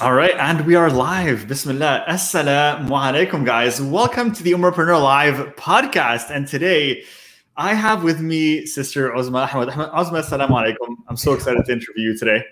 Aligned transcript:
All 0.00 0.12
right, 0.12 0.34
and 0.40 0.66
we 0.66 0.74
are 0.74 0.90
live. 0.90 1.46
Bismillah. 1.46 2.04
Assalamu 2.08 2.88
alaikum, 2.88 3.46
guys. 3.46 3.80
Welcome 3.80 4.32
to 4.32 4.42
the 4.42 4.50
Umarpreneur 4.50 5.00
Live 5.00 5.54
podcast. 5.54 6.34
And 6.34 6.48
today 6.48 7.04
I 7.56 7.74
have 7.74 8.02
with 8.02 8.20
me 8.20 8.66
Sister 8.66 9.14
Ozma 9.14 9.48
Ahmed. 9.52 9.68
Ozma, 9.68 10.22
assalamu 10.22 10.50
alaikum. 10.50 10.96
I'm 11.08 11.16
so 11.16 11.32
excited 11.32 11.64
to 11.64 11.72
interview 11.72 12.10
you 12.10 12.18
today. 12.18 12.44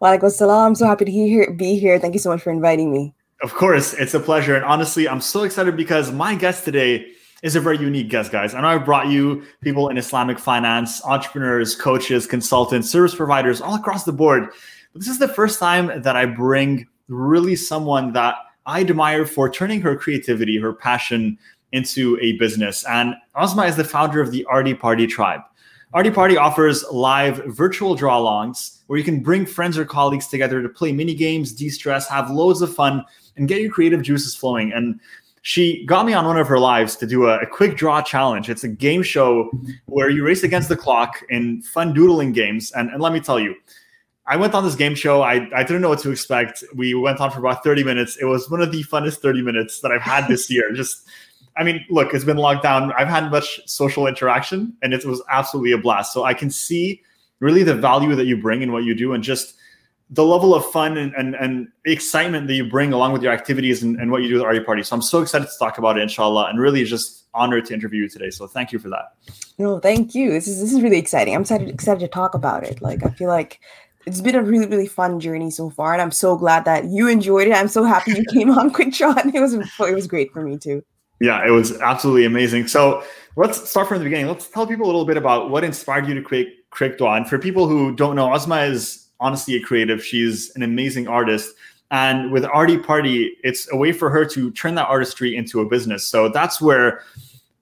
Wa 0.00 0.08
alaikum 0.08 0.28
salam. 0.28 0.66
I'm 0.66 0.74
so 0.74 0.86
happy 0.86 1.04
to 1.04 1.12
be 1.12 1.28
here, 1.28 1.52
be 1.52 1.78
here. 1.78 2.00
Thank 2.00 2.14
you 2.14 2.20
so 2.20 2.30
much 2.30 2.42
for 2.42 2.50
inviting 2.50 2.92
me. 2.92 3.14
Of 3.42 3.54
course, 3.54 3.94
it's 3.94 4.14
a 4.14 4.20
pleasure. 4.20 4.56
And 4.56 4.64
honestly, 4.64 5.08
I'm 5.08 5.20
so 5.20 5.44
excited 5.44 5.76
because 5.76 6.10
my 6.10 6.34
guest 6.34 6.64
today 6.64 7.06
is 7.44 7.54
a 7.54 7.60
very 7.60 7.78
unique 7.78 8.08
guest, 8.08 8.32
guys. 8.32 8.54
I 8.54 8.60
know 8.60 8.66
I 8.66 8.78
brought 8.78 9.06
you 9.06 9.44
people 9.60 9.88
in 9.88 9.98
Islamic 9.98 10.40
finance, 10.40 11.00
entrepreneurs, 11.04 11.76
coaches, 11.76 12.26
consultants, 12.26 12.90
service 12.90 13.14
providers, 13.14 13.60
all 13.60 13.76
across 13.76 14.02
the 14.02 14.12
board. 14.12 14.48
But 14.92 15.00
this 15.00 15.08
is 15.08 15.18
the 15.18 15.28
first 15.28 15.58
time 15.58 16.02
that 16.02 16.16
I 16.16 16.26
bring 16.26 16.86
really 17.08 17.56
someone 17.56 18.12
that 18.12 18.36
I 18.66 18.80
admire 18.80 19.24
for 19.26 19.48
turning 19.48 19.80
her 19.80 19.96
creativity, 19.96 20.58
her 20.58 20.72
passion 20.72 21.38
into 21.72 22.18
a 22.20 22.32
business. 22.38 22.84
And 22.86 23.14
Ozma 23.34 23.66
is 23.66 23.76
the 23.76 23.84
founder 23.84 24.20
of 24.20 24.30
the 24.30 24.44
Arty 24.46 24.74
Party 24.74 25.06
Tribe. 25.06 25.40
Arty 25.94 26.10
Party 26.10 26.36
offers 26.36 26.84
live 26.92 27.42
virtual 27.46 27.94
draw 27.94 28.20
alongs 28.20 28.80
where 28.88 28.98
you 28.98 29.04
can 29.04 29.20
bring 29.20 29.46
friends 29.46 29.78
or 29.78 29.86
colleagues 29.86 30.26
together 30.26 30.62
to 30.62 30.68
play 30.68 30.92
mini 30.92 31.14
games, 31.14 31.52
de 31.52 31.70
stress, 31.70 32.08
have 32.08 32.30
loads 32.30 32.60
of 32.60 32.74
fun, 32.74 33.04
and 33.36 33.48
get 33.48 33.62
your 33.62 33.70
creative 33.70 34.02
juices 34.02 34.34
flowing. 34.34 34.70
And 34.72 35.00
she 35.42 35.86
got 35.86 36.04
me 36.04 36.12
on 36.12 36.26
one 36.26 36.36
of 36.36 36.46
her 36.46 36.58
lives 36.58 36.94
to 36.96 37.06
do 37.06 37.26
a, 37.26 37.38
a, 37.38 37.46
quick 37.46 37.76
draw 37.76 38.02
challenge. 38.02 38.50
It's 38.50 38.64
a 38.64 38.68
game 38.68 39.02
show 39.02 39.50
where 39.86 40.10
you 40.10 40.24
race 40.24 40.42
against 40.42 40.68
the 40.68 40.76
clock 40.76 41.22
in 41.30 41.62
fun 41.62 41.94
doodling 41.94 42.32
games. 42.32 42.70
And, 42.72 42.90
and 42.90 43.00
let 43.00 43.14
me 43.14 43.20
tell 43.20 43.40
you, 43.40 43.54
I 44.28 44.36
went 44.36 44.54
on 44.54 44.62
this 44.62 44.74
game 44.74 44.94
show. 44.94 45.22
I, 45.22 45.48
I 45.54 45.62
didn't 45.62 45.80
know 45.80 45.88
what 45.88 46.00
to 46.00 46.10
expect. 46.10 46.62
We 46.74 46.92
went 46.92 47.18
on 47.18 47.30
for 47.30 47.38
about 47.38 47.64
30 47.64 47.82
minutes. 47.82 48.16
It 48.18 48.26
was 48.26 48.50
one 48.50 48.60
of 48.60 48.70
the 48.70 48.84
funnest 48.84 49.18
30 49.18 49.40
minutes 49.42 49.80
that 49.80 49.90
I've 49.90 50.02
had 50.02 50.28
this 50.28 50.50
year. 50.50 50.70
Just, 50.72 51.06
I 51.56 51.64
mean, 51.64 51.84
look, 51.88 52.12
it's 52.12 52.24
been 52.24 52.36
locked 52.36 52.62
down. 52.62 52.92
I've 52.92 53.08
had 53.08 53.30
much 53.30 53.60
social 53.66 54.06
interaction 54.06 54.76
and 54.82 54.92
it 54.92 55.04
was 55.06 55.22
absolutely 55.30 55.72
a 55.72 55.78
blast. 55.78 56.12
So 56.12 56.24
I 56.24 56.34
can 56.34 56.50
see 56.50 57.02
really 57.40 57.62
the 57.62 57.74
value 57.74 58.14
that 58.14 58.26
you 58.26 58.36
bring 58.36 58.60
in 58.60 58.70
what 58.70 58.84
you 58.84 58.94
do 58.94 59.14
and 59.14 59.24
just 59.24 59.54
the 60.10 60.24
level 60.24 60.54
of 60.54 60.64
fun 60.66 60.96
and, 60.96 61.14
and, 61.14 61.34
and 61.34 61.68
excitement 61.86 62.48
that 62.48 62.54
you 62.54 62.68
bring 62.68 62.92
along 62.92 63.12
with 63.12 63.22
your 63.22 63.32
activities 63.32 63.82
and, 63.82 63.98
and 64.00 64.10
what 64.10 64.22
you 64.22 64.28
do 64.28 64.34
with 64.34 64.42
Arty 64.42 64.60
Party. 64.60 64.82
So 64.82 64.96
I'm 64.96 65.02
so 65.02 65.20
excited 65.22 65.46
to 65.46 65.58
talk 65.58 65.78
about 65.78 65.98
it, 65.98 66.02
inshallah, 66.02 66.48
and 66.48 66.58
really 66.58 66.84
just 66.84 67.24
honored 67.34 67.66
to 67.66 67.74
interview 67.74 68.02
you 68.02 68.08
today. 68.08 68.30
So 68.30 68.46
thank 68.46 68.72
you 68.72 68.78
for 68.78 68.88
that. 68.88 69.14
No, 69.58 69.78
thank 69.80 70.14
you. 70.14 70.30
This 70.30 70.48
is 70.48 70.60
this 70.60 70.72
is 70.72 70.80
really 70.80 70.98
exciting. 70.98 71.34
I'm 71.34 71.42
excited 71.42 71.68
excited 71.68 72.00
to 72.00 72.08
talk 72.08 72.34
about 72.34 72.64
it. 72.64 72.80
Like 72.80 73.04
I 73.04 73.10
feel 73.10 73.28
like 73.28 73.60
it's 74.08 74.20
been 74.20 74.34
a 74.34 74.42
really 74.42 74.66
really 74.66 74.86
fun 74.86 75.20
journey 75.20 75.50
so 75.50 75.70
far, 75.70 75.92
and 75.92 76.02
I'm 76.02 76.10
so 76.10 76.36
glad 76.36 76.64
that 76.64 76.84
you 76.86 77.08
enjoyed 77.08 77.48
it. 77.48 77.52
I'm 77.52 77.68
so 77.68 77.84
happy 77.84 78.12
you 78.12 78.24
came 78.32 78.50
on 78.50 78.70
Quick 78.72 78.92
Draw. 78.92 79.14
It 79.34 79.40
was 79.40 79.54
it 79.54 79.94
was 79.94 80.06
great 80.06 80.32
for 80.32 80.42
me 80.42 80.58
too. 80.58 80.82
Yeah, 81.20 81.46
it 81.46 81.50
was 81.50 81.78
absolutely 81.80 82.24
amazing. 82.24 82.68
So 82.68 83.02
let's 83.36 83.68
start 83.68 83.88
from 83.88 83.98
the 83.98 84.04
beginning. 84.04 84.28
Let's 84.28 84.48
tell 84.48 84.66
people 84.66 84.86
a 84.86 84.88
little 84.88 85.04
bit 85.04 85.16
about 85.16 85.50
what 85.50 85.64
inspired 85.64 86.06
you 86.08 86.14
to 86.14 86.22
create 86.22 86.98
Draw. 86.98 87.16
And 87.16 87.28
for 87.28 87.38
people 87.38 87.68
who 87.68 87.94
don't 87.94 88.16
know, 88.16 88.32
Ozma 88.32 88.62
is 88.62 89.08
honestly 89.20 89.56
a 89.56 89.60
creative. 89.60 90.04
She's 90.04 90.54
an 90.54 90.62
amazing 90.62 91.08
artist. 91.08 91.54
And 91.90 92.30
with 92.30 92.44
Arty 92.44 92.78
Party, 92.78 93.36
it's 93.42 93.70
a 93.72 93.76
way 93.76 93.92
for 93.92 94.10
her 94.10 94.24
to 94.26 94.50
turn 94.52 94.74
that 94.76 94.86
artistry 94.88 95.34
into 95.34 95.60
a 95.60 95.66
business. 95.66 96.06
So 96.06 96.28
that's 96.28 96.60
where 96.60 97.02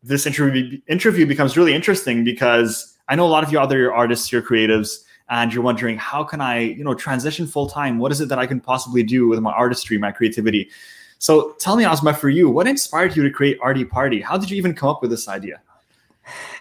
this 0.03 0.27
interview 0.27 0.79
interview 0.89 1.27
becomes 1.27 1.57
really 1.57 1.75
interesting 1.75 2.25
because 2.25 2.97
I 3.09 3.17
know 3.17 3.25
a 3.25 3.29
lot 3.29 3.45
of 3.45 3.53
you 3.53 3.61
other 3.61 3.93
artists, 3.93 4.31
you're 4.31 4.43
creatives, 4.43 4.99
and 5.29 5.53
you're 5.53 5.63
wondering 5.63 5.97
how 5.99 6.23
can 6.23 6.41
I, 6.41 6.61
you 6.61 6.85
know, 6.85 6.95
transition 6.95 7.47
full 7.47 7.69
time? 7.69 7.99
What 7.99 8.13
is 8.13 8.21
it 8.21 8.29
that 8.29 8.39
I 8.39 8.47
can 8.47 8.61
possibly 8.61 9.03
do 9.03 9.27
with 9.29 9.41
my 9.41 9.53
artistry, 9.53 9.99
my 9.99 10.13
creativity? 10.13 10.71
So 11.19 11.53
tell 11.59 11.77
me, 11.77 11.87
Ozma, 11.87 12.15
for 12.15 12.29
you, 12.29 12.51
what 12.51 12.67
inspired 12.67 13.17
you 13.17 13.23
to 13.23 13.31
create 13.31 13.59
Arty 13.61 13.85
Party? 13.85 14.21
How 14.21 14.37
did 14.37 14.51
you 14.51 14.57
even 14.57 14.75
come 14.75 14.89
up 14.89 15.03
with 15.03 15.11
this 15.11 15.29
idea? 15.29 15.61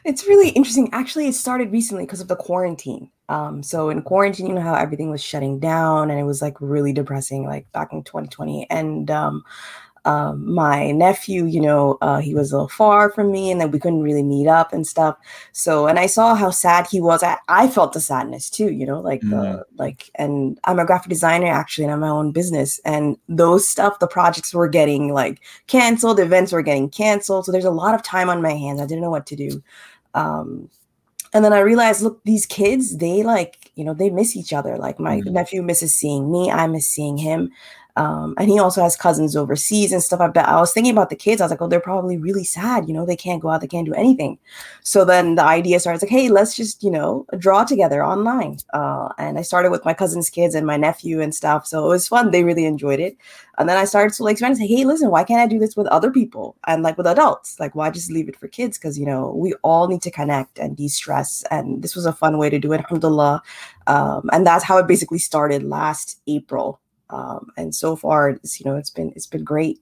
It's 0.03 0.27
really 0.27 0.49
interesting. 0.49 0.89
Actually, 0.91 1.27
it 1.27 1.33
started 1.33 1.71
recently 1.71 2.05
because 2.05 2.21
of 2.21 2.27
the 2.27 2.35
quarantine. 2.35 3.09
Um, 3.27 3.63
so 3.63 3.89
in 3.89 4.03
quarantine, 4.03 4.45
you 4.45 4.53
know 4.53 4.61
how 4.61 4.75
everything 4.75 5.09
was 5.09 5.23
shutting 5.23 5.59
down 5.59 6.11
and 6.11 6.19
it 6.19 6.23
was 6.23 6.41
like 6.41 6.55
really 6.61 6.93
depressing, 6.93 7.45
like 7.45 7.71
back 7.71 7.91
in 7.91 8.03
2020. 8.03 8.67
And 8.69 9.09
um, 9.09 9.43
um, 10.05 10.53
my 10.53 10.91
nephew, 10.91 11.45
you 11.45 11.59
know, 11.59 11.97
uh, 12.01 12.19
he 12.19 12.33
was 12.33 12.51
a 12.51 12.55
little 12.55 12.69
far 12.69 13.11
from 13.11 13.31
me 13.31 13.51
and 13.51 13.59
then 13.59 13.71
we 13.71 13.79
couldn't 13.79 14.03
really 14.03 14.23
meet 14.23 14.47
up 14.47 14.71
and 14.71 14.85
stuff. 14.85 15.17
So, 15.51 15.87
and 15.87 15.97
I 15.97 16.05
saw 16.05 16.35
how 16.35 16.51
sad 16.51 16.87
he 16.87 17.01
was. 17.01 17.23
I, 17.23 17.37
I 17.47 17.67
felt 17.67 17.93
the 17.93 17.99
sadness 17.99 18.49
too, 18.49 18.71
you 18.71 18.85
know, 18.85 18.99
like, 18.99 19.21
mm. 19.21 19.31
the, 19.31 19.65
like, 19.77 20.11
and 20.15 20.59
I'm 20.65 20.79
a 20.79 20.85
graphic 20.85 21.09
designer 21.09 21.47
actually, 21.47 21.85
and 21.85 21.93
I'm 21.93 22.01
my 22.01 22.09
own 22.09 22.31
business. 22.31 22.79
And 22.85 23.17
those 23.27 23.67
stuff, 23.67 23.99
the 23.99 24.07
projects 24.07 24.53
were 24.53 24.67
getting 24.67 25.11
like 25.11 25.41
canceled, 25.67 26.19
events 26.19 26.51
were 26.51 26.61
getting 26.61 26.89
canceled. 26.89 27.45
So 27.45 27.51
there's 27.51 27.65
a 27.65 27.71
lot 27.71 27.95
of 27.95 28.03
time 28.03 28.29
on 28.29 28.41
my 28.41 28.53
hands. 28.53 28.79
I 28.79 28.85
didn't 28.85 29.01
know 29.01 29.09
what 29.09 29.25
to 29.27 29.35
do. 29.35 29.63
Um, 30.13 30.69
and 31.33 31.43
then 31.43 31.51
I 31.51 31.59
realized, 31.59 32.01
look, 32.01 32.23
these 32.23 32.45
kids, 32.45 32.97
they 32.97 33.21
like, 33.21 33.71
you 33.75 33.83
know, 33.83 33.93
they 33.93 34.09
miss 34.09 34.37
each 34.37 34.53
other. 34.53 34.77
Like 34.77 34.99
my 34.99 35.17
mm-hmm. 35.17 35.33
nephew 35.33 35.63
misses 35.63 35.93
seeing 35.93 36.31
me, 36.31 36.49
I 36.49 36.67
miss 36.67 36.89
seeing 36.89 37.17
him. 37.17 37.51
Um, 37.97 38.35
and 38.37 38.49
he 38.49 38.59
also 38.59 38.81
has 38.81 38.95
cousins 38.95 39.35
overseas 39.35 39.91
and 39.91 40.03
stuff. 40.03 40.19
I 40.19 40.27
bet 40.27 40.47
I 40.47 40.59
was 40.59 40.73
thinking 40.73 40.91
about 40.91 41.09
the 41.09 41.15
kids. 41.15 41.39
I 41.39 41.45
was 41.45 41.51
like, 41.51 41.61
oh, 41.61 41.67
they're 41.67 41.79
probably 41.79 42.17
really 42.17 42.43
sad. 42.43 42.87
You 42.87 42.93
know, 42.93 43.05
they 43.05 43.15
can't 43.15 43.41
go 43.41 43.49
out, 43.49 43.61
they 43.61 43.67
can't 43.67 43.85
do 43.85 43.93
anything. 43.93 44.37
So 44.81 45.05
then 45.05 45.35
the 45.35 45.43
idea 45.43 45.79
started 45.79 46.01
like, 46.01 46.11
hey, 46.11 46.29
let's 46.29 46.55
just, 46.55 46.83
you 46.83 46.91
know, 46.91 47.25
draw 47.37 47.63
together 47.63 48.03
online. 48.03 48.57
Uh, 48.73 49.09
and 49.17 49.37
I 49.37 49.43
started 49.43 49.71
with 49.71 49.85
my 49.85 49.93
cousin's 49.93 50.29
kids 50.29 50.55
and 50.55 50.67
my 50.67 50.77
nephew 50.77 51.21
and 51.21 51.33
stuff. 51.33 51.65
So 51.65 51.85
it 51.85 51.89
was 51.89 52.07
fun. 52.07 52.31
They 52.31 52.43
really 52.43 52.65
enjoyed 52.65 52.99
it. 52.99 53.17
And 53.57 53.69
then 53.69 53.77
I 53.77 53.85
started 53.85 54.13
to 54.15 54.23
like 54.23 54.37
say, 54.37 54.67
hey, 54.67 54.83
listen, 54.83 55.09
why 55.09 55.23
can't 55.23 55.41
I 55.41 55.47
do 55.47 55.59
this 55.59 55.77
with 55.77 55.87
other 55.87 56.11
people 56.11 56.57
and 56.67 56.83
like 56.83 56.97
with 56.97 57.07
adults? 57.07 57.59
Like, 57.59 57.75
why 57.75 57.89
just 57.89 58.11
leave 58.11 58.27
it 58.27 58.35
for 58.35 58.49
kids? 58.49 58.77
Because, 58.77 58.99
you 58.99 59.05
know, 59.05 59.33
we 59.33 59.53
all 59.63 59.87
need 59.87 60.01
to 60.01 60.11
connect 60.11 60.59
and 60.59 60.75
de 60.75 60.89
stress. 60.89 61.43
And 61.49 61.81
this 61.81 61.95
was 61.95 62.05
a 62.05 62.11
fun 62.11 62.37
way 62.37 62.49
to 62.49 62.59
do 62.59 62.73
it, 62.73 62.81
alhamdulillah. 62.81 63.41
Um, 63.87 64.29
and 64.33 64.45
that's 64.45 64.65
how 64.65 64.77
it 64.77 64.87
basically 64.87 65.19
started 65.19 65.63
last 65.63 66.19
April 66.27 66.81
um, 67.09 67.51
and 67.57 67.73
so 67.73 67.95
far 67.95 68.29
it's 68.29 68.59
you 68.59 68.69
know 68.69 68.77
it's 68.77 68.89
been 68.89 69.11
it's 69.15 69.27
been 69.27 69.43
great. 69.43 69.79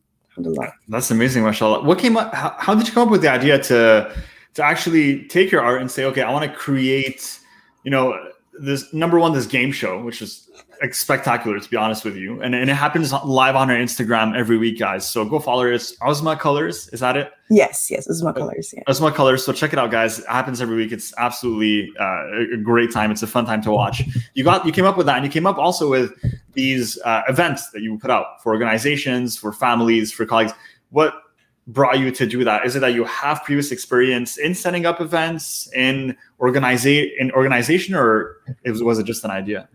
That's 0.88 1.12
amazing 1.12 1.44
mashallah. 1.44 1.84
What 1.84 2.00
came 2.00 2.18
up 2.18 2.34
how, 2.34 2.56
how 2.58 2.76
did 2.76 2.88
you 2.88 2.94
come 2.94 3.08
up 3.08 3.12
with 3.12 3.22
the 3.22 3.30
idea 3.30 3.62
to 3.64 4.16
to 4.54 4.64
actually 4.64 5.26
take 5.28 5.52
your 5.52 5.62
art 5.62 5.82
and 5.82 5.90
say 5.90 6.06
okay 6.06 6.22
i 6.22 6.32
want 6.32 6.50
to 6.50 6.58
create 6.58 7.40
you 7.84 7.92
know 7.92 8.18
this 8.59 8.94
number 8.94 9.19
one 9.19 9.34
this 9.34 9.46
game 9.46 9.72
show 9.72 10.02
which 10.03 10.22
is 10.22 10.50
like, 10.81 10.94
spectacular 10.94 11.59
to 11.59 11.69
be 11.69 11.78
honest 11.78 12.06
with 12.06 12.16
you. 12.16 12.41
And, 12.41 12.53
and 12.53 12.69
it 12.69 12.75
happens 12.75 13.12
live 13.12 13.56
on 13.56 13.69
our 13.69 13.75
instagram 13.75 14.38
every 14.38 14.58
week 14.58 14.80
guys. 14.80 15.09
So 15.09 15.25
go 15.25 15.40
follow 15.40 15.72
us 15.72 15.96
Ozma 16.02 16.36
colors 16.36 16.88
is 16.90 17.00
that 17.00 17.18
it? 17.18 17.31
Yes 17.50 17.90
yes 17.90 18.09
Ozma 18.09 18.34
colors 18.34 18.74
yeah. 18.75 18.84
Ozma 18.88 19.12
colors 19.12 19.44
so 19.46 19.53
check 19.53 19.74
it 19.74 19.80
out 19.80 19.92
guys. 19.92 20.19
It 20.19 20.28
happens 20.28 20.62
every 20.62 20.75
week. 20.75 20.92
It's 20.92 21.13
absolutely 21.18 21.92
uh, 22.00 22.53
a 22.53 22.58
great 22.58 22.92
time. 22.92 23.12
It's 23.12 23.24
a 23.24 23.28
fun 23.28 23.46
time 23.46 23.62
to 23.63 23.72
watch. 23.72 24.03
You 24.34 24.44
got 24.44 24.66
you 24.66 24.72
came 24.72 24.86
up 24.86 24.97
with 24.97 25.08
that 25.08 25.18
and 25.18 25.25
you 25.25 25.31
came 25.31 25.47
up 25.47 25.58
also 25.58 25.90
with 25.90 26.13
these 26.53 27.00
uh, 27.02 27.24
events 27.28 27.72
that 27.72 27.81
you 27.81 27.97
put 27.97 28.12
out 28.12 28.42
for 28.44 28.53
organizations 28.53 29.38
for 29.38 29.52
families 29.52 30.12
for 30.12 30.25
colleagues. 30.25 30.53
What 30.92 31.23
brought 31.68 32.00
you 32.00 32.12
to 32.12 32.25
do 32.25 32.44
that? 32.44 32.66
Is 32.66 32.75
it 32.75 32.79
that 32.79 32.94
you 32.94 33.03
have 33.06 33.44
previous 33.44 33.72
experience 33.72 34.38
in 34.38 34.53
setting 34.56 34.85
up 34.85 35.00
events 35.00 35.72
in 35.74 36.18
organization 36.40 37.16
in 37.19 37.31
organization, 37.31 37.96
or 37.96 38.38
was 38.66 39.00
it 39.00 39.06
just 39.06 39.24
an 39.24 39.31
idea? 39.31 39.68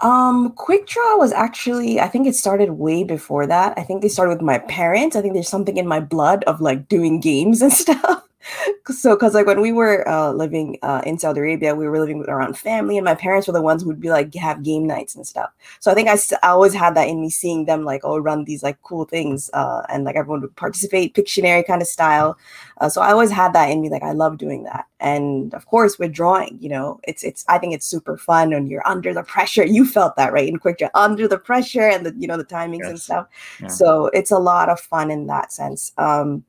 Um, 0.00 0.52
Quick 0.52 0.86
Draw 0.86 1.16
was 1.16 1.32
actually, 1.32 2.00
I 2.00 2.08
think 2.08 2.26
it 2.26 2.34
started 2.34 2.72
way 2.72 3.04
before 3.04 3.46
that. 3.46 3.74
I 3.78 3.84
think 3.84 4.04
it 4.04 4.10
started 4.10 4.32
with 4.32 4.42
my 4.42 4.58
parents. 4.58 5.16
I 5.16 5.22
think 5.22 5.34
there's 5.34 5.48
something 5.48 5.76
in 5.76 5.86
my 5.86 6.00
blood 6.00 6.44
of 6.44 6.60
like 6.60 6.88
doing 6.88 7.20
games 7.20 7.62
and 7.62 7.72
stuff 7.84 8.22
so 8.86 9.14
because 9.14 9.34
like 9.34 9.46
when 9.46 9.60
we 9.60 9.72
were 9.72 10.06
uh, 10.08 10.32
living 10.32 10.78
uh, 10.82 11.02
in 11.06 11.18
saudi 11.18 11.40
arabia 11.40 11.74
we 11.74 11.88
were 11.88 11.98
living 11.98 12.18
with 12.18 12.28
around 12.28 12.56
family 12.56 12.96
and 12.96 13.04
my 13.04 13.14
parents 13.14 13.46
were 13.46 13.52
the 13.52 13.62
ones 13.62 13.82
who 13.82 13.88
would 13.88 14.00
be 14.00 14.10
like 14.10 14.34
have 14.34 14.62
game 14.62 14.86
nights 14.86 15.14
and 15.14 15.26
stuff. 15.26 15.50
So 15.80 15.90
i 15.90 15.94
think 15.94 16.08
I, 16.08 16.18
I 16.42 16.50
always 16.50 16.74
had 16.74 16.94
that 16.94 17.08
in 17.08 17.20
me 17.20 17.30
seeing 17.30 17.64
them 17.64 17.84
like 17.84 18.02
oh 18.04 18.18
run 18.18 18.44
these 18.44 18.62
like 18.62 18.80
cool 18.82 19.04
things 19.04 19.50
uh, 19.54 19.82
and 19.88 20.04
like 20.04 20.16
everyone 20.16 20.40
would 20.42 20.56
participate 20.56 21.14
pictionary 21.14 21.66
kind 21.66 21.82
of 21.82 21.88
style. 21.88 22.36
Uh, 22.80 22.88
so 22.88 23.00
i 23.00 23.10
always 23.10 23.30
had 23.30 23.52
that 23.52 23.70
in 23.70 23.80
me 23.80 23.88
like 23.90 24.02
i 24.02 24.12
love 24.12 24.38
doing 24.38 24.64
that. 24.64 24.86
And 25.00 25.52
of 25.54 25.66
course 25.66 25.98
with 25.98 26.12
drawing 26.12 26.58
you 26.60 26.68
know 26.68 27.00
it's 27.04 27.22
it's 27.24 27.44
i 27.48 27.58
think 27.58 27.74
it's 27.74 27.86
super 27.86 28.16
fun 28.16 28.50
when 28.50 28.66
you're 28.66 28.86
under 28.86 29.14
the 29.14 29.22
pressure. 29.22 29.64
You 29.74 29.84
felt 29.84 30.14
that 30.16 30.32
right? 30.32 30.48
In 30.48 30.58
quick 30.58 30.78
draw 30.78 30.88
under 30.94 31.26
the 31.26 31.38
pressure 31.38 31.88
and 31.88 32.06
the 32.06 32.14
you 32.16 32.28
know 32.28 32.36
the 32.36 32.44
timings 32.44 32.80
yes. 32.80 32.90
and 32.90 33.00
stuff. 33.00 33.26
Yeah. 33.60 33.68
so 33.68 34.06
it's 34.08 34.30
a 34.30 34.38
lot 34.38 34.68
of 34.68 34.78
fun 34.80 35.10
in 35.10 35.26
that 35.26 35.52
sense. 35.52 35.92
Um 35.98 36.44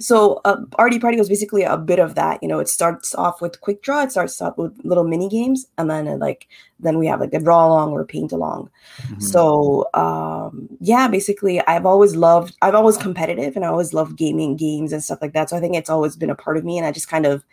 so 0.00 0.40
uh, 0.44 0.56
Arty 0.76 0.98
Party 0.98 1.18
was 1.18 1.28
basically 1.28 1.62
a 1.62 1.76
bit 1.76 1.98
of 1.98 2.14
that. 2.14 2.42
You 2.42 2.48
know, 2.48 2.58
it 2.58 2.68
starts 2.68 3.14
off 3.14 3.40
with 3.40 3.60
quick 3.60 3.82
draw. 3.82 4.02
It 4.02 4.12
starts 4.12 4.40
off 4.40 4.56
with 4.56 4.76
little 4.84 5.04
mini 5.04 5.28
games, 5.28 5.66
and 5.78 5.90
then 5.90 6.18
like 6.18 6.48
then 6.78 6.98
we 6.98 7.06
have 7.06 7.20
like 7.20 7.34
a 7.34 7.40
draw 7.40 7.66
along 7.66 7.92
or 7.92 8.04
paint 8.04 8.32
along. 8.32 8.70
Mm-hmm. 9.02 9.20
So 9.20 9.88
um, 9.94 10.68
yeah, 10.80 11.08
basically, 11.08 11.60
I've 11.66 11.86
always 11.86 12.16
loved. 12.16 12.56
I've 12.62 12.74
always 12.74 12.96
competitive, 12.96 13.56
and 13.56 13.64
I 13.64 13.68
always 13.68 13.94
loved 13.94 14.16
gaming 14.16 14.56
games 14.56 14.92
and 14.92 15.04
stuff 15.04 15.20
like 15.20 15.34
that. 15.34 15.50
So 15.50 15.56
I 15.56 15.60
think 15.60 15.76
it's 15.76 15.90
always 15.90 16.16
been 16.16 16.30
a 16.30 16.34
part 16.34 16.56
of 16.56 16.64
me, 16.64 16.78
and 16.78 16.86
I 16.86 16.92
just 16.92 17.08
kind 17.08 17.26
of 17.26 17.44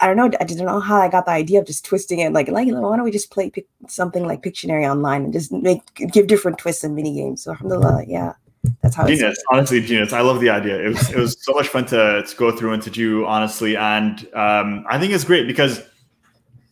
I 0.00 0.06
don't 0.06 0.16
know. 0.16 0.30
I 0.40 0.44
didn't 0.44 0.66
know 0.66 0.80
how 0.80 1.00
I 1.00 1.08
got 1.08 1.26
the 1.26 1.32
idea 1.32 1.58
of 1.58 1.66
just 1.66 1.84
twisting 1.84 2.20
it. 2.20 2.32
Like, 2.32 2.48
like 2.48 2.68
why 2.68 2.96
don't 2.96 3.04
we 3.04 3.10
just 3.10 3.30
play 3.30 3.50
pic- 3.50 3.68
something 3.88 4.26
like 4.26 4.42
Pictionary 4.42 4.88
online 4.88 5.24
and 5.24 5.32
just 5.32 5.50
make 5.50 5.82
give 5.94 6.28
different 6.28 6.58
twists 6.58 6.84
and 6.84 6.94
mini 6.94 7.14
games? 7.14 7.42
So, 7.42 7.50
alhamdulillah, 7.50 8.04
yeah, 8.06 8.34
that's 8.82 8.94
how. 8.94 9.06
Genius, 9.06 9.42
honestly, 9.50 9.80
genius. 9.80 10.12
I 10.12 10.20
love 10.20 10.40
the 10.40 10.50
idea. 10.50 10.84
It 10.84 10.88
was 10.88 11.10
it 11.10 11.16
was 11.16 11.36
so 11.44 11.52
much 11.52 11.68
fun 11.68 11.86
to 11.86 12.24
to 12.26 12.36
go 12.36 12.50
through 12.50 12.72
and 12.72 12.82
to 12.82 12.90
do, 12.90 13.24
honestly, 13.26 13.76
and 13.76 14.20
um, 14.34 14.84
I 14.88 14.98
think 14.98 15.12
it's 15.12 15.24
great 15.24 15.46
because 15.46 15.82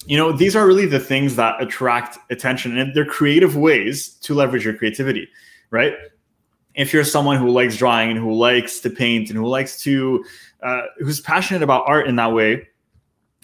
you 0.06 0.16
know 0.16 0.32
these 0.32 0.56
are 0.56 0.66
really 0.66 0.86
the 0.86 1.00
things 1.00 1.36
that 1.36 1.60
attract 1.62 2.18
attention, 2.30 2.76
and 2.78 2.94
they're 2.94 3.04
creative 3.04 3.56
ways 3.56 4.10
to 4.20 4.34
leverage 4.34 4.64
your 4.64 4.74
creativity, 4.74 5.28
right? 5.70 5.94
If 6.74 6.92
you're 6.92 7.04
someone 7.04 7.38
who 7.38 7.48
likes 7.48 7.76
drawing 7.76 8.10
and 8.10 8.18
who 8.18 8.34
likes 8.34 8.80
to 8.80 8.90
paint 8.90 9.30
and 9.30 9.38
who 9.38 9.46
likes 9.46 9.82
to 9.82 10.24
uh, 10.62 10.82
who's 10.98 11.20
passionate 11.20 11.62
about 11.62 11.84
art 11.86 12.06
in 12.06 12.16
that 12.16 12.32
way 12.32 12.68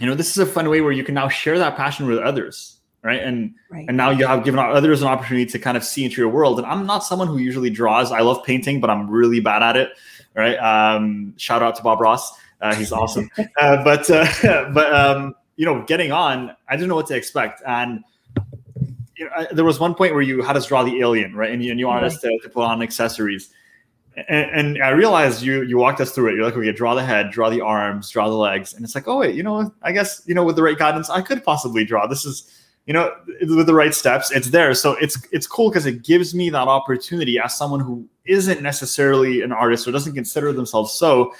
you 0.02 0.08
know 0.08 0.14
this 0.14 0.30
is 0.30 0.38
a 0.38 0.46
fun 0.46 0.68
way 0.68 0.80
where 0.80 0.92
you 0.92 1.04
can 1.04 1.14
now 1.14 1.28
share 1.28 1.58
that 1.58 1.76
passion 1.76 2.06
with 2.06 2.18
others 2.18 2.80
right? 3.02 3.20
And 3.20 3.54
right. 3.70 3.84
and 3.88 3.96
now 3.96 4.10
you 4.10 4.26
have 4.26 4.44
given 4.44 4.60
others 4.60 5.02
an 5.02 5.08
opportunity 5.08 5.46
to 5.46 5.58
kind 5.58 5.76
of 5.76 5.84
see 5.84 6.04
into 6.04 6.20
your 6.20 6.30
world. 6.30 6.58
And 6.58 6.66
i'm 6.66 6.86
not 6.86 7.04
someone 7.04 7.28
who 7.28 7.38
usually 7.38 7.70
draws. 7.70 8.12
I 8.12 8.20
love 8.20 8.44
painting 8.44 8.80
but 8.80 8.90
i'm 8.90 9.10
really 9.10 9.40
bad 9.40 9.62
at 9.62 9.76
it 9.76 9.90
right? 10.34 10.56
Um, 10.56 11.34
shout 11.36 11.62
out 11.62 11.76
to 11.76 11.82
bob 11.82 12.00
ross. 12.00 12.32
Uh, 12.60 12.74
he's 12.74 12.92
awesome. 12.92 13.30
Uh, 13.60 13.82
but 13.84 14.08
uh, 14.10 14.70
but 14.72 14.94
um, 14.94 15.34
you 15.56 15.66
know 15.66 15.84
getting 15.84 16.10
on 16.10 16.54
i 16.68 16.76
didn't 16.76 16.88
know 16.88 16.96
what 16.96 17.06
to 17.06 17.16
expect. 17.16 17.62
And 17.66 18.02
you 19.16 19.26
know, 19.26 19.30
I, 19.36 19.46
there 19.52 19.64
was 19.64 19.78
one 19.78 19.94
point 19.94 20.14
where 20.14 20.22
you 20.22 20.42
had 20.42 20.56
us 20.56 20.66
draw 20.66 20.82
the 20.82 21.00
alien 21.00 21.34
right? 21.34 21.50
And 21.50 21.62
you, 21.62 21.70
and 21.70 21.78
you 21.78 21.86
wanted 21.86 22.02
right. 22.02 22.12
us 22.12 22.20
to, 22.20 22.38
to 22.42 22.48
put 22.48 22.64
on 22.64 22.82
accessories. 22.82 23.50
And, 24.16 24.50
and, 24.50 24.82
I 24.82 24.90
realized 24.90 25.42
you 25.42 25.62
you 25.62 25.78
walked 25.78 26.00
us 26.00 26.12
through 26.12 26.30
it. 26.30 26.34
You're 26.34 26.44
like, 26.44 26.56
okay, 26.56 26.72
draw 26.72 26.94
the 26.94 27.04
head, 27.04 27.30
draw 27.30 27.48
the 27.48 27.62
arms, 27.62 28.10
draw 28.10 28.28
the 28.28 28.34
legs, 28.34 28.74
and 28.74 28.84
it's 28.84 28.94
like, 28.94 29.08
oh 29.08 29.18
wait, 29.18 29.34
you 29.34 29.42
know, 29.42 29.72
I 29.82 29.92
guess 29.92 30.22
you 30.26 30.34
know 30.34 30.44
with 30.44 30.56
the 30.56 30.62
right 30.62 30.76
guidance, 30.76 31.08
I 31.08 31.22
could 31.22 31.42
possibly 31.42 31.84
draw. 31.84 32.06
This 32.06 32.26
is, 32.26 32.50
you 32.86 32.92
know, 32.92 33.12
with 33.40 33.66
the 33.66 33.74
right 33.74 33.94
steps, 33.94 34.30
it's 34.32 34.50
there. 34.50 34.74
So 34.74 34.92
it's 34.94 35.26
it's 35.30 35.46
cool 35.46 35.70
because 35.70 35.86
it 35.86 36.02
gives 36.02 36.34
me 36.34 36.50
that 36.50 36.68
opportunity 36.68 37.38
as 37.38 37.56
someone 37.56 37.80
who 37.80 38.06
isn't 38.24 38.62
necessarily 38.62 39.42
an 39.42 39.52
artist 39.52 39.86
or 39.86 39.92
doesn't 39.92 40.14
consider 40.14 40.52
themselves 40.52 40.92
so, 40.92 41.32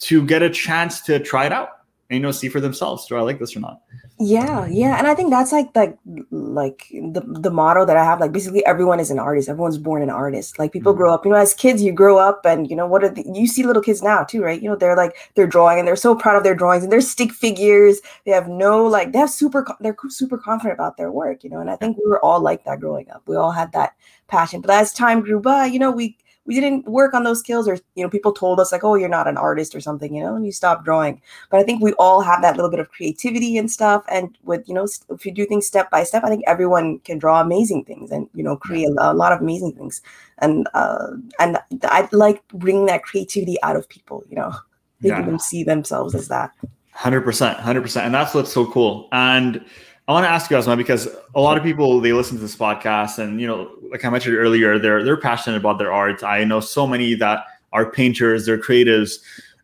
to 0.00 0.24
get 0.24 0.42
a 0.42 0.50
chance 0.50 1.00
to 1.02 1.18
try 1.18 1.46
it 1.46 1.52
out 1.52 1.75
and 2.08 2.18
you 2.18 2.22
know 2.22 2.30
see 2.30 2.48
for 2.48 2.60
themselves 2.60 3.06
do 3.06 3.16
i 3.16 3.20
like 3.20 3.38
this 3.38 3.56
or 3.56 3.60
not? 3.60 3.80
Yeah 4.18 4.66
yeah 4.66 4.96
and 4.96 5.06
i 5.06 5.14
think 5.14 5.30
that's 5.30 5.52
like 5.52 5.68
like 5.74 5.98
like 6.30 6.86
the 6.90 7.20
the 7.40 7.50
motto 7.50 7.84
that 7.84 7.96
i 7.96 8.04
have 8.04 8.20
like 8.20 8.32
basically 8.32 8.64
everyone 8.64 8.98
is 8.98 9.10
an 9.10 9.18
artist 9.18 9.48
everyone's 9.48 9.78
born 9.78 10.02
an 10.02 10.10
artist. 10.10 10.58
Like 10.58 10.72
people 10.72 10.92
mm-hmm. 10.92 11.00
grow 11.00 11.12
up 11.12 11.24
you 11.24 11.30
know 11.32 11.36
as 11.36 11.52
kids 11.52 11.82
you 11.82 11.92
grow 11.92 12.18
up 12.18 12.44
and 12.44 12.70
you 12.70 12.76
know 12.76 12.86
what 12.86 13.04
are 13.04 13.08
the, 13.08 13.24
you 13.32 13.46
see 13.46 13.64
little 13.64 13.82
kids 13.82 14.02
now 14.02 14.24
too 14.24 14.42
right? 14.42 14.60
You 14.62 14.70
know 14.70 14.76
they're 14.76 14.96
like 14.96 15.16
they're 15.34 15.46
drawing 15.46 15.78
and 15.78 15.86
they're 15.86 15.96
so 15.96 16.14
proud 16.14 16.36
of 16.36 16.44
their 16.44 16.54
drawings 16.54 16.82
and 16.82 16.92
they're 16.92 17.00
stick 17.00 17.32
figures. 17.32 18.00
They 18.24 18.32
have 18.32 18.48
no 18.48 18.86
like 18.86 19.12
they 19.12 19.18
have 19.18 19.30
super 19.30 19.66
they're 19.80 19.96
super 20.08 20.38
confident 20.38 20.74
about 20.74 20.96
their 20.96 21.12
work 21.12 21.44
you 21.44 21.50
know 21.50 21.60
and 21.60 21.70
i 21.70 21.76
think 21.76 21.96
we 21.96 22.08
were 22.08 22.24
all 22.24 22.40
like 22.40 22.64
that 22.64 22.80
growing 22.80 23.10
up. 23.10 23.22
We 23.26 23.36
all 23.36 23.52
had 23.52 23.72
that 23.72 23.94
passion 24.28 24.60
but 24.60 24.70
as 24.70 24.92
time 24.92 25.20
grew 25.20 25.40
by 25.40 25.66
you 25.66 25.78
know 25.78 25.90
we 25.90 26.16
we 26.46 26.54
didn't 26.54 26.86
work 26.86 27.12
on 27.12 27.24
those 27.24 27.40
skills 27.40 27.68
or 27.68 27.78
you 27.94 28.02
know 28.02 28.08
people 28.08 28.32
told 28.32 28.58
us 28.60 28.72
like 28.72 28.84
oh 28.84 28.94
you're 28.94 29.08
not 29.08 29.28
an 29.28 29.36
artist 29.36 29.74
or 29.74 29.80
something 29.80 30.14
you 30.14 30.22
know 30.22 30.34
and 30.34 30.46
you 30.46 30.52
stop 30.52 30.84
drawing. 30.84 31.20
But 31.50 31.60
i 31.60 31.62
think 31.62 31.82
we 31.82 31.92
all 31.94 32.20
have 32.20 32.42
that 32.42 32.56
little 32.56 32.70
bit 32.70 32.80
of 32.80 32.90
creativity 32.90 33.58
and 33.58 33.70
stuff 33.70 34.04
and 34.08 34.36
with 34.44 34.68
you 34.68 34.74
know 34.74 34.86
if 35.10 35.26
you 35.26 35.32
do 35.32 35.46
things 35.46 35.66
step 35.66 35.90
by 35.90 36.04
step 36.04 36.24
i 36.24 36.28
think 36.28 36.44
everyone 36.46 37.00
can 37.00 37.18
draw 37.18 37.40
amazing 37.40 37.84
things 37.84 38.10
and 38.10 38.28
you 38.34 38.42
know 38.42 38.56
create 38.56 38.88
a, 38.98 39.14
lot 39.14 39.32
of 39.32 39.40
amazing 39.40 39.72
things. 39.72 40.02
And 40.38 40.68
uh 40.74 41.08
and 41.38 41.58
i 41.84 42.08
like 42.12 42.46
bringing 42.48 42.86
that 42.86 43.02
creativity 43.02 43.56
out 43.62 43.76
of 43.76 43.88
people 43.88 44.24
you 44.28 44.36
know? 44.36 44.54
Making 45.02 45.18
yeah. 45.18 45.26
them 45.26 45.38
see 45.38 45.62
themselves 45.62 46.14
as 46.14 46.28
that. 46.28 46.52
100% 46.96 47.56
100% 47.58 48.00
and 48.00 48.14
that's 48.14 48.32
what's 48.34 48.52
so 48.52 48.64
cool. 48.64 49.08
And 49.12 49.62
I 50.08 50.12
want 50.12 50.24
to 50.24 50.30
ask 50.30 50.50
you, 50.50 50.56
Asma, 50.56 50.76
because 50.76 51.08
a 51.34 51.40
lot 51.40 51.56
of 51.56 51.64
people 51.64 52.00
they 52.00 52.12
listen 52.12 52.36
to 52.36 52.42
this 52.42 52.54
podcast, 52.54 53.18
and 53.18 53.40
you 53.40 53.46
know, 53.46 53.72
like 53.90 54.04
I 54.04 54.10
mentioned 54.10 54.36
earlier, 54.36 54.78
they're 54.78 55.02
they're 55.02 55.16
passionate 55.16 55.56
about 55.56 55.78
their 55.78 55.92
art. 55.92 56.22
I 56.22 56.44
know 56.44 56.60
so 56.60 56.86
many 56.86 57.14
that 57.14 57.44
are 57.72 57.90
painters, 57.90 58.46
they're 58.46 58.58
creatives, 58.58 59.18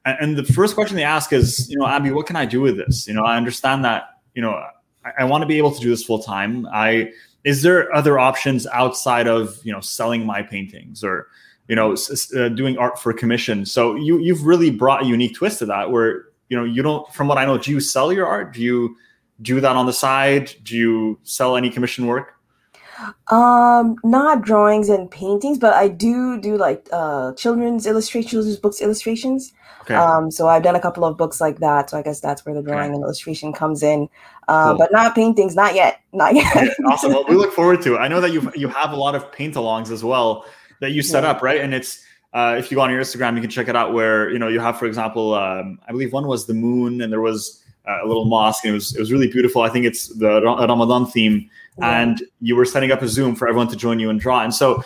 and, 0.05 0.17
and 0.21 0.37
the 0.37 0.53
first 0.53 0.75
question 0.75 0.97
they 0.97 1.05
ask 1.05 1.33
is, 1.33 1.71
you 1.71 1.79
know, 1.79 1.87
Abby, 1.87 2.11
what 2.11 2.27
can 2.27 2.35
I 2.35 2.45
do 2.45 2.61
with 2.61 2.77
this? 2.77 3.07
You 3.07 3.15
know, 3.15 3.23
I 3.25 3.37
understand 3.37 3.85
that, 3.85 4.21
you 4.35 4.43
know, 4.43 4.51
I, 5.05 5.13
I 5.21 5.25
want 5.25 5.43
to 5.43 5.47
be 5.47 5.59
able 5.59 5.71
to 5.73 5.81
do 5.81 5.91
this 5.91 6.05
full 6.05 6.21
time. 6.21 6.67
I 6.73 7.13
is 7.45 7.63
there 7.63 7.93
other 7.95 8.19
options 8.19 8.67
outside 8.69 9.27
of 9.27 9.61
you 9.65 9.73
know 9.73 9.81
selling 9.81 10.27
my 10.27 10.43
paintings 10.43 11.05
or 11.05 11.29
you 11.69 11.77
know 11.77 11.95
uh, 12.37 12.49
doing 12.49 12.79
art 12.79 13.01
for 13.01 13.13
commission? 13.13 13.65
So 13.65 13.95
you 13.95 14.19
you've 14.19 14.45
really 14.45 14.71
brought 14.71 15.03
a 15.03 15.07
unique 15.07 15.37
twist 15.37 15.61
to 15.61 15.67
that, 15.67 15.91
where 15.91 16.27
you 16.49 16.57
know 16.57 16.65
you 16.65 16.83
don't, 16.83 17.11
from 17.13 17.29
what 17.29 17.39
I 17.39 17.45
know, 17.45 17.59
do 17.59 17.71
you 17.71 17.81
sell 17.81 18.13
your 18.13 18.27
art? 18.27 18.53
Do 18.53 18.61
you 18.61 18.97
do 19.41 19.61
that 19.61 19.77
on 19.77 19.87
the 19.87 19.93
side? 19.93 20.53
Do 20.63 20.77
you 20.77 21.19
sell 21.23 21.57
any 21.57 21.71
commission 21.71 22.07
work? 22.07 22.35
Um, 23.29 23.97
not 24.05 24.43
drawings 24.43 24.89
and 24.89 25.11
paintings, 25.11 25.59
but 25.59 25.75
I 25.75 25.89
do 25.89 26.41
do 26.41 26.57
like 26.57 26.89
uh 26.93 27.33
children's 27.35 27.87
illustrations, 27.87 28.57
books 28.57 28.81
illustrations. 28.81 29.53
Okay. 29.83 29.95
Um, 29.95 30.31
so 30.31 30.47
I've 30.47 30.63
done 30.63 30.77
a 30.77 30.81
couple 30.81 31.05
of 31.05 31.17
books 31.17 31.41
like 31.41 31.59
that. 31.59 31.91
So 31.91 31.99
I 31.99 32.03
guess 32.03 32.21
that's 32.21 32.47
where 32.47 32.55
the 32.55 32.63
drawing 32.63 32.91
okay. 32.91 32.95
and 32.95 33.03
illustration 33.03 33.53
comes 33.53 33.83
in. 33.83 34.09
Uh, 34.47 34.71
cool. 34.71 34.79
but 34.79 34.93
not 34.93 35.15
paintings, 35.15 35.57
not 35.57 35.75
yet, 35.75 36.01
not 36.13 36.35
yet. 36.35 36.57
Okay, 36.57 36.69
awesome. 36.87 37.13
Well, 37.13 37.25
we 37.29 37.35
look 37.43 37.53
forward 37.53 37.83
to 37.83 37.97
it. 37.97 37.99
I 37.99 38.07
know 38.07 38.21
that 38.21 38.33
you 38.33 38.51
you 38.55 38.69
have 38.69 38.93
a 38.93 38.97
lot 38.97 39.15
of 39.15 39.33
paint-alongs 39.33 39.91
as 39.91 40.05
well 40.05 40.45
that 40.81 40.93
you 40.93 41.03
set 41.03 41.25
yeah. 41.25 41.31
up, 41.31 41.43
right? 41.43 41.61
And 41.61 41.75
it's 41.75 42.05
uh, 42.33 42.57
if 42.59 42.71
you 42.71 42.77
go 42.77 42.83
on 42.83 42.91
your 42.91 43.01
Instagram, 43.01 43.35
you 43.35 43.41
can 43.41 43.51
check 43.51 43.69
it 43.69 43.77
out. 43.77 43.93
Where 43.93 44.31
you 44.31 44.39
know 44.39 44.49
you 44.49 44.61
have, 44.61 44.79
for 44.79 44.87
example, 44.87 45.35
um, 45.35 45.79
I 45.89 45.93
believe 45.93 46.13
one 46.13 46.27
was 46.27 46.47
the 46.47 46.55
moon, 46.55 47.01
and 47.01 47.13
there 47.13 47.21
was 47.21 47.62
Uh, 47.85 47.99
a 48.05 48.07
little 48.07 48.27
mosque, 48.27 48.65
and 48.65 48.71
it 48.71 48.75
was 48.75 48.95
it 48.95 49.01
was 49.01 49.11
really 49.11 49.27
beautiful. 49.27 49.63
I 49.63 49.69
think 49.69 49.85
it's 49.85 50.07
the 50.07 50.41
Ramadan 50.41 51.05
theme, 51.05 51.51
and 51.83 52.23
you 52.41 52.55
were 52.55 52.65
setting 52.65 52.93
up 52.93 53.03
a 53.03 53.09
Zoom 53.09 53.35
for 53.35 53.49
everyone 53.49 53.67
to 53.69 53.77
join 53.77 53.99
you 53.99 54.09
and 54.09 54.21
draw. 54.21 54.45
And 54.45 54.55
so 54.55 54.85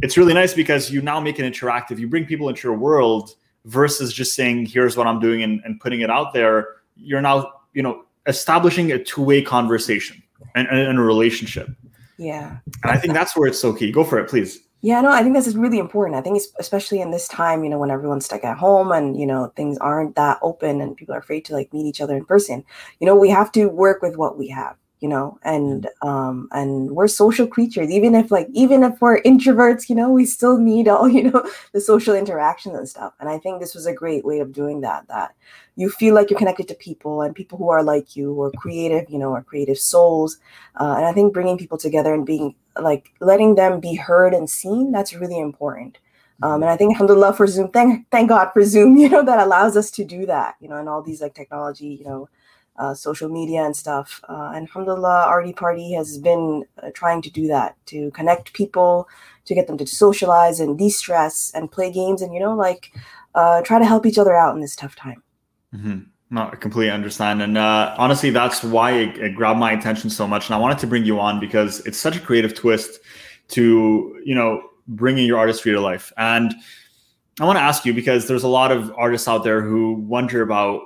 it's 0.00 0.16
really 0.16 0.32
nice 0.32 0.54
because 0.54 0.88
you 0.88 1.02
now 1.02 1.18
make 1.18 1.40
it 1.40 1.52
interactive. 1.52 1.98
You 1.98 2.06
bring 2.06 2.24
people 2.24 2.48
into 2.48 2.68
your 2.68 2.76
world 2.76 3.34
versus 3.64 4.12
just 4.12 4.34
saying, 4.34 4.66
"Here's 4.66 4.96
what 4.96 5.08
I'm 5.08 5.18
doing," 5.18 5.42
and, 5.42 5.60
and 5.64 5.80
putting 5.80 6.02
it 6.02 6.10
out 6.10 6.32
there. 6.32 6.68
You're 6.96 7.20
now 7.20 7.52
you 7.74 7.82
know 7.82 8.04
establishing 8.26 8.92
a 8.92 9.02
two 9.02 9.22
way 9.22 9.42
conversation 9.42 10.22
and, 10.54 10.68
and 10.68 10.98
a 10.98 11.02
relationship. 11.02 11.68
Yeah, 12.16 12.58
and 12.84 12.92
I 12.92 12.96
think 12.96 13.12
that's 13.12 13.36
where 13.36 13.48
it's 13.48 13.58
so 13.58 13.72
key. 13.72 13.90
Go 13.90 14.04
for 14.04 14.20
it, 14.20 14.28
please. 14.28 14.60
Yeah, 14.86 15.00
no, 15.00 15.10
I 15.10 15.22
think 15.22 15.34
this 15.34 15.48
is 15.48 15.56
really 15.56 15.78
important. 15.80 16.16
I 16.16 16.22
think 16.22 16.36
it's 16.36 16.48
especially 16.60 17.00
in 17.00 17.10
this 17.10 17.26
time, 17.26 17.64
you 17.64 17.70
know, 17.70 17.78
when 17.78 17.90
everyone's 17.90 18.24
stuck 18.24 18.44
at 18.44 18.56
home 18.56 18.92
and 18.92 19.18
you 19.18 19.26
know 19.26 19.52
things 19.56 19.76
aren't 19.78 20.14
that 20.14 20.38
open 20.42 20.80
and 20.80 20.96
people 20.96 21.12
are 21.14 21.18
afraid 21.18 21.44
to 21.46 21.54
like 21.54 21.72
meet 21.72 21.86
each 21.86 22.00
other 22.00 22.16
in 22.16 22.24
person. 22.24 22.64
You 23.00 23.06
know, 23.06 23.16
we 23.16 23.28
have 23.30 23.50
to 23.52 23.66
work 23.66 24.00
with 24.00 24.16
what 24.16 24.38
we 24.38 24.48
have. 24.48 24.76
You 25.00 25.08
know, 25.08 25.38
and 25.42 25.88
um 26.02 26.48
and 26.52 26.92
we're 26.92 27.08
social 27.08 27.46
creatures. 27.46 27.90
Even 27.90 28.14
if 28.14 28.30
like 28.30 28.48
even 28.52 28.82
if 28.82 29.00
we're 29.00 29.20
introverts, 29.22 29.88
you 29.88 29.94
know, 29.94 30.10
we 30.10 30.24
still 30.24 30.58
need 30.58 30.88
all 30.88 31.08
you 31.16 31.30
know 31.30 31.48
the 31.72 31.80
social 31.80 32.14
interactions 32.14 32.74
and 32.76 32.88
stuff. 32.88 33.12
And 33.20 33.28
I 33.28 33.38
think 33.38 33.60
this 33.60 33.74
was 33.74 33.86
a 33.86 33.92
great 33.92 34.24
way 34.24 34.40
of 34.40 34.52
doing 34.52 34.80
that. 34.80 35.06
That 35.08 35.34
you 35.76 35.90
feel 35.90 36.14
like 36.14 36.30
you're 36.30 36.38
connected 36.38 36.66
to 36.68 36.74
people 36.74 37.20
and 37.20 37.34
people 37.34 37.58
who 37.58 37.68
are 37.68 37.82
like 37.82 38.16
you 38.16 38.32
or 38.32 38.50
creative, 38.52 39.08
you 39.10 39.18
know, 39.18 39.30
or 39.30 39.42
creative 39.42 39.78
souls. 39.78 40.38
Uh, 40.80 40.94
and 40.96 41.04
I 41.06 41.12
think 41.12 41.34
bringing 41.34 41.58
people 41.58 41.78
together 41.78 42.14
and 42.14 42.24
being 42.24 42.54
like 42.80 43.12
letting 43.20 43.54
them 43.54 43.80
be 43.80 43.94
heard 43.94 44.34
and 44.34 44.48
seen, 44.48 44.92
that's 44.92 45.14
really 45.14 45.38
important. 45.38 45.98
Um, 46.42 46.62
and 46.62 46.70
I 46.70 46.76
think 46.76 46.92
alhamdulillah 46.92 47.34
for 47.34 47.46
Zoom, 47.46 47.70
thank 47.70 48.08
thank 48.10 48.28
God 48.28 48.50
for 48.52 48.62
Zoom, 48.62 48.96
you 48.98 49.08
know, 49.08 49.24
that 49.24 49.38
allows 49.38 49.76
us 49.76 49.90
to 49.92 50.04
do 50.04 50.26
that, 50.26 50.56
you 50.60 50.68
know, 50.68 50.76
and 50.76 50.88
all 50.88 51.02
these 51.02 51.20
like 51.20 51.34
technology, 51.34 51.98
you 51.98 52.04
know, 52.04 52.28
uh, 52.78 52.94
social 52.94 53.28
media 53.28 53.64
and 53.64 53.76
stuff. 53.76 54.20
Uh, 54.28 54.52
and 54.54 54.66
alhamdulillah, 54.68 55.24
Arty 55.26 55.52
Party 55.52 55.92
has 55.92 56.18
been 56.18 56.64
uh, 56.82 56.90
trying 56.94 57.22
to 57.22 57.30
do 57.30 57.46
that 57.46 57.76
to 57.86 58.10
connect 58.12 58.52
people, 58.52 59.08
to 59.44 59.54
get 59.54 59.66
them 59.66 59.78
to 59.78 59.86
socialize 59.86 60.60
and 60.60 60.78
de-stress 60.78 61.52
and 61.54 61.70
play 61.70 61.90
games 61.90 62.22
and 62.22 62.34
you 62.34 62.40
know 62.40 62.54
like 62.54 62.92
uh, 63.34 63.62
try 63.62 63.78
to 63.78 63.84
help 63.84 64.06
each 64.06 64.18
other 64.18 64.34
out 64.34 64.54
in 64.54 64.60
this 64.60 64.74
tough 64.74 64.96
time. 64.96 65.22
Mm-hmm. 65.74 65.98
No, 66.30 66.48
I 66.52 66.56
completely 66.56 66.90
understand. 66.90 67.40
And 67.40 67.56
uh, 67.56 67.94
honestly, 67.98 68.30
that's 68.30 68.64
why 68.64 68.92
it, 68.92 69.18
it, 69.18 69.36
grabbed 69.36 69.60
my 69.60 69.72
attention 69.72 70.10
so 70.10 70.26
much. 70.26 70.48
And 70.48 70.56
I 70.56 70.58
wanted 70.58 70.78
to 70.78 70.86
bring 70.88 71.04
you 71.04 71.20
on 71.20 71.38
because 71.38 71.86
it's 71.86 71.98
such 71.98 72.16
a 72.16 72.20
creative 72.20 72.52
twist 72.52 72.98
to, 73.48 74.20
you 74.24 74.34
know, 74.34 74.70
bringing 74.88 75.24
your 75.26 75.38
artistry 75.38 75.70
to 75.72 75.80
life. 75.80 76.12
And 76.16 76.52
I 77.38 77.44
want 77.44 77.58
to 77.58 77.62
ask 77.62 77.84
you 77.84 77.94
because 77.94 78.26
there's 78.26 78.42
a 78.42 78.48
lot 78.48 78.72
of 78.72 78.92
artists 78.96 79.28
out 79.28 79.44
there 79.44 79.62
who 79.62 79.92
wonder 79.94 80.42
about 80.42 80.80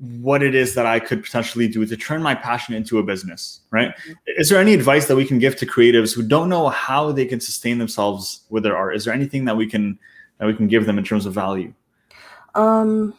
what 0.00 0.42
it 0.42 0.54
is 0.54 0.74
that 0.74 0.86
I 0.86 0.98
could 0.98 1.22
potentially 1.22 1.68
do 1.68 1.84
to 1.84 1.96
turn 1.96 2.22
my 2.22 2.34
passion 2.34 2.74
into 2.74 2.98
a 2.98 3.02
business, 3.02 3.60
right? 3.70 3.92
Is 4.26 4.48
there 4.48 4.58
any 4.58 4.72
advice 4.72 5.06
that 5.08 5.16
we 5.16 5.26
can 5.26 5.38
give 5.38 5.56
to 5.56 5.66
creatives 5.66 6.14
who 6.14 6.22
don't 6.22 6.48
know 6.48 6.70
how 6.70 7.12
they 7.12 7.26
can 7.26 7.38
sustain 7.38 7.76
themselves 7.76 8.40
with 8.48 8.62
their 8.62 8.76
art? 8.76 8.96
Is 8.96 9.04
there 9.04 9.12
anything 9.12 9.44
that 9.44 9.56
we 9.56 9.66
can 9.66 9.98
that 10.38 10.46
we 10.46 10.54
can 10.54 10.68
give 10.68 10.86
them 10.86 10.96
in 10.96 11.04
terms 11.04 11.26
of 11.26 11.34
value? 11.34 11.72
Um 12.54 13.14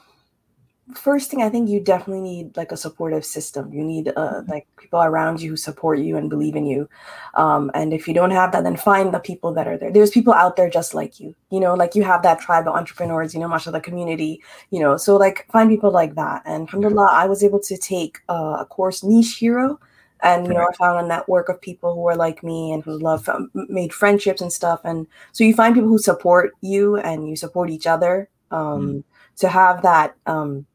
first 0.96 1.30
thing 1.30 1.42
I 1.42 1.50
think 1.50 1.70
you 1.70 1.80
definitely 1.80 2.22
need 2.22 2.58
like 2.58 2.72
a 2.72 2.78
supportive 2.78 3.26
system. 3.26 3.74
You 3.74 3.84
need 3.84 4.12
uh, 4.16 4.44
like 4.48 4.68
people 4.78 5.02
around 5.02 5.42
you 5.42 5.52
who 5.52 5.58
support 5.58 6.00
you 6.00 6.18
and 6.18 6.30
believe 6.30 6.56
in 6.56 6.66
you. 6.66 6.90
Um, 7.36 7.72
and 7.74 7.94
if 7.94 8.08
you 8.08 8.14
don't 8.14 8.32
have 8.32 8.52
that, 8.52 8.64
then 8.64 8.78
find 8.78 9.14
the 9.14 9.20
people 9.20 9.54
that 9.54 9.68
are 9.68 9.78
there. 9.78 9.92
There's 9.92 10.12
people 10.12 10.34
out 10.34 10.56
there 10.56 10.70
just 10.70 10.94
like 10.94 11.20
you. 11.20 11.36
You 11.50 11.60
know, 11.60 11.74
like 11.74 11.96
you 11.96 12.04
have 12.04 12.24
that 12.24 12.40
tribe 12.40 12.68
of 12.68 12.76
entrepreneurs. 12.76 13.34
You 13.34 13.40
know, 13.40 13.48
much 13.48 13.68
of 13.68 13.74
the 13.74 13.82
community. 13.82 14.42
You 14.70 14.80
know, 14.80 14.98
so 14.98 15.18
like 15.18 15.48
find 15.52 15.70
people 15.70 15.92
like 15.92 16.16
that. 16.16 16.44
And 16.46 16.68
alhamdulillah, 16.68 17.10
I 17.12 17.26
was 17.26 17.44
able 17.44 17.60
to 17.62 17.78
take 17.78 18.20
uh, 18.30 18.58
a 18.60 18.66
course, 18.66 19.04
Niche 19.04 19.38
Hero. 19.38 19.80
And 20.24 20.46
you 20.46 20.54
know, 20.54 20.68
I 20.70 20.74
found 20.76 21.04
a 21.04 21.08
network 21.08 21.50
of 21.50 21.60
people 21.60 21.96
who 21.96 22.06
are 22.08 22.16
like 22.16 22.44
me 22.44 22.72
and 22.72 22.84
who 22.84 22.98
love 23.00 23.28
um, 23.28 23.50
made 23.54 23.92
friendships 23.92 24.42
and 24.42 24.54
stuff. 24.54 24.80
And 24.84 25.08
so 25.32 25.44
you 25.44 25.56
find 25.56 25.74
people 25.74 25.90
who 25.90 25.98
support 25.98 26.52
you 26.62 26.98
and 26.98 27.28
you 27.28 27.36
support 27.36 27.70
each 27.70 27.88
other. 27.88 28.30
Um, 28.52 28.82
mm. 28.82 29.04
To 29.38 29.48
have 29.48 29.82
that 29.82 30.14
um, 30.28 30.68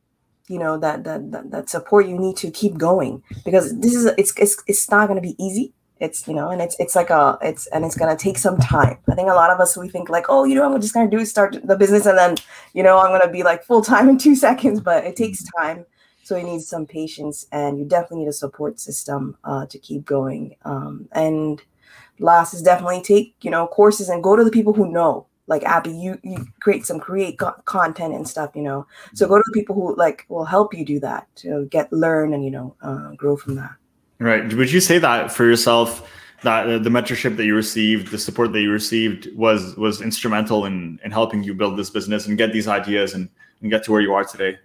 you 0.49 0.59
know 0.59 0.79
that 0.79 1.05
that 1.05 1.31
that, 1.33 1.51
that 1.51 1.71
support 1.71 2.07
you 2.07 2.19
need 2.19 2.37
to 2.39 2.51
keep 2.51 2.79
going 2.79 3.23
because 3.45 3.79
this 3.79 3.95
is 3.95 4.07
it's 4.19 4.33
it's, 4.39 4.63
it's 4.67 4.91
not 4.91 5.09
going 5.09 5.21
to 5.21 5.27
be 5.27 5.37
easy. 5.43 5.73
It's 5.99 6.29
you 6.29 6.35
know 6.35 6.51
and 6.51 6.61
it's 6.61 6.77
it's 6.79 6.95
like 6.95 7.11
a 7.11 7.39
it's 7.43 7.67
and 7.69 7.85
it's 7.85 7.97
to 8.15 8.23
take 8.23 8.39
some 8.39 8.59
time. 8.59 8.99
I 9.11 9.15
think 9.15 9.31
a 9.31 9.35
lot 9.35 9.51
of 9.51 9.61
us 9.61 9.77
we 9.77 9.89
think 9.89 10.09
like 10.09 10.27
oh 10.29 10.45
you 10.45 10.55
know 10.55 10.65
i'm 10.65 10.81
just 10.81 10.95
to 11.09 11.17
do 11.17 11.23
is 11.23 11.31
start 11.31 11.57
the 11.65 11.77
business 11.77 12.07
and 12.07 12.19
then 12.19 12.37
you 12.75 12.83
know 12.83 12.99
i'm 12.99 13.11
to 13.23 13.33
be 13.33 13.43
like 13.43 13.65
full 13.65 13.83
time 13.83 14.09
in 14.09 14.19
two 14.19 14.35
seconds 14.47 14.81
but 14.81 15.05
it 15.05 15.17
takes 15.17 15.43
time. 15.59 15.87
So 16.23 16.37
you 16.37 16.43
need 16.43 16.63
some 16.63 16.87
patience 16.87 17.47
and 17.53 17.79
you 17.79 17.85
definitely 17.85 18.25
need 18.25 18.29
a 18.29 18.33
support 18.33 18.81
system 18.81 19.39
uh, 19.45 19.67
to 19.67 19.79
keep 19.79 20.05
going 20.05 20.57
um, 20.65 21.09
and 21.13 21.63
last 22.19 22.55
is 22.55 22.63
definitely 22.63 23.03
take 23.03 23.37
you 23.43 23.51
know 23.51 23.67
courses 23.67 24.09
and 24.09 24.23
go 24.23 24.37
to 24.37 24.45
the 24.45 24.51
people 24.51 24.73
who 24.73 24.91
know 24.91 25.27
like 25.47 25.63
abby 25.65 25.91
you 25.91 26.19
you 26.23 26.47
create 26.61 26.85
some 26.85 26.99
create 26.99 27.39
co- 27.39 27.55
content 27.65 28.15
and 28.15 28.29
stuff 28.29 28.51
you 28.55 28.63
know? 28.63 28.87
So 29.15 29.25
mm-hmm. 29.25 29.35
go 29.35 29.39
to 29.39 29.45
the 29.47 29.53
people 29.53 29.75
who 29.75 29.95
like 29.97 30.25
will 30.29 30.45
help 30.45 30.75
you 30.75 30.85
do 30.85 31.01
that 31.01 31.27
to 31.37 31.67
get 31.67 31.93
learn 31.93 32.35
and 32.35 32.45
you 32.45 32.51
know 32.51 32.75
uh, 32.83 33.13
grow 33.13 33.37
from 33.37 33.55
that. 33.57 33.73
Right. 34.19 34.51
Would 34.53 34.73
you 34.73 34.81
say 34.81 34.99
that 34.99 35.31
for 35.31 35.45
yourself 35.45 36.11
that 36.43 36.69
uh, 36.69 36.79
the 36.79 36.91
mentorship 36.91 37.37
that 37.37 37.45
you 37.45 37.55
received 37.55 38.11
the 38.11 38.19
support 38.19 38.53
that 38.53 38.61
you 38.61 38.71
received 38.71 39.35
was 39.37 39.77
was 39.77 40.01
instrumental 40.01 40.65
in 40.65 40.99
in 41.05 41.11
helping 41.11 41.43
you 41.43 41.55
build 41.55 41.79
this 41.79 41.91
business 41.91 42.27
and 42.27 42.39
get 42.39 42.53
these 42.53 42.69
ideas 42.69 43.15
and, 43.15 43.29
and 43.61 43.71
get 43.71 43.85
to 43.85 43.93
where 43.93 44.01
you 44.01 44.13
are 44.13 44.25
today 44.25 44.59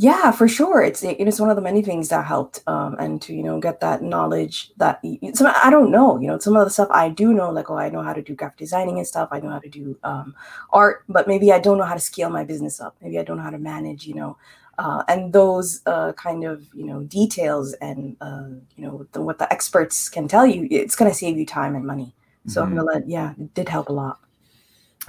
yeah 0.00 0.30
for 0.32 0.48
sure. 0.48 0.82
It's 0.82 1.02
it's 1.02 1.38
one 1.38 1.50
of 1.50 1.56
the 1.56 1.62
many 1.62 1.82
things 1.82 2.08
that 2.08 2.24
helped 2.24 2.62
um 2.66 2.96
and 2.98 3.20
to 3.22 3.34
you 3.34 3.42
know 3.42 3.60
get 3.60 3.80
that 3.80 4.02
knowledge 4.02 4.72
that 4.78 4.98
some 5.34 5.52
i 5.62 5.68
don't 5.68 5.90
know 5.90 6.18
you 6.18 6.26
know 6.26 6.38
some 6.38 6.56
of 6.56 6.64
the 6.64 6.70
stuff 6.70 6.88
i 6.90 7.10
do 7.10 7.34
know 7.34 7.50
like 7.50 7.68
oh 7.68 7.76
i 7.76 7.90
know 7.90 8.02
how 8.02 8.14
to 8.14 8.22
do 8.22 8.34
graphic 8.34 8.56
designing 8.56 8.96
and 8.96 9.06
stuff. 9.06 9.28
I 9.30 9.40
know 9.40 9.50
how 9.50 9.58
to 9.58 9.68
do 9.68 9.98
um 10.02 10.34
art 10.70 11.04
but 11.08 11.28
maybe 11.28 11.52
i 11.52 11.58
don't 11.58 11.76
know 11.76 11.84
how 11.84 11.92
to 11.94 12.00
scale 12.00 12.30
my 12.30 12.44
business 12.44 12.80
up. 12.80 12.96
Maybe 13.02 13.18
i 13.18 13.22
don't 13.22 13.36
know 13.36 13.42
how 13.42 13.50
to 13.50 13.58
manage 13.58 14.06
you 14.06 14.14
know 14.14 14.38
uh, 14.78 15.02
and 15.08 15.34
those 15.34 15.82
uh, 15.84 16.12
kind 16.14 16.44
of 16.44 16.66
you 16.72 16.86
know 16.86 17.02
details 17.02 17.74
and 17.82 18.16
uh, 18.22 18.48
you 18.76 18.86
know 18.86 19.06
the, 19.12 19.20
what 19.20 19.38
the 19.38 19.52
experts 19.52 20.08
can 20.08 20.26
tell 20.26 20.46
you 20.46 20.66
it's 20.70 20.96
going 20.96 21.10
to 21.10 21.14
save 21.14 21.36
you 21.36 21.44
time 21.44 21.74
and 21.74 21.84
money. 21.84 22.14
So 22.46 22.62
mm-hmm. 22.62 22.70
i'm 22.70 22.76
gonna 22.78 22.90
let 22.90 23.06
yeah 23.06 23.32
it 23.32 23.52
did 23.52 23.68
help 23.68 23.90
a 23.90 23.92
lot 23.92 24.18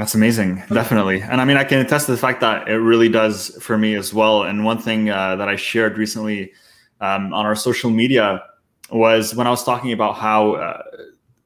that's 0.01 0.15
amazing, 0.15 0.63
definitely. 0.73 1.21
And 1.21 1.39
I 1.39 1.45
mean, 1.45 1.57
I 1.57 1.63
can 1.63 1.77
attest 1.77 2.07
to 2.07 2.11
the 2.11 2.17
fact 2.17 2.41
that 2.41 2.67
it 2.67 2.77
really 2.77 3.07
does 3.07 3.55
for 3.61 3.77
me 3.77 3.93
as 3.93 4.15
well. 4.15 4.41
And 4.41 4.65
one 4.65 4.79
thing 4.79 5.11
uh, 5.11 5.35
that 5.35 5.47
I 5.47 5.55
shared 5.55 5.95
recently 5.95 6.53
um, 7.01 7.31
on 7.35 7.45
our 7.45 7.53
social 7.53 7.91
media 7.91 8.43
was 8.89 9.35
when 9.35 9.45
I 9.45 9.51
was 9.51 9.63
talking 9.63 9.91
about 9.91 10.15
how 10.15 10.53
uh, 10.53 10.81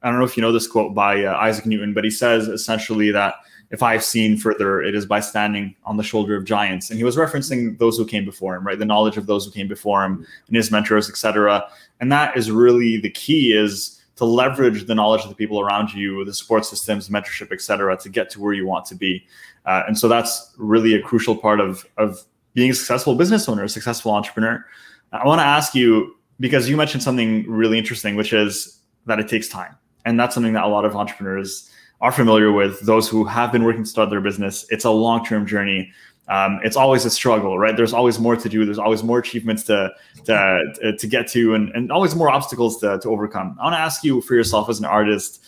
I 0.02 0.08
don't 0.08 0.18
know 0.18 0.24
if 0.24 0.38
you 0.38 0.40
know 0.40 0.52
this 0.52 0.66
quote 0.66 0.94
by 0.94 1.22
uh, 1.22 1.36
Isaac 1.36 1.66
Newton, 1.66 1.92
but 1.92 2.02
he 2.02 2.10
says 2.10 2.48
essentially 2.48 3.10
that 3.10 3.34
if 3.72 3.82
I've 3.82 4.02
seen 4.02 4.38
further, 4.38 4.80
it 4.80 4.94
is 4.94 5.04
by 5.04 5.20
standing 5.20 5.76
on 5.84 5.98
the 5.98 6.02
shoulder 6.02 6.34
of 6.34 6.46
giants. 6.46 6.88
And 6.88 6.96
he 6.96 7.04
was 7.04 7.16
referencing 7.16 7.76
those 7.78 7.98
who 7.98 8.06
came 8.06 8.24
before 8.24 8.56
him, 8.56 8.66
right? 8.66 8.78
The 8.78 8.86
knowledge 8.86 9.18
of 9.18 9.26
those 9.26 9.44
who 9.44 9.50
came 9.50 9.68
before 9.68 10.02
him 10.02 10.26
and 10.46 10.56
his 10.56 10.70
mentors, 10.70 11.10
etc. 11.10 11.68
And 12.00 12.10
that 12.10 12.38
is 12.38 12.50
really 12.50 12.96
the 12.96 13.10
key 13.10 13.52
is 13.52 14.00
to 14.16 14.24
leverage 14.24 14.86
the 14.86 14.94
knowledge 14.94 15.22
of 15.22 15.28
the 15.28 15.34
people 15.34 15.60
around 15.60 15.92
you, 15.92 16.24
the 16.24 16.32
support 16.32 16.64
systems, 16.64 17.08
mentorship, 17.08 17.52
et 17.52 17.60
cetera, 17.60 17.96
to 17.96 18.08
get 18.08 18.30
to 18.30 18.40
where 18.40 18.54
you 18.54 18.66
want 18.66 18.84
to 18.86 18.94
be. 18.94 19.24
Uh, 19.66 19.82
and 19.86 19.98
so 19.98 20.08
that's 20.08 20.54
really 20.56 20.94
a 20.94 21.02
crucial 21.02 21.36
part 21.36 21.60
of, 21.60 21.86
of 21.98 22.24
being 22.54 22.70
a 22.70 22.74
successful 22.74 23.14
business 23.14 23.48
owner, 23.48 23.64
a 23.64 23.68
successful 23.68 24.12
entrepreneur. 24.12 24.64
I 25.12 25.26
want 25.26 25.40
to 25.40 25.44
ask 25.44 25.74
you, 25.74 26.16
because 26.40 26.68
you 26.68 26.76
mentioned 26.76 27.02
something 27.02 27.48
really 27.48 27.78
interesting, 27.78 28.16
which 28.16 28.32
is 28.32 28.80
that 29.06 29.18
it 29.18 29.28
takes 29.28 29.48
time. 29.48 29.76
And 30.04 30.18
that's 30.18 30.34
something 30.34 30.52
that 30.54 30.64
a 30.64 30.68
lot 30.68 30.84
of 30.84 30.96
entrepreneurs 30.96 31.70
are 32.00 32.12
familiar 32.12 32.52
with. 32.52 32.80
Those 32.80 33.08
who 33.08 33.24
have 33.24 33.52
been 33.52 33.64
working 33.64 33.84
to 33.84 33.88
start 33.88 34.10
their 34.10 34.20
business, 34.20 34.66
it's 34.70 34.84
a 34.84 34.90
long 34.90 35.24
term 35.24 35.46
journey 35.46 35.92
um, 36.28 36.60
it's 36.64 36.76
always 36.76 37.04
a 37.04 37.10
struggle, 37.10 37.58
right? 37.58 37.76
There's 37.76 37.92
always 37.92 38.18
more 38.18 38.36
to 38.36 38.48
do. 38.48 38.64
There's 38.64 38.78
always 38.78 39.02
more 39.02 39.18
achievements 39.18 39.62
to 39.64 39.92
to 40.24 40.96
to 40.98 41.06
get 41.06 41.28
to, 41.28 41.54
and, 41.54 41.70
and 41.70 41.92
always 41.92 42.14
more 42.16 42.28
obstacles 42.28 42.78
to, 42.80 42.98
to 42.98 43.08
overcome. 43.10 43.56
I 43.60 43.64
want 43.64 43.74
to 43.74 43.80
ask 43.80 44.02
you 44.02 44.20
for 44.20 44.34
yourself 44.34 44.68
as 44.68 44.78
an 44.78 44.86
artist, 44.86 45.44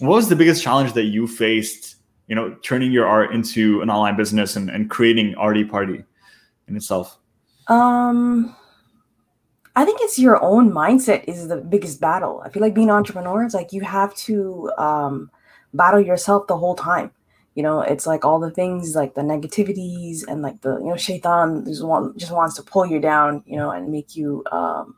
what 0.00 0.16
was 0.16 0.28
the 0.28 0.36
biggest 0.36 0.62
challenge 0.62 0.92
that 0.94 1.04
you 1.04 1.26
faced? 1.26 1.96
You 2.26 2.34
know, 2.34 2.54
turning 2.62 2.92
your 2.92 3.06
art 3.06 3.32
into 3.32 3.80
an 3.80 3.90
online 3.90 4.16
business 4.16 4.56
and, 4.56 4.68
and 4.70 4.90
creating 4.90 5.34
Arty 5.36 5.64
Party 5.64 6.04
in 6.66 6.76
itself. 6.76 7.16
Um, 7.68 8.54
I 9.76 9.84
think 9.84 10.00
it's 10.02 10.18
your 10.18 10.42
own 10.42 10.70
mindset 10.70 11.24
is 11.28 11.48
the 11.48 11.56
biggest 11.56 12.00
battle. 12.00 12.42
I 12.44 12.50
feel 12.50 12.60
like 12.60 12.74
being 12.74 12.88
an 12.88 12.94
entrepreneur 12.94 13.48
like 13.54 13.72
you 13.72 13.82
have 13.82 14.14
to 14.16 14.70
um, 14.76 15.30
battle 15.72 16.00
yourself 16.00 16.48
the 16.48 16.56
whole 16.56 16.74
time 16.74 17.12
you 17.58 17.64
know 17.64 17.80
it's 17.80 18.06
like 18.06 18.24
all 18.24 18.38
the 18.38 18.52
things 18.52 18.94
like 18.94 19.14
the 19.14 19.20
negativities 19.20 20.22
and 20.28 20.42
like 20.42 20.60
the 20.60 20.78
you 20.78 20.90
know 20.90 20.96
shaitan 20.96 21.64
just 21.64 21.84
want 21.84 22.16
just 22.16 22.30
wants 22.30 22.54
to 22.54 22.62
pull 22.62 22.86
you 22.86 23.00
down 23.00 23.42
you 23.46 23.56
know 23.56 23.70
and 23.70 23.90
make 23.90 24.14
you 24.14 24.44
um 24.52 24.94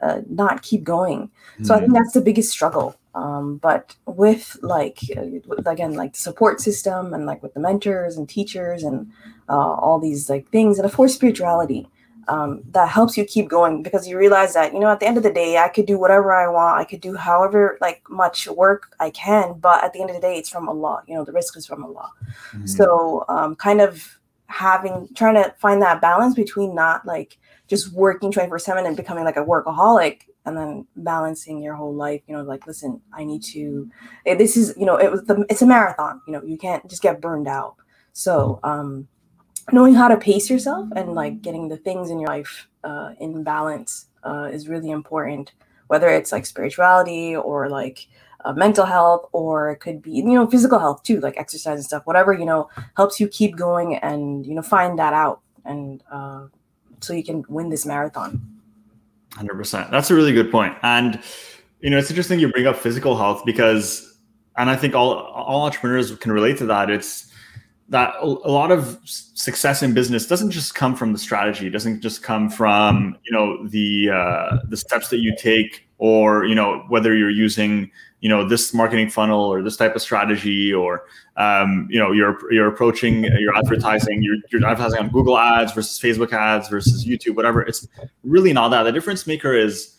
uh, 0.00 0.22
not 0.30 0.62
keep 0.62 0.82
going 0.82 1.30
mm. 1.58 1.66
so 1.66 1.74
i 1.74 1.78
think 1.78 1.90
hmm. 1.90 1.96
that's 1.96 2.12
the 2.12 2.20
biggest 2.22 2.50
struggle 2.50 2.96
um 3.14 3.58
but 3.58 3.94
with 4.06 4.56
like 4.62 5.00
uh, 5.18 5.70
again 5.70 5.92
like 5.92 6.12
the 6.14 6.18
support 6.18 6.62
system 6.62 7.12
and 7.12 7.26
like 7.26 7.42
with 7.42 7.52
the 7.52 7.60
mentors 7.60 8.16
and 8.16 8.26
teachers 8.26 8.84
and 8.84 9.10
uh, 9.50 9.74
all 9.84 9.98
these 9.98 10.30
like 10.30 10.48
things 10.48 10.78
and 10.78 10.86
of 10.86 10.94
course 10.94 11.14
spirituality 11.14 11.86
um, 12.28 12.62
that 12.70 12.88
helps 12.88 13.16
you 13.16 13.24
keep 13.24 13.48
going 13.48 13.82
because 13.82 14.06
you 14.06 14.16
realize 14.18 14.54
that 14.54 14.72
you 14.72 14.80
know 14.80 14.88
at 14.88 15.00
the 15.00 15.06
end 15.06 15.16
of 15.16 15.22
the 15.22 15.32
day 15.32 15.58
i 15.58 15.68
could 15.68 15.86
do 15.86 15.98
whatever 15.98 16.32
i 16.34 16.46
want. 16.48 16.78
I 16.78 16.84
could 16.84 17.00
do 17.00 17.16
however 17.16 17.78
like 17.80 18.02
much 18.08 18.46
work 18.48 18.94
i 19.00 19.10
can 19.10 19.58
but 19.58 19.82
at 19.82 19.92
the 19.92 20.00
end 20.00 20.10
of 20.10 20.16
the 20.16 20.22
day 20.22 20.36
it's 20.36 20.48
from 20.48 20.68
allah 20.68 21.02
you 21.06 21.14
know 21.14 21.24
the 21.24 21.32
risk 21.32 21.56
is 21.56 21.66
from 21.66 21.84
allah 21.84 22.10
mm-hmm. 22.52 22.66
so 22.66 23.24
um, 23.28 23.56
kind 23.56 23.80
of 23.80 24.18
having 24.46 25.08
trying 25.14 25.34
to 25.34 25.54
find 25.58 25.82
that 25.82 26.00
balance 26.00 26.34
between 26.34 26.74
not 26.74 27.04
like 27.06 27.38
just 27.66 27.92
working 27.92 28.32
24 28.32 28.58
7 28.58 28.86
and 28.86 28.96
becoming 28.96 29.24
like 29.24 29.36
a 29.36 29.44
workaholic 29.44 30.22
and 30.46 30.56
then 30.56 30.86
balancing 30.96 31.62
your 31.62 31.74
whole 31.74 31.94
life 31.94 32.22
you 32.26 32.34
know 32.34 32.42
like 32.42 32.66
listen 32.66 33.00
i 33.12 33.22
need 33.24 33.42
to 33.42 33.90
eh, 34.24 34.34
this 34.34 34.56
is 34.56 34.74
you 34.78 34.86
know 34.86 34.96
it 34.96 35.10
was 35.10 35.22
the, 35.24 35.44
it's 35.50 35.62
a 35.62 35.66
marathon 35.66 36.20
you 36.26 36.32
know 36.32 36.42
you 36.42 36.56
can't 36.56 36.88
just 36.88 37.02
get 37.02 37.20
burned 37.20 37.48
out. 37.48 37.76
So 38.12 38.58
um 38.64 39.06
knowing 39.72 39.94
how 39.94 40.08
to 40.08 40.16
pace 40.16 40.50
yourself 40.50 40.88
and 40.96 41.14
like 41.14 41.42
getting 41.42 41.68
the 41.68 41.76
things 41.76 42.10
in 42.10 42.18
your 42.18 42.28
life 42.28 42.68
uh, 42.84 43.12
in 43.20 43.42
balance 43.42 44.06
uh, 44.24 44.48
is 44.52 44.68
really 44.68 44.90
important. 44.90 45.52
Whether 45.88 46.08
it's 46.08 46.32
like 46.32 46.46
spirituality 46.46 47.34
or 47.34 47.68
like 47.68 48.06
uh, 48.44 48.52
mental 48.52 48.86
health 48.86 49.28
or 49.32 49.70
it 49.70 49.76
could 49.76 50.00
be 50.02 50.12
you 50.12 50.22
know 50.22 50.46
physical 50.46 50.78
health 50.78 51.02
too 51.02 51.20
like 51.20 51.36
exercise 51.36 51.76
and 51.76 51.84
stuff 51.84 52.06
whatever 52.06 52.32
you 52.32 52.44
know 52.44 52.68
helps 52.96 53.18
you 53.18 53.26
keep 53.26 53.56
going 53.56 53.96
and 53.96 54.46
you 54.46 54.54
know 54.54 54.62
find 54.62 54.98
that 54.98 55.12
out 55.12 55.40
and 55.64 56.02
uh, 56.10 56.46
so 57.00 57.12
you 57.12 57.24
can 57.24 57.44
win 57.48 57.68
this 57.68 57.84
marathon. 57.84 58.40
100% 59.32 59.90
that's 59.90 60.10
a 60.10 60.14
really 60.14 60.32
good 60.32 60.50
point. 60.50 60.72
point. 60.72 60.84
And 60.84 61.22
you 61.80 61.90
know 61.90 61.98
it's 61.98 62.10
interesting 62.10 62.38
you 62.38 62.50
bring 62.50 62.66
up 62.66 62.76
physical 62.76 63.16
health 63.16 63.42
because 63.44 64.18
and 64.56 64.68
i 64.68 64.74
think 64.74 64.94
all 64.94 65.14
all 65.14 65.62
entrepreneurs 65.62 66.14
can 66.16 66.32
relate 66.32 66.58
to 66.58 66.66
that. 66.66 66.90
It's 66.90 67.32
that 67.90 68.14
a 68.20 68.26
lot 68.26 68.70
of 68.70 68.98
success 69.04 69.82
in 69.82 69.94
business 69.94 70.26
doesn't 70.26 70.50
just 70.50 70.74
come 70.74 70.94
from 70.94 71.12
the 71.12 71.18
strategy. 71.18 71.68
It 71.68 71.70
doesn't 71.70 72.02
just 72.02 72.22
come 72.22 72.50
from 72.50 73.16
you 73.24 73.32
know 73.32 73.66
the 73.66 74.10
uh, 74.10 74.58
the 74.68 74.76
steps 74.76 75.08
that 75.08 75.18
you 75.18 75.34
take 75.38 75.88
or 75.96 76.44
you 76.44 76.54
know 76.54 76.84
whether 76.88 77.16
you're 77.16 77.30
using 77.30 77.90
you 78.20 78.28
know 78.28 78.46
this 78.46 78.74
marketing 78.74 79.08
funnel 79.08 79.40
or 79.40 79.62
this 79.62 79.76
type 79.76 79.96
of 79.96 80.02
strategy 80.02 80.72
or 80.72 81.04
um, 81.36 81.88
you 81.90 81.98
know 81.98 82.12
you're 82.12 82.52
you're 82.52 82.68
approaching 82.68 83.24
your 83.24 83.56
advertising 83.56 84.22
you're, 84.22 84.36
you're 84.50 84.64
advertising 84.66 84.98
on 84.98 85.08
google 85.08 85.38
ads 85.38 85.72
versus 85.72 85.98
facebook 85.98 86.32
ads 86.32 86.68
versus 86.68 87.06
youtube 87.06 87.36
whatever. 87.36 87.62
It's 87.62 87.86
really 88.22 88.52
not 88.52 88.68
that. 88.70 88.82
The 88.82 88.92
difference 88.92 89.26
maker 89.26 89.54
is 89.54 89.96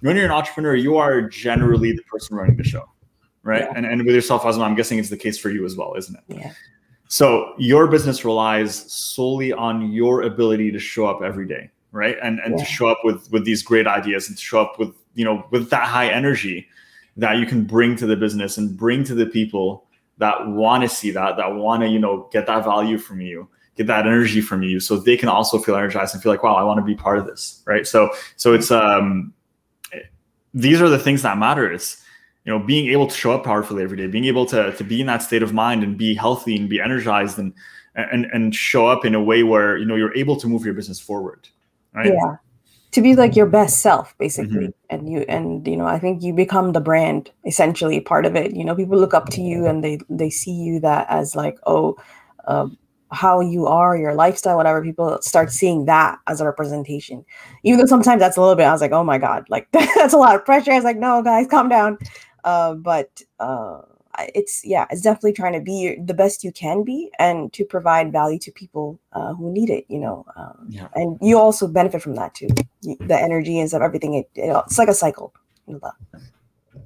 when 0.00 0.16
you're 0.16 0.26
an 0.26 0.30
entrepreneur 0.30 0.74
you 0.74 0.96
are 0.98 1.22
generally 1.22 1.92
the 1.92 2.02
person 2.02 2.36
running 2.36 2.56
the 2.56 2.64
show 2.64 2.84
right? 3.44 3.62
Yeah. 3.62 3.72
and, 3.76 3.86
and 3.86 4.04
with 4.04 4.14
yourself 4.14 4.44
as 4.44 4.56
well 4.56 4.66
i'm 4.66 4.74
guessing 4.74 4.98
it's 4.98 5.10
the 5.10 5.16
case 5.16 5.38
for 5.38 5.50
you 5.50 5.64
as 5.64 5.76
well 5.76 5.94
isn't 5.94 6.16
it? 6.16 6.24
Yeah 6.28 6.52
so 7.14 7.54
your 7.58 7.86
business 7.86 8.24
relies 8.24 8.90
solely 8.92 9.52
on 9.52 9.92
your 9.92 10.22
ability 10.22 10.72
to 10.72 10.80
show 10.80 11.06
up 11.06 11.22
every 11.22 11.46
day, 11.46 11.70
right? 11.92 12.16
And 12.20 12.40
and 12.40 12.58
yeah. 12.58 12.64
to 12.64 12.68
show 12.68 12.88
up 12.88 12.98
with 13.04 13.30
with 13.30 13.44
these 13.44 13.62
great 13.62 13.86
ideas 13.86 14.26
and 14.26 14.36
to 14.36 14.42
show 14.42 14.60
up 14.60 14.80
with 14.80 14.92
you 15.14 15.24
know 15.24 15.46
with 15.52 15.70
that 15.70 15.86
high 15.86 16.08
energy 16.08 16.66
that 17.16 17.36
you 17.36 17.46
can 17.46 17.66
bring 17.66 17.94
to 17.98 18.06
the 18.06 18.16
business 18.16 18.58
and 18.58 18.76
bring 18.76 19.04
to 19.04 19.14
the 19.14 19.26
people 19.26 19.86
that 20.18 20.44
want 20.48 20.82
to 20.82 20.88
see 20.88 21.12
that 21.12 21.36
that 21.36 21.54
want 21.54 21.84
to 21.84 21.88
you 21.88 22.00
know 22.00 22.28
get 22.32 22.48
that 22.48 22.64
value 22.64 22.98
from 22.98 23.20
you 23.20 23.48
get 23.76 23.86
that 23.86 24.08
energy 24.08 24.40
from 24.40 24.64
you 24.64 24.80
so 24.80 24.96
they 24.96 25.16
can 25.16 25.28
also 25.28 25.60
feel 25.60 25.76
energized 25.76 26.14
and 26.14 26.22
feel 26.22 26.32
like 26.32 26.42
wow 26.42 26.56
i 26.56 26.64
want 26.64 26.78
to 26.78 26.84
be 26.84 26.96
part 26.96 27.18
of 27.18 27.26
this 27.26 27.62
right 27.64 27.86
so 27.86 28.10
so 28.34 28.54
it's 28.54 28.72
um 28.72 29.32
these 30.52 30.80
are 30.80 30.88
the 30.88 30.98
things 30.98 31.22
that 31.22 31.38
matter 31.38 31.72
is 31.72 32.03
you 32.44 32.52
know 32.52 32.58
being 32.58 32.90
able 32.90 33.06
to 33.06 33.16
show 33.16 33.32
up 33.32 33.44
powerfully 33.44 33.82
every 33.82 33.96
day 33.96 34.06
being 34.06 34.26
able 34.26 34.46
to 34.46 34.72
to 34.76 34.84
be 34.84 35.00
in 35.00 35.06
that 35.06 35.22
state 35.22 35.42
of 35.42 35.52
mind 35.52 35.82
and 35.82 35.96
be 35.96 36.14
healthy 36.14 36.56
and 36.56 36.68
be 36.68 36.80
energized 36.80 37.38
and 37.38 37.52
and 37.94 38.26
and 38.26 38.54
show 38.54 38.86
up 38.86 39.04
in 39.04 39.14
a 39.14 39.22
way 39.22 39.42
where 39.42 39.76
you 39.76 39.84
know 39.84 39.96
you're 39.96 40.14
able 40.16 40.36
to 40.36 40.46
move 40.46 40.64
your 40.64 40.74
business 40.74 41.00
forward 41.00 41.48
right? 41.94 42.12
Yeah. 42.12 42.36
To 42.92 43.00
be 43.00 43.16
like 43.16 43.34
your 43.34 43.46
best 43.46 43.80
self 43.80 44.16
basically. 44.18 44.68
Mm-hmm. 44.68 44.90
and 44.90 45.10
you 45.10 45.20
and 45.28 45.66
you 45.66 45.76
know 45.76 45.86
i 45.86 45.98
think 45.98 46.22
you 46.22 46.32
become 46.32 46.72
the 46.72 46.80
brand 46.80 47.30
essentially 47.46 48.00
part 48.00 48.26
of 48.26 48.36
it. 48.36 48.54
You 48.54 48.64
know 48.64 48.74
people 48.74 48.98
look 48.98 49.14
up 49.14 49.30
to 49.30 49.40
you 49.40 49.66
and 49.66 49.82
they 49.82 49.98
they 50.08 50.30
see 50.30 50.52
you 50.52 50.80
that 50.80 51.06
as 51.08 51.34
like 51.34 51.58
oh 51.66 51.96
uh, 52.46 52.68
how 53.10 53.40
you 53.40 53.66
are 53.66 53.96
your 53.96 54.14
lifestyle 54.14 54.56
whatever. 54.56 54.82
People 54.82 55.18
start 55.22 55.50
seeing 55.50 55.86
that 55.86 56.18
as 56.26 56.40
a 56.40 56.44
representation. 56.44 57.24
Even 57.62 57.78
though 57.80 57.86
sometimes 57.86 58.20
that's 58.20 58.36
a 58.36 58.40
little 58.40 58.56
bit 58.56 58.64
i 58.64 58.72
was 58.72 58.80
like 58.80 58.92
oh 58.92 59.04
my 59.04 59.18
god 59.18 59.44
like 59.48 59.68
that's 59.72 60.14
a 60.14 60.18
lot 60.18 60.36
of 60.36 60.44
pressure. 60.44 60.72
I 60.72 60.76
was 60.76 60.84
like 60.84 60.98
no 60.98 61.22
guys 61.22 61.48
calm 61.48 61.68
down 61.68 61.98
uh, 62.44 62.74
but 62.74 63.22
uh, 63.40 63.80
it's 64.34 64.64
yeah 64.64 64.86
it's 64.90 65.00
definitely 65.00 65.32
trying 65.32 65.52
to 65.52 65.60
be 65.60 65.96
the 65.96 66.14
best 66.14 66.44
you 66.44 66.52
can 66.52 66.84
be 66.84 67.10
and 67.18 67.52
to 67.52 67.64
provide 67.64 68.12
value 68.12 68.38
to 68.38 68.52
people 68.52 68.98
uh, 69.12 69.34
who 69.34 69.52
need 69.52 69.70
it 69.70 69.84
you 69.88 69.98
know 69.98 70.24
um, 70.36 70.66
yeah. 70.68 70.88
and 70.94 71.18
you 71.20 71.38
also 71.38 71.66
benefit 71.66 72.00
from 72.00 72.14
that 72.14 72.34
too. 72.34 72.48
The 72.82 73.18
energy 73.18 73.58
and 73.58 73.68
stuff 73.68 73.82
everything 73.82 74.14
it, 74.14 74.30
it, 74.34 74.56
it's 74.66 74.78
like 74.78 74.88
a 74.88 74.94
cycle. 74.94 75.34
You 75.66 75.80
know 75.82 75.92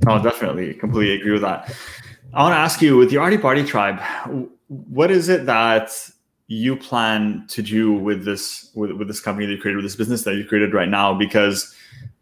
oh 0.06 0.22
definitely. 0.22 0.74
Completely 0.74 1.14
agree 1.14 1.32
with 1.32 1.42
that. 1.42 1.74
I 2.32 2.42
want 2.42 2.54
to 2.54 2.58
ask 2.58 2.80
you 2.80 2.96
with 2.96 3.10
the 3.10 3.18
arty 3.18 3.38
party 3.38 3.64
tribe 3.64 4.00
what 4.68 5.10
is 5.10 5.28
it 5.28 5.46
that 5.46 5.90
you 6.46 6.76
plan 6.76 7.44
to 7.48 7.62
do 7.62 7.92
with 7.92 8.24
this 8.24 8.70
with, 8.74 8.92
with 8.92 9.08
this 9.08 9.20
company 9.20 9.46
that 9.46 9.52
you 9.52 9.60
created 9.60 9.76
with 9.76 9.84
this 9.84 9.96
business 9.96 10.24
that 10.24 10.34
you 10.34 10.44
created 10.44 10.72
right 10.72 10.88
now? 10.88 11.14
Because 11.14 11.74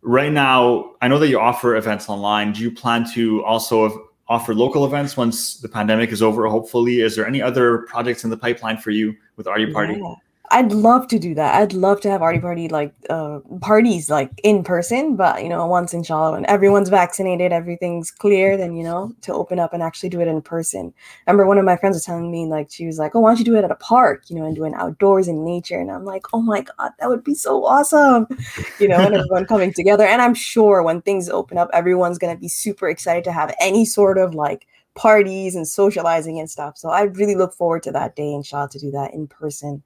right 0.06 0.32
now 0.32 0.92
i 1.02 1.08
know 1.08 1.18
that 1.18 1.28
you 1.28 1.38
offer 1.38 1.76
events 1.76 2.08
online. 2.08 2.52
Do 2.52 2.62
you 2.62 2.70
plan 2.70 3.04
to 3.12 3.44
also 3.44 4.08
offer 4.28 4.54
local 4.54 4.84
events 4.84 5.16
once 5.16 5.58
the 5.58 5.68
pandemic 5.68 6.10
is 6.10 6.22
over 6.22 6.48
hopefully? 6.48 7.00
Is 7.00 7.16
there 7.16 7.26
any 7.26 7.42
other 7.42 7.78
projects 7.78 8.24
in 8.24 8.30
the 8.30 8.36
pipeline 8.36 8.78
for 8.78 8.90
you 8.90 9.14
with 9.36 9.46
arty 9.46 9.72
party? 9.72 9.94
Yeah. 9.94 10.14
I'd 10.50 10.72
love 10.72 11.08
to 11.08 11.18
do 11.18 11.34
that. 11.34 11.54
I'd 11.60 11.72
love 11.72 12.00
to 12.02 12.10
have 12.10 12.22
arty 12.22 12.38
party 12.38 12.68
like 12.68 12.94
uh, 13.10 13.40
parties 13.60 14.08
like 14.08 14.30
in 14.44 14.62
person, 14.62 15.16
but 15.16 15.42
you 15.42 15.48
know, 15.48 15.66
once 15.66 15.92
inshallah, 15.92 16.32
when 16.32 16.46
everyone's 16.46 16.88
vaccinated, 16.88 17.52
everything's 17.52 18.10
clear, 18.10 18.56
then 18.56 18.76
you 18.76 18.84
know, 18.84 19.12
to 19.22 19.32
open 19.32 19.58
up 19.58 19.72
and 19.72 19.82
actually 19.82 20.08
do 20.08 20.20
it 20.20 20.28
in 20.28 20.40
person. 20.42 20.92
I 21.26 21.30
remember 21.30 21.46
one 21.48 21.58
of 21.58 21.64
my 21.64 21.76
friends 21.76 21.96
was 21.96 22.04
telling 22.04 22.30
me 22.30 22.46
like 22.46 22.68
she 22.70 22.86
was 22.86 22.98
like, 22.98 23.14
"Oh, 23.14 23.20
why 23.20 23.30
don't 23.30 23.38
you 23.38 23.44
do 23.44 23.56
it 23.56 23.64
at 23.64 23.70
a 23.70 23.76
park? 23.76 24.24
You 24.28 24.36
know, 24.36 24.44
and 24.44 24.54
doing 24.54 24.74
outdoors 24.74 25.26
in 25.26 25.44
nature?" 25.44 25.80
And 25.80 25.90
I'm 25.90 26.04
like, 26.04 26.26
"Oh 26.32 26.42
my 26.42 26.60
god, 26.62 26.92
that 27.00 27.08
would 27.08 27.24
be 27.24 27.34
so 27.34 27.64
awesome!" 27.64 28.26
You 28.78 28.88
know, 28.88 28.96
and 28.98 29.14
everyone 29.14 29.46
coming 29.48 29.72
together. 29.72 30.04
And 30.04 30.20
I'm 30.20 30.34
sure 30.34 30.82
when 30.82 31.00
things 31.02 31.28
open 31.30 31.58
up, 31.58 31.70
everyone's 31.72 32.18
gonna 32.18 32.36
be 32.36 32.48
super 32.48 32.88
excited 32.88 33.24
to 33.24 33.32
have 33.32 33.54
any 33.60 33.84
sort 33.84 34.18
of 34.18 34.34
like 34.34 34.66
parties 34.94 35.54
and 35.54 35.66
socializing 35.66 36.38
and 36.38 36.50
stuff. 36.50 36.76
So 36.78 36.90
I 36.90 37.02
really 37.02 37.34
look 37.34 37.52
forward 37.54 37.82
to 37.84 37.92
that 37.92 38.16
day, 38.16 38.32
inshallah, 38.32 38.70
to 38.70 38.78
do 38.78 38.90
that 38.92 39.12
in 39.14 39.26
person 39.28 39.82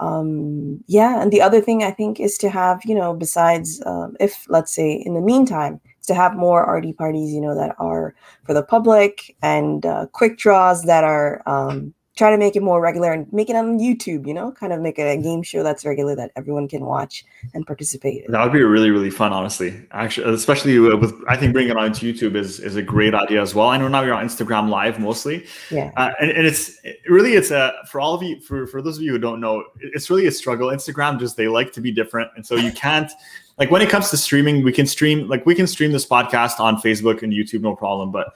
um 0.00 0.82
yeah 0.86 1.20
and 1.20 1.32
the 1.32 1.40
other 1.40 1.60
thing 1.60 1.82
i 1.82 1.90
think 1.90 2.20
is 2.20 2.36
to 2.38 2.48
have 2.50 2.80
you 2.84 2.94
know 2.94 3.14
besides 3.14 3.82
um, 3.86 4.16
if 4.20 4.46
let's 4.48 4.74
say 4.74 4.92
in 4.92 5.14
the 5.14 5.20
meantime 5.20 5.80
to 6.02 6.14
have 6.14 6.36
more 6.36 6.64
arty 6.64 6.92
parties 6.92 7.32
you 7.32 7.40
know 7.40 7.54
that 7.54 7.74
are 7.78 8.14
for 8.44 8.54
the 8.54 8.62
public 8.62 9.36
and 9.42 9.86
uh, 9.86 10.06
quick 10.12 10.38
draws 10.38 10.82
that 10.82 11.04
are 11.04 11.42
um 11.46 11.92
try 12.16 12.30
to 12.30 12.38
make 12.38 12.56
it 12.56 12.62
more 12.62 12.80
regular 12.80 13.12
and 13.12 13.30
make 13.30 13.50
it 13.50 13.56
on 13.56 13.78
YouTube, 13.78 14.26
you 14.26 14.32
know, 14.32 14.50
kind 14.50 14.72
of 14.72 14.80
make 14.80 14.98
it 14.98 15.02
a 15.02 15.20
game 15.20 15.42
show 15.42 15.62
that's 15.62 15.84
regular 15.84 16.16
that 16.16 16.32
everyone 16.34 16.66
can 16.66 16.84
watch 16.84 17.24
and 17.52 17.66
participate 17.66 18.24
in. 18.24 18.32
That 18.32 18.42
would 18.42 18.54
be 18.54 18.62
really, 18.62 18.90
really 18.90 19.10
fun, 19.10 19.34
honestly. 19.34 19.86
Actually, 19.92 20.34
especially 20.34 20.78
with, 20.78 21.14
I 21.28 21.36
think 21.36 21.52
bringing 21.52 21.72
it 21.72 21.76
on 21.76 21.92
to 21.92 22.12
YouTube 22.12 22.34
is, 22.34 22.58
is 22.58 22.74
a 22.76 22.82
great 22.82 23.14
idea 23.14 23.42
as 23.42 23.54
well. 23.54 23.68
I 23.68 23.76
know 23.76 23.86
now 23.86 24.02
you're 24.02 24.14
on 24.14 24.26
Instagram 24.26 24.70
live 24.70 24.98
mostly. 24.98 25.46
Yeah. 25.70 25.92
Uh, 25.96 26.12
and, 26.18 26.30
and 26.30 26.46
it's 26.46 26.78
really, 27.06 27.34
it's 27.34 27.50
a, 27.50 27.74
for 27.90 28.00
all 28.00 28.14
of 28.14 28.22
you, 28.22 28.40
for, 28.40 28.66
for 28.66 28.80
those 28.80 28.96
of 28.96 29.02
you 29.02 29.12
who 29.12 29.18
don't 29.18 29.38
know, 29.38 29.62
it's 29.78 30.08
really 30.08 30.26
a 30.26 30.32
struggle. 30.32 30.68
Instagram 30.68 31.20
just, 31.20 31.36
they 31.36 31.48
like 31.48 31.70
to 31.74 31.82
be 31.82 31.92
different. 31.92 32.30
And 32.34 32.46
so 32.46 32.56
you 32.56 32.72
can't, 32.72 33.12
like 33.58 33.70
when 33.70 33.82
it 33.82 33.90
comes 33.90 34.10
to 34.10 34.16
streaming, 34.16 34.64
we 34.64 34.72
can 34.72 34.86
stream, 34.86 35.28
like 35.28 35.44
we 35.44 35.54
can 35.54 35.66
stream 35.66 35.92
this 35.92 36.06
podcast 36.06 36.60
on 36.60 36.76
Facebook 36.76 37.22
and 37.22 37.32
YouTube, 37.32 37.60
no 37.60 37.76
problem. 37.76 38.10
But 38.10 38.28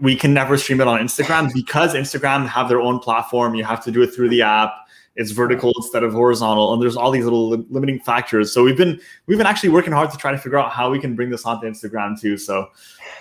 we 0.00 0.16
can 0.16 0.32
never 0.32 0.56
stream 0.56 0.80
it 0.80 0.88
on 0.88 0.98
Instagram 1.00 1.52
because 1.52 1.94
Instagram 1.94 2.46
have 2.48 2.68
their 2.68 2.80
own 2.80 2.98
platform. 2.98 3.54
You 3.54 3.64
have 3.64 3.84
to 3.84 3.90
do 3.90 4.02
it 4.02 4.08
through 4.08 4.30
the 4.30 4.42
app. 4.42 4.72
It's 5.16 5.32
vertical 5.32 5.72
instead 5.76 6.04
of 6.04 6.12
horizontal, 6.12 6.72
and 6.72 6.80
there's 6.80 6.96
all 6.96 7.10
these 7.10 7.24
little 7.24 7.50
li- 7.50 7.66
limiting 7.68 7.98
factors. 8.00 8.52
So 8.52 8.62
we've 8.62 8.76
been 8.76 9.00
we've 9.26 9.38
been 9.38 9.46
actually 9.46 9.70
working 9.70 9.92
hard 9.92 10.10
to 10.12 10.16
try 10.16 10.30
to 10.30 10.38
figure 10.38 10.58
out 10.58 10.70
how 10.70 10.88
we 10.90 11.00
can 11.00 11.16
bring 11.16 11.30
this 11.30 11.44
onto 11.44 11.66
Instagram 11.66 12.18
too. 12.18 12.36
So 12.36 12.68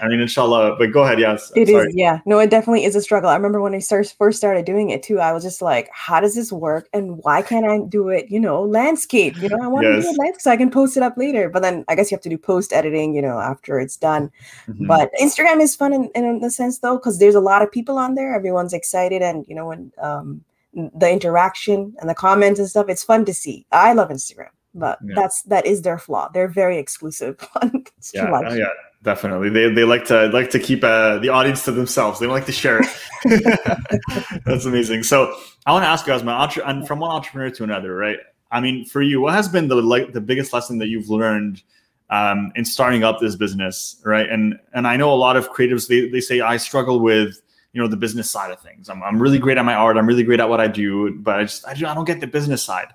I 0.02 0.08
mean, 0.08 0.19
inshallah. 0.19 0.75
But 0.78 0.91
go 0.91 1.04
ahead. 1.04 1.19
Yes, 1.19 1.52
it 1.56 1.67
is. 1.67 1.93
Yeah, 1.95 2.19
no, 2.25 2.39
it 2.39 2.49
definitely 2.49 2.86
is 2.86 2.95
a 2.95 3.02
struggle. 3.02 3.30
I 3.30 3.36
remember 3.36 3.60
when 3.60 3.73
I 3.73 3.80
first 3.80 4.17
first 4.17 4.38
started 4.38 4.65
doing 4.65 4.91
it 4.91 5.04
too. 5.04 5.19
I 5.19 5.34
was 5.34 5.43
just 5.43 5.62
like, 5.62 5.89
how 5.91 6.19
does 6.19 6.36
this 6.36 6.52
work, 6.52 6.88
and 6.93 7.17
why 7.23 7.41
can't 7.41 7.65
I 7.65 7.80
do 7.80 8.10
it? 8.10 8.30
You 8.30 8.39
know, 8.39 8.62
landscape. 8.62 9.36
You 9.38 9.49
know, 9.49 9.58
I 9.62 9.67
want 9.67 9.86
yes. 9.86 9.95
to 9.95 10.02
do 10.02 10.08
it 10.10 10.19
landscape 10.19 10.41
so 10.41 10.52
I 10.52 10.58
can 10.58 10.69
post 10.69 10.95
it 10.95 11.04
up 11.04 11.17
later. 11.17 11.49
But 11.49 11.63
then 11.63 11.86
I 11.88 11.95
guess 11.95 12.12
you 12.12 12.15
have 12.15 12.23
to 12.23 12.30
do 12.30 12.38
post 12.38 12.71
editing. 12.71 13.15
You 13.15 13.21
know, 13.21 13.39
after 13.39 13.80
it's 13.80 13.97
done. 13.97 14.32
Mm-hmm. 14.67 14.88
But 14.88 15.12
Instagram 15.19 15.60
is 15.60 15.75
fun 15.75 15.93
in, 15.93 16.12
in 16.15 16.39
the 16.39 16.52
sense 16.52 16.80
though, 16.80 16.97
because 16.97 17.19
there's 17.19 17.36
a 17.36 17.41
lot 17.41 17.62
of 17.62 17.71
people 17.71 17.97
on 17.97 18.15
there. 18.15 18.34
Everyone's 18.34 18.73
excited, 18.73 19.21
and 19.21 19.45
you 19.47 19.56
know, 19.56 19.67
when 19.67 19.91
um, 19.97 20.45
the 20.73 21.12
interaction 21.12 21.95
and 21.99 22.10
the 22.10 22.15
comments 22.15 22.60
and 22.60 22.69
stuff, 22.69 22.88
it's 22.89 23.03
fun 23.03 23.25
to 23.25 23.34
see. 23.34 23.65
I 23.71 23.93
love 23.93 24.10
Instagram 24.10 24.49
but 24.73 24.99
yeah. 25.03 25.13
that's 25.15 25.41
that 25.43 25.65
is 25.65 25.82
their 25.82 25.97
flaw. 25.97 26.29
They're 26.34 26.47
very 26.47 26.77
exclusive. 26.77 27.38
yeah, 28.13 28.32
uh, 28.32 28.53
yeah, 28.53 28.67
definitely. 29.03 29.49
They, 29.49 29.71
they 29.71 29.84
like 29.84 30.05
to 30.05 30.27
like 30.27 30.49
to 30.51 30.60
keep 30.60 30.84
uh, 30.84 31.19
the 31.19 31.29
audience 31.29 31.65
to 31.65 31.71
themselves. 31.71 32.19
They 32.19 32.25
don't 32.25 32.36
like 32.36 32.45
to 32.45 32.51
share 32.51 32.82
it. 32.82 34.41
that's 34.45 34.65
amazing. 34.65 35.03
So 35.03 35.36
I 35.65 35.71
want 35.71 35.84
to 35.84 35.88
ask 35.88 36.05
you 36.05 36.13
guys, 36.13 36.23
my 36.23 36.45
and 36.65 36.88
from 36.88 36.99
one 36.99 37.12
entrepreneur 37.12 37.49
to 37.51 37.63
another, 37.63 37.95
right? 37.95 38.17
I 38.51 38.62
mean, 38.62 38.86
for 38.86 39.01
you, 39.01 39.21
what 39.21 39.34
has 39.34 39.47
been 39.47 39.67
the 39.67 39.75
like 39.75 40.13
the 40.13 40.21
biggest 40.21 40.53
lesson 40.53 40.77
that 40.79 40.88
you've 40.88 41.10
learned 41.10 41.62
um, 42.10 42.51
in 42.55 42.65
starting 42.65 43.03
up 43.03 43.19
this 43.19 43.36
business, 43.36 44.01
right? 44.05 44.29
And 44.29 44.60
and 44.73 44.88
I 44.88 44.97
know 44.97 45.13
a 45.13 45.15
lot 45.15 45.36
of 45.36 45.51
creatives 45.51 45.88
they 45.88 46.10
they 46.10 46.21
say 46.21 46.41
I 46.41 46.58
struggle 46.58 46.99
with 46.99 47.41
you 47.73 47.82
know 47.82 47.88
the 47.88 47.97
business 47.97 48.29
side 48.29 48.51
of 48.51 48.60
things. 48.60 48.89
I'm 48.89 49.03
I'm 49.03 49.21
really 49.21 49.39
great 49.39 49.58
at 49.58 49.65
my 49.65 49.75
art. 49.75 49.97
I'm 49.97 50.08
really 50.08 50.23
great 50.23 50.39
at 50.39 50.49
what 50.49 50.60
I 50.60 50.67
do, 50.67 51.15
but 51.15 51.39
I 51.39 51.43
just 51.43 51.67
I, 51.67 51.73
don't 51.73 52.05
get 52.05 52.19
the 52.19 52.27
business 52.27 52.63
side 52.63 52.93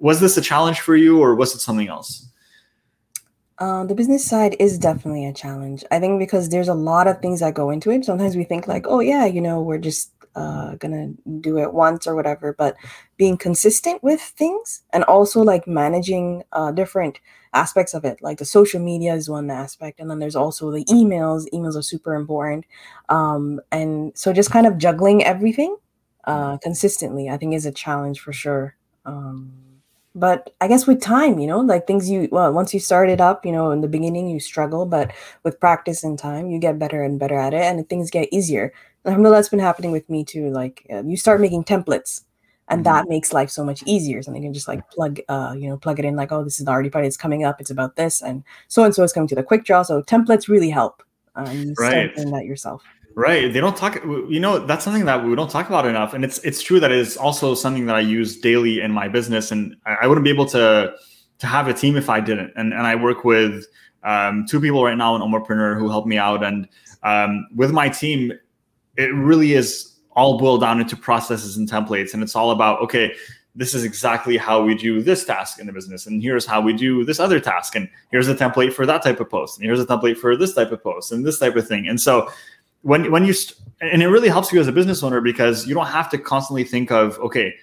was 0.00 0.18
this 0.18 0.36
a 0.36 0.40
challenge 0.40 0.80
for 0.80 0.96
you 0.96 1.20
or 1.20 1.34
was 1.34 1.54
it 1.54 1.60
something 1.60 1.88
else? 1.88 2.26
Uh, 3.58 3.84
the 3.84 3.94
business 3.94 4.24
side 4.24 4.56
is 4.58 4.78
definitely 4.78 5.26
a 5.26 5.32
challenge. 5.32 5.84
I 5.90 6.00
think 6.00 6.18
because 6.18 6.48
there's 6.48 6.68
a 6.68 6.74
lot 6.74 7.06
of 7.06 7.20
things 7.20 7.40
that 7.40 7.52
go 7.52 7.68
into 7.68 7.90
it. 7.90 8.06
Sometimes 8.06 8.34
we 8.34 8.44
think 8.44 8.66
like, 8.66 8.86
oh 8.88 9.00
yeah, 9.00 9.26
you 9.26 9.42
know, 9.42 9.60
we're 9.60 9.78
just 9.78 10.10
uh, 10.36 10.74
gonna 10.76 11.12
do 11.40 11.58
it 11.58 11.72
once 11.74 12.06
or 12.06 12.14
whatever. 12.14 12.52
But 12.52 12.76
being 13.16 13.36
consistent 13.36 14.02
with 14.02 14.20
things 14.20 14.82
and 14.92 15.04
also 15.04 15.42
like 15.42 15.66
managing 15.66 16.42
uh, 16.52 16.72
different 16.72 17.20
aspects 17.52 17.94
of 17.94 18.04
it, 18.04 18.22
like 18.22 18.38
the 18.38 18.44
social 18.44 18.80
media 18.80 19.14
is 19.14 19.28
one 19.28 19.50
aspect, 19.50 20.00
and 20.00 20.10
then 20.10 20.18
there's 20.18 20.36
also 20.36 20.70
the 20.70 20.84
emails. 20.86 21.46
Emails 21.52 21.76
are 21.76 21.82
super 21.82 22.14
important, 22.14 22.64
um, 23.08 23.60
and 23.72 24.16
so 24.16 24.32
just 24.32 24.50
kind 24.50 24.66
of 24.66 24.78
juggling 24.78 25.24
everything 25.24 25.76
uh, 26.24 26.58
consistently, 26.58 27.28
I 27.28 27.36
think, 27.36 27.54
is 27.54 27.66
a 27.66 27.72
challenge 27.72 28.20
for 28.20 28.32
sure. 28.32 28.76
Um, 29.04 29.52
but 30.12 30.52
i 30.60 30.66
guess 30.66 30.88
with 30.88 31.00
time 31.00 31.38
you 31.38 31.46
know 31.46 31.60
like 31.60 31.86
things 31.86 32.10
you 32.10 32.28
well 32.32 32.52
once 32.52 32.74
you 32.74 32.80
start 32.80 33.08
it 33.08 33.20
up 33.20 33.46
you 33.46 33.52
know 33.52 33.70
in 33.70 33.80
the 33.80 33.86
beginning 33.86 34.28
you 34.28 34.40
struggle 34.40 34.84
but 34.84 35.12
with 35.44 35.60
practice 35.60 36.02
and 36.02 36.18
time 36.18 36.50
you 36.50 36.58
get 36.58 36.80
better 36.80 37.04
and 37.04 37.20
better 37.20 37.38
at 37.38 37.54
it 37.54 37.60
and 37.62 37.88
things 37.88 38.10
get 38.10 38.28
easier 38.32 38.72
alhamdulillah 39.06 39.36
that's 39.36 39.48
been 39.48 39.58
happening 39.58 39.92
with 39.92 40.08
me 40.08 40.24
too 40.24 40.50
like 40.50 40.86
uh, 40.92 41.02
you 41.02 41.16
start 41.16 41.40
making 41.40 41.64
templates 41.64 42.22
and 42.68 42.84
mm-hmm. 42.84 42.94
that 42.94 43.08
makes 43.08 43.32
life 43.32 43.50
so 43.50 43.64
much 43.64 43.82
easier 43.86 44.22
so 44.22 44.34
you 44.34 44.40
can 44.40 44.54
just 44.54 44.68
like 44.68 44.88
plug 44.90 45.20
uh 45.28 45.54
you 45.56 45.68
know 45.68 45.76
plug 45.76 45.98
it 45.98 46.04
in 46.04 46.16
like 46.16 46.32
oh 46.32 46.44
this 46.44 46.58
is 46.58 46.66
the 46.66 46.70
arty 46.70 46.90
party 46.90 47.06
it's 47.06 47.16
coming 47.16 47.44
up 47.44 47.60
it's 47.60 47.70
about 47.70 47.96
this 47.96 48.22
and 48.22 48.42
so 48.68 48.84
and 48.84 48.94
so 48.94 49.02
is 49.02 49.12
coming 49.12 49.28
to 49.28 49.34
the 49.34 49.42
quick 49.42 49.64
draw 49.64 49.82
so 49.82 50.02
templates 50.02 50.48
really 50.48 50.70
help 50.70 51.02
you 51.52 51.74
right. 51.78 51.90
start 51.90 52.16
doing 52.16 52.30
that 52.30 52.44
yourself 52.44 52.82
Right. 53.14 53.52
They 53.52 53.60
don't 53.60 53.76
talk. 53.76 54.02
You 54.04 54.40
know, 54.40 54.58
that's 54.64 54.84
something 54.84 55.04
that 55.04 55.24
we 55.24 55.34
don't 55.34 55.50
talk 55.50 55.68
about 55.68 55.84
enough, 55.84 56.14
and 56.14 56.24
it's 56.24 56.38
it's 56.38 56.62
true 56.62 56.78
that 56.80 56.92
it's 56.92 57.16
also 57.16 57.54
something 57.54 57.86
that 57.86 57.96
I 57.96 58.00
use 58.00 58.38
daily 58.38 58.80
in 58.80 58.92
my 58.92 59.08
business, 59.08 59.50
and 59.50 59.76
I, 59.84 60.06
wouldn't 60.06 60.24
be 60.24 60.30
able 60.30 60.46
to 60.46 60.94
to 61.38 61.46
have 61.46 61.66
a 61.66 61.74
team 61.74 61.96
if 61.96 62.08
I 62.08 62.20
didn't. 62.20 62.52
And 62.56 62.72
and 62.72 62.86
I 62.86 62.94
work 62.94 63.24
with 63.24 63.66
um, 64.04 64.46
two 64.48 64.60
people 64.60 64.84
right 64.84 64.96
now 64.96 65.16
in 65.16 65.22
Umarpreneur 65.22 65.76
who 65.76 65.88
help 65.88 66.06
me 66.06 66.18
out, 66.18 66.44
and 66.44 66.68
um, 67.02 67.48
with 67.54 67.72
my 67.72 67.88
team, 67.88 68.32
it 68.96 69.12
really 69.14 69.54
is 69.54 69.96
all 70.12 70.38
boiled 70.38 70.60
down 70.60 70.80
into 70.80 70.96
processes 70.96 71.56
and 71.56 71.68
templates, 71.70 72.14
and 72.14 72.22
it's 72.22 72.34
all 72.34 72.50
about 72.50 72.80
okay. 72.82 73.14
This 73.56 73.74
is 73.74 73.82
exactly 73.82 74.36
how 74.36 74.62
we 74.62 74.76
do 74.76 75.02
this 75.02 75.24
task 75.24 75.58
in 75.58 75.66
the 75.66 75.72
business, 75.72 76.06
and 76.06 76.22
here's 76.22 76.46
how 76.46 76.60
we 76.60 76.72
do 76.72 77.04
this 77.04 77.18
other 77.18 77.40
task, 77.40 77.74
and 77.74 77.88
here's 78.12 78.28
a 78.28 78.34
template 78.34 78.72
for 78.72 78.86
that 78.86 79.02
type 79.02 79.18
of 79.18 79.28
post, 79.28 79.58
and 79.58 79.66
here's 79.66 79.80
a 79.80 79.86
template 79.86 80.18
for 80.18 80.36
this 80.36 80.54
type 80.54 80.70
of 80.70 80.82
post, 80.82 81.10
and 81.10 81.26
this 81.26 81.38
type 81.38 81.56
of 81.56 81.66
thing. 81.66 81.88
And 81.88 82.00
so, 82.00 82.30
when 82.82 83.10
when 83.10 83.24
you 83.24 83.32
st- 83.32 83.58
and 83.80 84.02
it 84.02 84.08
really 84.08 84.28
helps 84.28 84.52
you 84.52 84.60
as 84.60 84.68
a 84.68 84.72
business 84.72 85.02
owner 85.02 85.20
because 85.20 85.66
you 85.66 85.74
don't 85.74 85.86
have 85.86 86.08
to 86.10 86.18
constantly 86.18 86.64
think 86.64 86.90
of 86.90 87.18
okay 87.18 87.54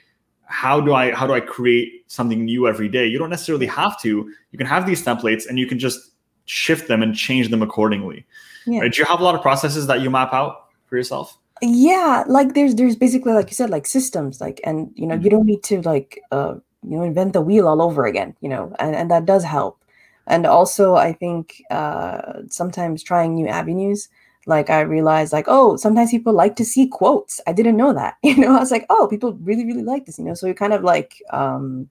how 0.48 0.80
do 0.80 0.94
I 0.94 1.14
how 1.14 1.28
do 1.28 1.34
I 1.34 1.42
create 1.42 2.06
something 2.08 2.44
new 2.44 2.68
every 2.68 2.88
day? 2.90 3.06
You 3.06 3.20
don't 3.20 3.30
necessarily 3.30 3.68
have 3.68 4.00
to. 4.02 4.34
You 4.52 4.58
can 4.58 4.66
have 4.66 4.88
these 4.88 5.04
templates 5.04 5.48
and 5.48 5.60
you 5.60 5.68
can 5.68 5.78
just 5.78 6.12
shift 6.46 6.88
them 6.88 7.04
and 7.04 7.14
change 7.14 7.50
them 7.50 7.62
accordingly. 7.62 8.26
Yeah. 8.66 8.82
Right? 8.82 8.92
Do 8.92 9.00
you 9.00 9.06
have 9.06 9.20
a 9.20 9.24
lot 9.24 9.36
of 9.36 9.42
processes 9.42 9.88
that 9.88 10.02
you 10.02 10.10
map 10.10 10.34
out 10.34 10.67
for 10.88 10.98
yourself? 10.98 11.38
Yeah, 11.62 12.24
like 12.28 12.54
there's 12.54 12.76
there's 12.76 12.96
basically 12.96 13.34
like 13.34 13.50
you 13.50 13.56
said 13.56 13.70
like 13.70 13.86
systems 13.86 14.40
like 14.40 14.62
and 14.64 14.92
you 14.96 15.08
know 15.08 15.16
mm-hmm. 15.16 15.24
you 15.24 15.30
don't 15.30 15.46
need 15.46 15.64
to 15.64 15.82
like 15.82 16.22
uh 16.32 16.56
you 16.84 16.98
know 16.98 17.04
invent 17.04 17.34
the 17.34 17.42
wheel 17.42 17.68
all 17.68 17.82
over 17.82 18.06
again 18.06 18.36
you 18.42 18.50
know 18.50 18.74
and 18.80 18.96
and 18.96 19.10
that 19.12 19.26
does 19.26 19.44
help 19.44 19.84
and 20.28 20.46
also 20.46 20.96
i 20.96 21.12
think 21.12 21.62
uh 21.72 22.42
sometimes 22.50 23.04
trying 23.04 23.34
new 23.34 23.48
avenues 23.48 24.10
like 24.46 24.70
i 24.70 24.82
realized 24.82 25.34
like 25.34 25.46
oh 25.48 25.76
sometimes 25.76 26.12
people 26.12 26.34
like 26.34 26.56
to 26.56 26.66
see 26.66 26.88
quotes 26.88 27.42
i 27.48 27.54
didn't 27.54 27.78
know 27.78 27.94
that 27.94 28.16
you 28.24 28.38
know 28.38 28.56
i 28.56 28.60
was 28.60 28.72
like 28.72 28.86
oh 28.90 29.08
people 29.08 29.34
really 29.42 29.66
really 29.66 29.84
like 29.84 30.06
this 30.06 30.20
you 30.20 30.26
know 30.26 30.34
so 30.34 30.48
you 30.48 30.54
kind 30.54 30.74
of 30.74 30.84
like 30.84 31.22
um 31.32 31.90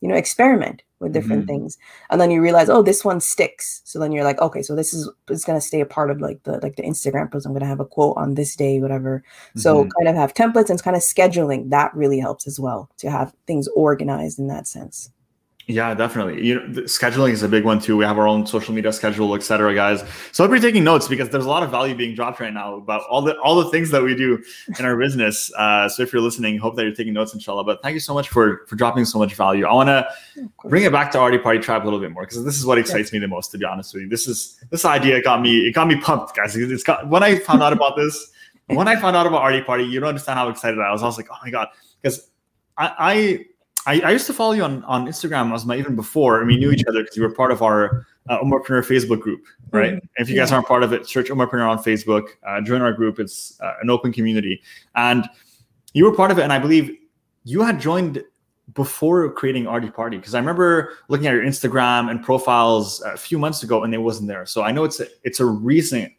you 0.00 0.08
know 0.08 0.14
experiment 0.14 0.82
with 1.00 1.12
different 1.12 1.42
mm-hmm. 1.42 1.62
things. 1.62 1.78
And 2.10 2.20
then 2.20 2.30
you 2.30 2.40
realize 2.40 2.68
oh 2.68 2.82
this 2.82 3.04
one 3.04 3.20
sticks. 3.20 3.82
So 3.84 3.98
then 3.98 4.12
you're 4.12 4.24
like 4.24 4.40
okay 4.40 4.62
so 4.62 4.76
this 4.76 4.94
is 4.94 5.10
it's 5.28 5.44
going 5.44 5.58
to 5.58 5.66
stay 5.66 5.80
a 5.80 5.86
part 5.86 6.10
of 6.10 6.20
like 6.20 6.42
the 6.44 6.58
like 6.62 6.76
the 6.76 6.82
instagram 6.82 7.30
post. 7.30 7.46
I'm 7.46 7.52
going 7.52 7.60
to 7.60 7.66
have 7.66 7.80
a 7.80 7.84
quote 7.84 8.16
on 8.16 8.34
this 8.34 8.54
day 8.56 8.80
whatever. 8.80 9.24
Mm-hmm. 9.50 9.60
so 9.60 9.88
kind 9.98 10.08
of 10.08 10.14
have 10.14 10.34
templates 10.34 10.70
and 10.70 10.82
kind 10.82 10.96
of 10.96 11.02
scheduling. 11.02 11.70
That 11.70 11.94
really 11.94 12.20
helps 12.20 12.46
as 12.46 12.60
well 12.60 12.90
to 12.98 13.10
have 13.10 13.34
things 13.46 13.68
organized 13.68 14.38
in 14.38 14.48
that 14.48 14.66
sense 14.66 15.10
yeah, 15.70 15.94
definitely. 15.94 16.44
You 16.44 16.54
know, 16.54 16.82
scheduling 16.82 17.30
is 17.30 17.42
a 17.42 17.48
big 17.48 17.64
one 17.64 17.78
too. 17.78 17.96
We 17.96 18.04
have 18.04 18.18
our 18.18 18.26
own 18.26 18.46
social 18.46 18.74
media 18.74 18.92
schedule, 18.92 19.34
etc., 19.34 19.74
guys. 19.74 20.02
So 20.32 20.44
hope 20.44 20.50
you're 20.50 20.60
taking 20.60 20.84
notes 20.84 21.06
because 21.06 21.28
there's 21.30 21.44
a 21.44 21.48
lot 21.48 21.62
of 21.62 21.70
value 21.70 21.94
being 21.94 22.14
dropped 22.14 22.40
right 22.40 22.52
now 22.52 22.74
about 22.74 23.02
all 23.08 23.22
the 23.22 23.38
all 23.40 23.62
the 23.62 23.70
things 23.70 23.90
that 23.90 24.02
we 24.02 24.14
do 24.14 24.42
in 24.78 24.84
our 24.84 24.96
business. 24.96 25.52
Uh, 25.54 25.88
so 25.88 26.02
if 26.02 26.12
you're 26.12 26.22
listening, 26.22 26.58
hope 26.58 26.76
that 26.76 26.82
you're 26.82 26.94
taking 26.94 27.12
notes, 27.12 27.32
inshallah. 27.34 27.64
But 27.64 27.82
thank 27.82 27.94
you 27.94 28.00
so 28.00 28.14
much 28.14 28.28
for 28.28 28.66
for 28.66 28.76
dropping 28.76 29.04
so 29.04 29.18
much 29.18 29.34
value. 29.34 29.66
I 29.66 29.72
want 29.72 29.88
to 29.88 30.08
bring 30.64 30.82
it 30.84 30.92
back 30.92 31.12
to 31.12 31.18
Arty 31.18 31.38
Party 31.38 31.60
Tribe 31.60 31.82
a 31.82 31.84
little 31.84 32.00
bit 32.00 32.10
more 32.10 32.24
because 32.24 32.44
this 32.44 32.58
is 32.58 32.66
what 32.66 32.78
excites 32.78 33.12
me 33.12 33.18
the 33.18 33.28
most. 33.28 33.50
To 33.52 33.58
be 33.58 33.64
honest 33.64 33.94
with 33.94 34.04
you, 34.04 34.08
this 34.08 34.26
is 34.26 34.62
this 34.70 34.84
idea 34.84 35.22
got 35.22 35.40
me 35.40 35.68
it 35.68 35.72
got 35.72 35.86
me 35.86 36.00
pumped, 36.00 36.34
guys. 36.36 36.56
It's 36.56 36.82
got 36.82 37.08
when 37.08 37.22
I 37.22 37.36
found 37.38 37.62
out 37.62 37.72
about 37.72 37.96
this, 37.96 38.32
when 38.66 38.88
I 38.88 38.96
found 38.96 39.16
out 39.16 39.26
about 39.26 39.42
Arty 39.42 39.62
Party, 39.62 39.84
you 39.84 40.00
don't 40.00 40.08
understand 40.08 40.38
how 40.38 40.48
excited 40.48 40.78
I 40.80 40.90
was. 40.90 41.02
I 41.02 41.06
was 41.06 41.16
like, 41.16 41.28
oh 41.30 41.38
my 41.44 41.50
god, 41.50 41.68
because 42.02 42.28
I, 42.76 42.94
I 42.98 43.44
I, 43.90 44.00
I, 44.04 44.10
used 44.12 44.26
to 44.28 44.32
follow 44.32 44.52
you 44.52 44.62
on, 44.62 44.84
on 44.84 45.06
Instagram 45.06 45.52
as 45.52 45.66
my 45.66 45.76
even 45.76 45.96
before. 45.96 46.44
Mean, 46.44 46.60
knew 46.60 46.70
each 46.70 46.84
other 46.86 47.02
because 47.02 47.16
you 47.16 47.24
were 47.24 47.34
part 47.34 47.50
of 47.50 47.60
our 47.60 48.06
uh, 48.28 48.38
Umarpreneur 48.38 48.86
Facebook 48.86 49.20
group, 49.20 49.44
right? 49.72 49.94
Mm-hmm. 49.94 50.06
If 50.22 50.30
you 50.30 50.36
guys 50.36 50.52
aren't 50.52 50.68
part 50.68 50.84
of 50.84 50.92
it, 50.92 51.08
search 51.08 51.26
Umarpreneur 51.26 51.68
on 51.68 51.78
Facebook, 51.78 52.28
uh, 52.46 52.60
join 52.60 52.82
our 52.82 52.92
group. 52.92 53.18
It's 53.18 53.60
uh, 53.60 53.74
an 53.82 53.90
open 53.90 54.12
community, 54.12 54.62
and 54.94 55.28
you 55.92 56.04
were 56.04 56.14
part 56.14 56.30
of 56.30 56.38
it. 56.38 56.42
And 56.42 56.52
I 56.52 56.60
believe 56.60 56.96
you 57.42 57.62
had 57.62 57.80
joined 57.80 58.22
before 58.74 59.28
creating 59.32 59.66
Arty 59.66 59.90
Party 59.90 60.18
because 60.18 60.36
I 60.36 60.38
remember 60.38 60.92
looking 61.08 61.26
at 61.26 61.34
your 61.34 61.42
Instagram 61.42 62.12
and 62.12 62.22
profiles 62.22 63.00
a 63.00 63.16
few 63.16 63.40
months 63.40 63.64
ago, 63.64 63.82
and 63.82 63.92
it 63.92 63.98
wasn't 63.98 64.28
there. 64.28 64.46
So 64.46 64.62
I 64.62 64.70
know 64.70 64.84
it's 64.84 65.00
a, 65.00 65.06
it's 65.24 65.40
a 65.40 65.46
recent 65.46 66.12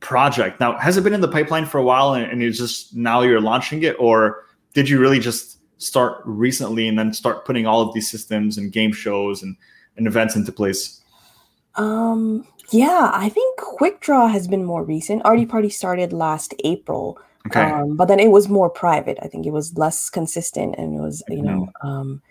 project. 0.00 0.60
Now, 0.60 0.76
has 0.76 0.98
it 0.98 1.04
been 1.04 1.14
in 1.14 1.22
the 1.22 1.28
pipeline 1.28 1.64
for 1.64 1.78
a 1.78 1.82
while, 1.82 2.12
and, 2.12 2.30
and 2.30 2.42
it's 2.42 2.58
just 2.58 2.94
now 2.94 3.22
you're 3.22 3.40
launching 3.40 3.82
it, 3.82 3.96
or 3.98 4.44
did 4.74 4.90
you 4.90 5.00
really 5.00 5.20
just 5.20 5.53
start 5.84 6.22
recently 6.24 6.88
and 6.88 6.98
then 6.98 7.12
start 7.12 7.44
putting 7.44 7.66
all 7.66 7.80
of 7.80 7.94
these 7.94 8.10
systems 8.10 8.58
and 8.58 8.72
game 8.72 8.92
shows 8.92 9.42
and, 9.42 9.56
and 9.96 10.06
events 10.06 10.36
into 10.36 10.52
place? 10.52 11.00
Um, 11.76 12.46
yeah, 12.70 13.10
I 13.12 13.28
think 13.28 13.58
Quick 13.58 14.00
Draw 14.00 14.28
has 14.28 14.48
been 14.48 14.64
more 14.64 14.84
recent. 14.84 15.22
Arty 15.24 15.46
Party 15.46 15.68
started 15.68 16.12
last 16.12 16.54
April. 16.64 17.18
Okay. 17.46 17.62
Um, 17.62 17.96
but 17.96 18.06
then 18.06 18.20
it 18.20 18.30
was 18.30 18.48
more 18.48 18.70
private. 18.70 19.18
I 19.22 19.26
think 19.26 19.46
it 19.46 19.52
was 19.52 19.76
less 19.76 20.08
consistent 20.08 20.76
and 20.78 20.96
it 20.96 21.00
was, 21.00 21.22
you 21.28 21.36
mm-hmm. 21.36 21.46
know, 21.46 21.72
um, 21.82 22.22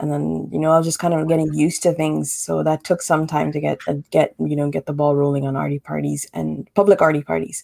and 0.00 0.10
then 0.10 0.48
you 0.50 0.58
know 0.58 0.72
I 0.72 0.78
was 0.78 0.86
just 0.86 0.98
kind 0.98 1.14
of 1.14 1.28
getting 1.28 1.52
used 1.52 1.82
to 1.82 1.92
things, 1.92 2.32
so 2.32 2.62
that 2.62 2.84
took 2.84 3.02
some 3.02 3.26
time 3.26 3.52
to 3.52 3.60
get 3.60 3.78
uh, 3.86 3.94
get 4.10 4.34
you 4.38 4.56
know 4.56 4.70
get 4.70 4.86
the 4.86 4.92
ball 4.92 5.14
rolling 5.14 5.46
on 5.46 5.56
arty 5.56 5.78
parties 5.78 6.26
and 6.32 6.68
public 6.74 7.02
arty 7.02 7.22
parties. 7.22 7.62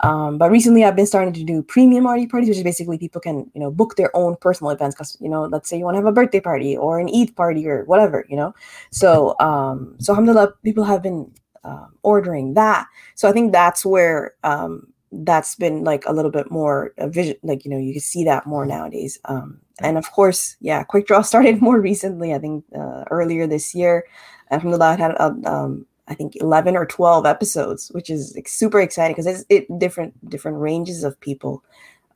Um, 0.00 0.38
but 0.38 0.50
recently, 0.50 0.84
I've 0.84 0.96
been 0.96 1.06
starting 1.06 1.32
to 1.34 1.44
do 1.44 1.62
premium 1.62 2.06
arty 2.06 2.26
parties, 2.26 2.48
which 2.48 2.58
is 2.58 2.64
basically 2.64 2.98
people 2.98 3.20
can 3.20 3.50
you 3.54 3.60
know 3.60 3.70
book 3.70 3.96
their 3.96 4.14
own 4.16 4.36
personal 4.36 4.70
events. 4.70 4.94
Because 4.94 5.16
you 5.20 5.28
know, 5.28 5.44
let's 5.44 5.68
say 5.68 5.78
you 5.78 5.84
want 5.84 5.94
to 5.94 5.98
have 5.98 6.06
a 6.06 6.12
birthday 6.12 6.40
party 6.40 6.76
or 6.76 6.98
an 7.00 7.08
Eid 7.14 7.34
party 7.36 7.66
or 7.66 7.84
whatever, 7.84 8.24
you 8.28 8.36
know. 8.36 8.54
So, 8.90 9.34
um, 9.40 9.96
so 9.98 10.12
alhamdulillah, 10.12 10.54
people 10.62 10.84
have 10.84 11.02
been 11.02 11.32
uh, 11.64 11.86
ordering 12.02 12.54
that. 12.54 12.86
So 13.14 13.28
I 13.28 13.32
think 13.32 13.52
that's 13.52 13.84
where 13.84 14.34
um, 14.44 14.92
that's 15.10 15.54
been 15.54 15.84
like 15.84 16.04
a 16.06 16.12
little 16.12 16.30
bit 16.30 16.50
more 16.50 16.92
a 16.98 17.08
vision. 17.08 17.36
Like 17.42 17.64
you 17.64 17.70
know, 17.70 17.78
you 17.78 17.92
can 17.92 18.00
see 18.00 18.24
that 18.24 18.46
more 18.46 18.66
nowadays. 18.66 19.18
Um, 19.24 19.60
and 19.80 19.98
of 19.98 20.10
course, 20.12 20.56
yeah, 20.60 20.82
Quick 20.84 21.06
Draw 21.06 21.22
started 21.32 21.60
more 21.60 21.80
recently. 21.80 22.34
I 22.34 22.38
think 22.38 22.64
uh, 22.76 23.04
earlier 23.10 23.46
this 23.46 23.74
year. 23.74 24.04
Alhamdulillah, 24.50 24.86
I 24.86 24.96
had 24.96 25.10
a, 25.10 25.36
um, 25.44 25.86
I 26.08 26.14
think 26.14 26.36
11 26.36 26.76
or 26.76 26.86
12 26.86 27.26
episodes, 27.26 27.88
which 27.90 28.10
is 28.10 28.34
like, 28.34 28.48
super 28.48 28.80
exciting 28.80 29.14
because 29.14 29.26
it's 29.26 29.44
it 29.48 29.78
different 29.78 30.28
different 30.28 30.58
ranges 30.58 31.04
of 31.04 31.18
people, 31.20 31.62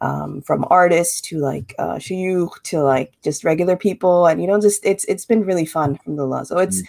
um, 0.01 0.43
from 0.43 0.67
artists 0.71 1.21
to 1.23 1.39
like 1.39 1.75
uh, 1.79 1.95
shuyukh 1.95 2.61
to 2.65 2.83
like 2.83 3.13
just 3.23 3.45
regular 3.45 3.77
people, 3.77 4.27
and 4.27 4.41
you 4.41 4.47
know, 4.47 4.61
just 4.61 4.85
it's 4.85 5.05
it's 5.05 5.25
been 5.25 5.45
really 5.45 5.67
fun 5.67 5.97
from 5.99 6.17
the 6.17 6.27
law. 6.27 6.43
So 6.43 6.59
it's 6.59 6.83
mm. 6.83 6.87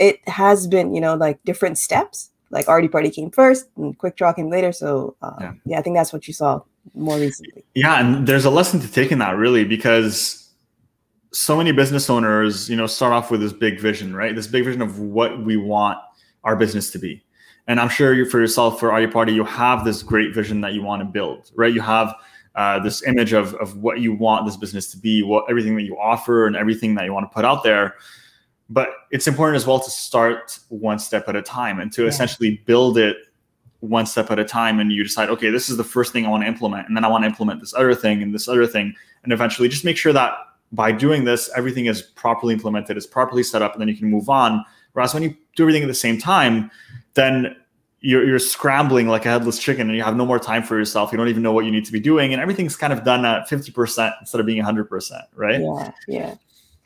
it 0.00 0.28
has 0.28 0.66
been 0.66 0.94
you 0.94 1.00
know 1.00 1.14
like 1.14 1.42
different 1.44 1.78
steps. 1.78 2.30
Like 2.50 2.68
Arty 2.68 2.88
Party 2.88 3.10
came 3.10 3.30
first, 3.30 3.68
and 3.76 3.96
Quick 3.98 4.16
Draw 4.16 4.32
came 4.32 4.50
later. 4.50 4.72
So 4.72 5.16
uh, 5.22 5.36
yeah. 5.40 5.52
yeah, 5.64 5.78
I 5.78 5.82
think 5.82 5.96
that's 5.96 6.12
what 6.12 6.26
you 6.26 6.34
saw 6.34 6.60
more 6.94 7.18
recently. 7.18 7.64
Yeah, 7.74 8.00
and 8.00 8.26
there's 8.26 8.44
a 8.44 8.50
lesson 8.50 8.80
to 8.80 8.90
take 8.90 9.12
in 9.12 9.18
that 9.18 9.36
really 9.36 9.64
because 9.64 10.46
so 11.32 11.56
many 11.56 11.70
business 11.70 12.08
owners, 12.08 12.70
you 12.70 12.76
know, 12.76 12.86
start 12.86 13.12
off 13.12 13.30
with 13.30 13.40
this 13.40 13.52
big 13.52 13.78
vision, 13.78 14.14
right? 14.14 14.34
This 14.34 14.46
big 14.46 14.64
vision 14.64 14.80
of 14.80 14.98
what 14.98 15.44
we 15.44 15.56
want 15.56 15.98
our 16.46 16.56
business 16.56 16.90
to 16.92 16.98
be. 16.98 17.22
And 17.66 17.80
I'm 17.80 17.88
sure 17.88 18.14
you 18.14 18.24
for 18.24 18.40
yourself, 18.40 18.78
for 18.80 18.92
Arty 18.92 19.08
Party, 19.08 19.32
you 19.32 19.44
have 19.44 19.84
this 19.84 20.02
great 20.02 20.32
vision 20.32 20.60
that 20.62 20.72
you 20.72 20.82
want 20.82 21.00
to 21.00 21.04
build, 21.04 21.50
right? 21.56 21.74
You 21.74 21.80
have 21.80 22.14
uh, 22.54 22.78
this 22.78 23.02
image 23.02 23.32
of, 23.32 23.54
of 23.56 23.76
what 23.76 24.00
you 24.00 24.14
want 24.14 24.46
this 24.46 24.56
business 24.56 24.88
to 24.92 24.96
be, 24.96 25.22
what 25.22 25.44
everything 25.50 25.76
that 25.76 25.82
you 25.82 25.98
offer 25.98 26.46
and 26.46 26.56
everything 26.56 26.94
that 26.94 27.04
you 27.04 27.12
want 27.12 27.30
to 27.30 27.34
put 27.34 27.44
out 27.44 27.64
there. 27.64 27.96
But 28.70 28.90
it's 29.10 29.26
important 29.26 29.56
as 29.56 29.66
well 29.66 29.80
to 29.80 29.90
start 29.90 30.58
one 30.68 30.98
step 31.00 31.28
at 31.28 31.36
a 31.36 31.42
time 31.42 31.80
and 31.80 31.92
to 31.92 32.02
yeah. 32.02 32.08
essentially 32.08 32.62
build 32.64 32.96
it 32.96 33.16
one 33.80 34.06
step 34.06 34.30
at 34.30 34.38
a 34.38 34.44
time. 34.44 34.78
And 34.78 34.92
you 34.92 35.02
decide, 35.02 35.28
okay, 35.28 35.50
this 35.50 35.68
is 35.68 35.76
the 35.76 35.84
first 35.84 36.12
thing 36.12 36.24
I 36.24 36.30
want 36.30 36.44
to 36.44 36.48
implement. 36.48 36.86
And 36.86 36.96
then 36.96 37.04
I 37.04 37.08
want 37.08 37.24
to 37.24 37.28
implement 37.28 37.60
this 37.60 37.74
other 37.74 37.94
thing 37.94 38.22
and 38.22 38.32
this 38.32 38.48
other 38.48 38.66
thing. 38.66 38.94
And 39.24 39.32
eventually 39.32 39.68
just 39.68 39.84
make 39.84 39.96
sure 39.96 40.12
that 40.12 40.34
by 40.72 40.92
doing 40.92 41.24
this, 41.24 41.50
everything 41.56 41.86
is 41.86 42.02
properly 42.02 42.54
implemented, 42.54 42.96
is 42.96 43.06
properly 43.06 43.42
set 43.42 43.62
up, 43.62 43.72
and 43.72 43.80
then 43.80 43.88
you 43.88 43.96
can 43.96 44.10
move 44.10 44.28
on 44.28 44.64
Whereas 44.96 45.12
when 45.12 45.22
you 45.22 45.36
do 45.56 45.64
everything 45.64 45.82
at 45.82 45.88
the 45.88 45.94
same 45.94 46.16
time, 46.16 46.70
then 47.12 47.54
you're, 48.00 48.26
you're 48.26 48.38
scrambling 48.38 49.08
like 49.08 49.26
a 49.26 49.28
headless 49.28 49.58
chicken 49.58 49.88
and 49.88 49.96
you 49.96 50.02
have 50.02 50.16
no 50.16 50.24
more 50.24 50.38
time 50.38 50.62
for 50.62 50.78
yourself. 50.78 51.12
You 51.12 51.18
don't 51.18 51.28
even 51.28 51.42
know 51.42 51.52
what 51.52 51.66
you 51.66 51.70
need 51.70 51.84
to 51.84 51.92
be 51.92 52.00
doing. 52.00 52.32
And 52.32 52.40
everything's 52.40 52.76
kind 52.76 52.94
of 52.94 53.04
done 53.04 53.26
at 53.26 53.46
50% 53.46 54.14
instead 54.20 54.40
of 54.40 54.46
being 54.46 54.64
100%, 54.64 55.20
right? 55.34 55.60
Yeah. 55.60 55.90
Yeah. 56.08 56.34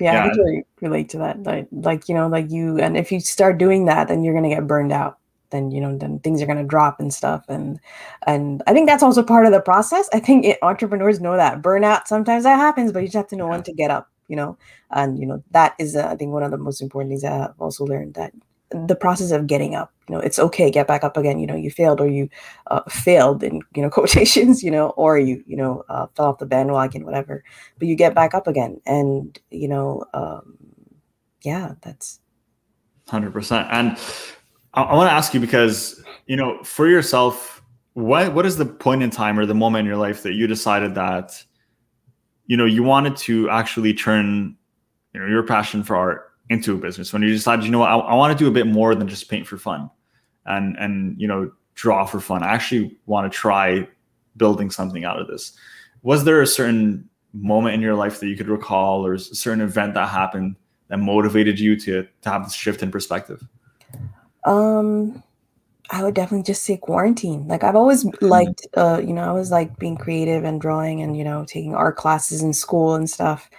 Yeah, 0.00 0.12
yeah. 0.12 0.24
I 0.24 0.28
really 0.28 0.64
relate 0.80 1.08
to 1.10 1.18
that. 1.18 1.44
Like, 1.44 1.68
like, 1.70 2.08
you 2.08 2.16
know, 2.16 2.26
like 2.26 2.50
you, 2.50 2.80
and 2.80 2.96
if 2.96 3.12
you 3.12 3.20
start 3.20 3.58
doing 3.58 3.84
that, 3.84 4.08
then 4.08 4.24
you're 4.24 4.34
going 4.34 4.48
to 4.48 4.56
get 4.56 4.66
burned 4.66 4.90
out 4.92 5.18
then 5.50 5.72
you 5.72 5.80
know 5.80 5.96
then 5.98 6.20
things 6.20 6.40
are 6.40 6.46
going 6.46 6.58
to 6.58 6.64
drop 6.64 7.00
and 7.00 7.12
stuff 7.12 7.44
and 7.48 7.80
and 8.28 8.62
i 8.68 8.72
think 8.72 8.88
that's 8.88 9.02
also 9.02 9.20
part 9.20 9.46
of 9.46 9.52
the 9.52 9.60
process 9.60 10.08
i 10.12 10.20
think 10.20 10.44
it, 10.44 10.58
entrepreneurs 10.62 11.20
know 11.20 11.36
that 11.36 11.60
burnout 11.60 12.06
sometimes 12.06 12.44
that 12.44 12.56
happens 12.56 12.92
but 12.92 13.00
you 13.00 13.08
just 13.08 13.16
have 13.16 13.26
to 13.26 13.34
know 13.34 13.46
yeah. 13.46 13.50
when 13.50 13.62
to 13.64 13.72
get 13.72 13.90
up 13.90 14.08
you 14.30 14.36
know? 14.36 14.56
And 14.90 15.18
you 15.18 15.26
know 15.26 15.42
that 15.50 15.74
is 15.78 15.94
uh, 15.94 16.08
i 16.10 16.16
think 16.16 16.32
one 16.32 16.42
of 16.42 16.50
the 16.50 16.58
most 16.58 16.80
important 16.80 17.10
things 17.10 17.24
i've 17.24 17.60
also 17.60 17.84
learned 17.84 18.14
that 18.14 18.32
the 18.70 18.94
process 18.94 19.32
of 19.32 19.46
getting 19.46 19.74
up 19.74 19.92
you 20.08 20.14
know 20.14 20.20
it's 20.20 20.38
okay 20.38 20.70
get 20.70 20.86
back 20.86 21.02
up 21.02 21.16
again 21.16 21.38
you 21.38 21.46
know 21.46 21.56
you 21.56 21.70
failed 21.70 22.00
or 22.00 22.08
you 22.08 22.28
uh, 22.68 22.82
failed 22.88 23.42
in 23.42 23.60
you 23.74 23.82
know 23.82 23.90
quotations 23.98 24.62
you 24.62 24.70
know 24.70 24.90
or 24.90 25.18
you 25.18 25.42
you 25.46 25.56
know 25.56 25.84
uh, 25.88 26.06
fell 26.14 26.26
off 26.26 26.38
the 26.38 26.46
bandwagon 26.46 27.04
whatever 27.04 27.42
but 27.78 27.88
you 27.88 27.94
get 27.94 28.14
back 28.14 28.34
up 28.34 28.46
again. 28.46 28.80
And 28.86 29.38
you 29.50 29.68
know 29.68 30.04
um, 30.14 30.56
yeah 31.42 31.74
that's 31.82 32.20
100% 33.08 33.68
and 33.70 33.98
i, 34.74 34.82
I 34.82 34.94
want 34.94 35.08
to 35.08 35.12
ask 35.12 35.34
you 35.34 35.40
because 35.40 36.02
you 36.26 36.36
know 36.36 36.62
for 36.62 36.88
yourself 36.88 37.62
what 37.94 38.34
what 38.34 38.46
is 38.46 38.56
the 38.56 38.66
point 38.66 39.02
in 39.02 39.10
time 39.10 39.38
or 39.38 39.46
the 39.46 39.54
moment 39.54 39.80
in 39.80 39.86
your 39.86 39.96
life 39.96 40.22
that 40.22 40.34
you 40.34 40.46
decided 40.46 40.94
that 40.94 41.44
you 42.50 42.56
know 42.56 42.64
you 42.64 42.82
wanted 42.82 43.16
to 43.16 43.48
actually 43.48 43.94
turn 43.94 44.56
you 45.14 45.20
know 45.20 45.26
your 45.28 45.44
passion 45.44 45.84
for 45.84 45.94
art 45.94 46.32
into 46.48 46.74
a 46.74 46.76
business. 46.76 47.12
When 47.12 47.22
you 47.22 47.28
decided 47.28 47.64
you 47.64 47.70
know 47.70 47.82
I, 47.82 47.96
I 47.96 48.14
want 48.16 48.36
to 48.36 48.44
do 48.44 48.48
a 48.48 48.52
bit 48.52 48.66
more 48.66 48.96
than 48.96 49.06
just 49.06 49.30
paint 49.30 49.46
for 49.46 49.56
fun 49.56 49.88
and 50.46 50.76
and 50.76 51.14
you 51.20 51.28
know 51.28 51.52
draw 51.74 52.04
for 52.04 52.18
fun 52.20 52.42
i 52.42 52.48
actually 52.48 52.98
want 53.06 53.30
to 53.30 53.34
try 53.34 53.86
building 54.36 54.68
something 54.68 55.04
out 55.04 55.20
of 55.20 55.28
this. 55.28 55.52
Was 56.02 56.24
there 56.24 56.42
a 56.42 56.46
certain 56.46 57.08
moment 57.32 57.76
in 57.76 57.80
your 57.80 57.94
life 57.94 58.18
that 58.18 58.26
you 58.26 58.36
could 58.36 58.48
recall 58.48 59.06
or 59.06 59.14
a 59.14 59.18
certain 59.20 59.60
event 59.60 59.94
that 59.94 60.08
happened 60.08 60.56
that 60.88 60.98
motivated 60.98 61.60
you 61.60 61.78
to 61.78 62.02
to 62.22 62.28
have 62.28 62.42
this 62.42 62.54
shift 62.54 62.82
in 62.82 62.90
perspective? 62.90 63.46
Um 64.44 65.22
I 65.90 66.02
would 66.04 66.14
definitely 66.14 66.44
just 66.44 66.64
say 66.64 66.76
quarantine. 66.76 67.48
Like 67.48 67.64
I've 67.64 67.76
always 67.76 68.04
mm-hmm. 68.04 68.24
liked, 68.24 68.66
uh, 68.76 69.00
you 69.04 69.12
know, 69.12 69.28
I 69.28 69.32
was 69.32 69.50
like 69.50 69.76
being 69.78 69.96
creative 69.96 70.44
and 70.44 70.60
drawing 70.60 71.02
and 71.02 71.16
you 71.16 71.24
know 71.24 71.44
taking 71.46 71.74
art 71.74 71.96
classes 71.96 72.42
in 72.42 72.52
school 72.52 72.94
and 72.94 73.10
stuff. 73.10 73.50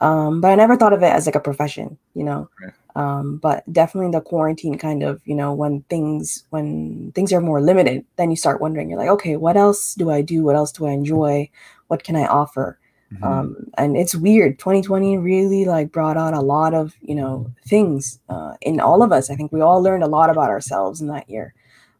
Um, 0.00 0.40
but 0.40 0.50
I 0.50 0.54
never 0.54 0.76
thought 0.76 0.92
of 0.92 1.02
it 1.02 1.12
as 1.12 1.26
like 1.26 1.34
a 1.34 1.40
profession, 1.40 1.98
you 2.14 2.24
know. 2.24 2.48
Right. 2.62 2.72
Um, 2.94 3.38
but 3.38 3.70
definitely 3.72 4.10
the 4.10 4.20
quarantine 4.20 4.76
kind 4.76 5.02
of, 5.02 5.20
you 5.24 5.34
know, 5.34 5.52
when 5.54 5.82
things 5.82 6.44
when 6.50 7.12
things 7.14 7.32
are 7.32 7.40
more 7.40 7.60
limited, 7.60 8.04
then 8.16 8.30
you 8.30 8.36
start 8.36 8.60
wondering, 8.60 8.90
you're 8.90 8.98
like, 8.98 9.08
okay, 9.08 9.36
what 9.36 9.56
else 9.56 9.94
do 9.94 10.10
I 10.10 10.20
do? 10.20 10.42
What 10.42 10.56
else 10.56 10.72
do 10.72 10.86
I 10.86 10.90
enjoy? 10.90 11.48
What 11.86 12.02
can 12.02 12.16
I 12.16 12.26
offer? 12.26 12.78
Mm-hmm. 13.12 13.24
Um, 13.24 13.70
and 13.78 13.96
it's 13.96 14.14
weird. 14.14 14.58
2020 14.58 15.16
really 15.16 15.64
like 15.64 15.92
brought 15.92 16.16
out 16.16 16.34
a 16.34 16.40
lot 16.40 16.74
of, 16.74 16.94
you 17.00 17.14
know, 17.14 17.50
things 17.66 18.18
uh, 18.28 18.54
in 18.60 18.80
all 18.80 19.02
of 19.02 19.12
us. 19.12 19.30
I 19.30 19.36
think 19.36 19.52
we 19.52 19.60
all 19.60 19.82
learned 19.82 20.02
a 20.02 20.08
lot 20.08 20.28
about 20.28 20.50
ourselves 20.50 21.00
in 21.00 21.06
that 21.06 21.30
year. 21.30 21.54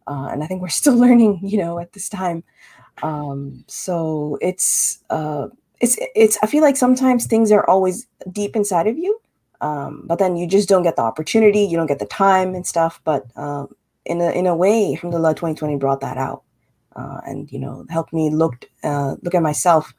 Uh, 0.08 0.28
and 0.32 0.42
I 0.42 0.46
think 0.46 0.62
we're 0.62 0.68
still 0.68 0.96
learning, 1.04 1.40
you 1.42 1.58
know, 1.58 1.78
at 1.78 1.92
this 1.92 2.08
time. 2.08 2.44
Um, 3.02 3.64
so 3.68 4.38
it's, 4.40 5.04
uh, 5.10 5.48
it's, 5.80 5.96
it's, 6.16 6.38
I 6.42 6.46
feel 6.46 6.62
like 6.62 6.76
sometimes 6.76 7.26
things 7.26 7.52
are 7.52 7.68
always 7.68 8.06
deep 8.32 8.56
inside 8.56 8.88
of 8.88 8.98
you 8.98 9.20
um, 9.60 10.02
but 10.06 10.18
then 10.18 10.36
you 10.36 10.46
just 10.46 10.68
don't 10.68 10.82
get 10.82 10.96
the 10.96 11.02
opportunity, 11.02 11.60
you 11.60 11.76
don't 11.76 11.86
get 11.86 11.98
the 11.98 12.06
time 12.06 12.54
and 12.54 12.66
stuff. 12.66 13.00
But 13.04 13.26
um, 13.36 13.74
in 14.04 14.20
a 14.20 14.30
in 14.30 14.46
a 14.46 14.54
way, 14.54 14.92
alhamdulillah, 14.94 15.34
2020 15.34 15.76
brought 15.76 16.00
that 16.00 16.16
out, 16.16 16.42
uh, 16.96 17.20
and 17.26 17.50
you 17.50 17.58
know 17.58 17.84
helped 17.90 18.12
me 18.12 18.30
look 18.30 18.66
uh, 18.84 19.16
look 19.22 19.34
at 19.34 19.42
myself, 19.42 19.94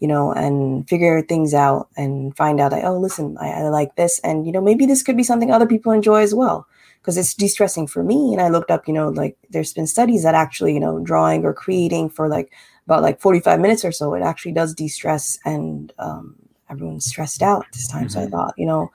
you 0.00 0.08
know, 0.08 0.32
and 0.32 0.88
figure 0.88 1.20
things 1.22 1.52
out 1.54 1.88
and 1.96 2.36
find 2.36 2.60
out 2.60 2.70
that 2.70 2.84
oh, 2.84 2.98
listen, 2.98 3.36
I, 3.38 3.50
I 3.50 3.62
like 3.68 3.96
this, 3.96 4.20
and 4.20 4.46
you 4.46 4.52
know 4.52 4.62
maybe 4.62 4.86
this 4.86 5.02
could 5.02 5.16
be 5.16 5.22
something 5.22 5.50
other 5.50 5.66
people 5.66 5.92
enjoy 5.92 6.22
as 6.22 6.34
well 6.34 6.66
because 7.04 7.18
it's 7.18 7.34
de-stressing 7.34 7.86
for 7.86 8.02
me. 8.02 8.32
And 8.32 8.40
I 8.40 8.48
looked 8.48 8.70
up, 8.70 8.88
you 8.88 8.94
know, 8.94 9.10
like 9.10 9.36
there's 9.50 9.74
been 9.74 9.86
studies 9.86 10.22
that 10.22 10.34
actually, 10.34 10.72
you 10.72 10.80
know, 10.80 11.00
drawing 11.00 11.44
or 11.44 11.52
creating 11.52 12.08
for 12.08 12.28
like 12.28 12.50
about 12.86 13.02
like 13.02 13.20
45 13.20 13.60
minutes 13.60 13.84
or 13.84 13.92
so, 13.92 14.14
it 14.14 14.22
actually 14.22 14.52
does 14.52 14.72
de-stress 14.74 15.38
and 15.44 15.92
um, 15.98 16.34
everyone's 16.70 17.04
stressed 17.04 17.42
out 17.42 17.66
this 17.74 17.86
time. 17.86 18.04
Mm-hmm. 18.04 18.08
So 18.08 18.20
I 18.20 18.22
mm-hmm. 18.22 18.32
thought, 18.32 18.54
you 18.56 18.64
know, 18.64 18.90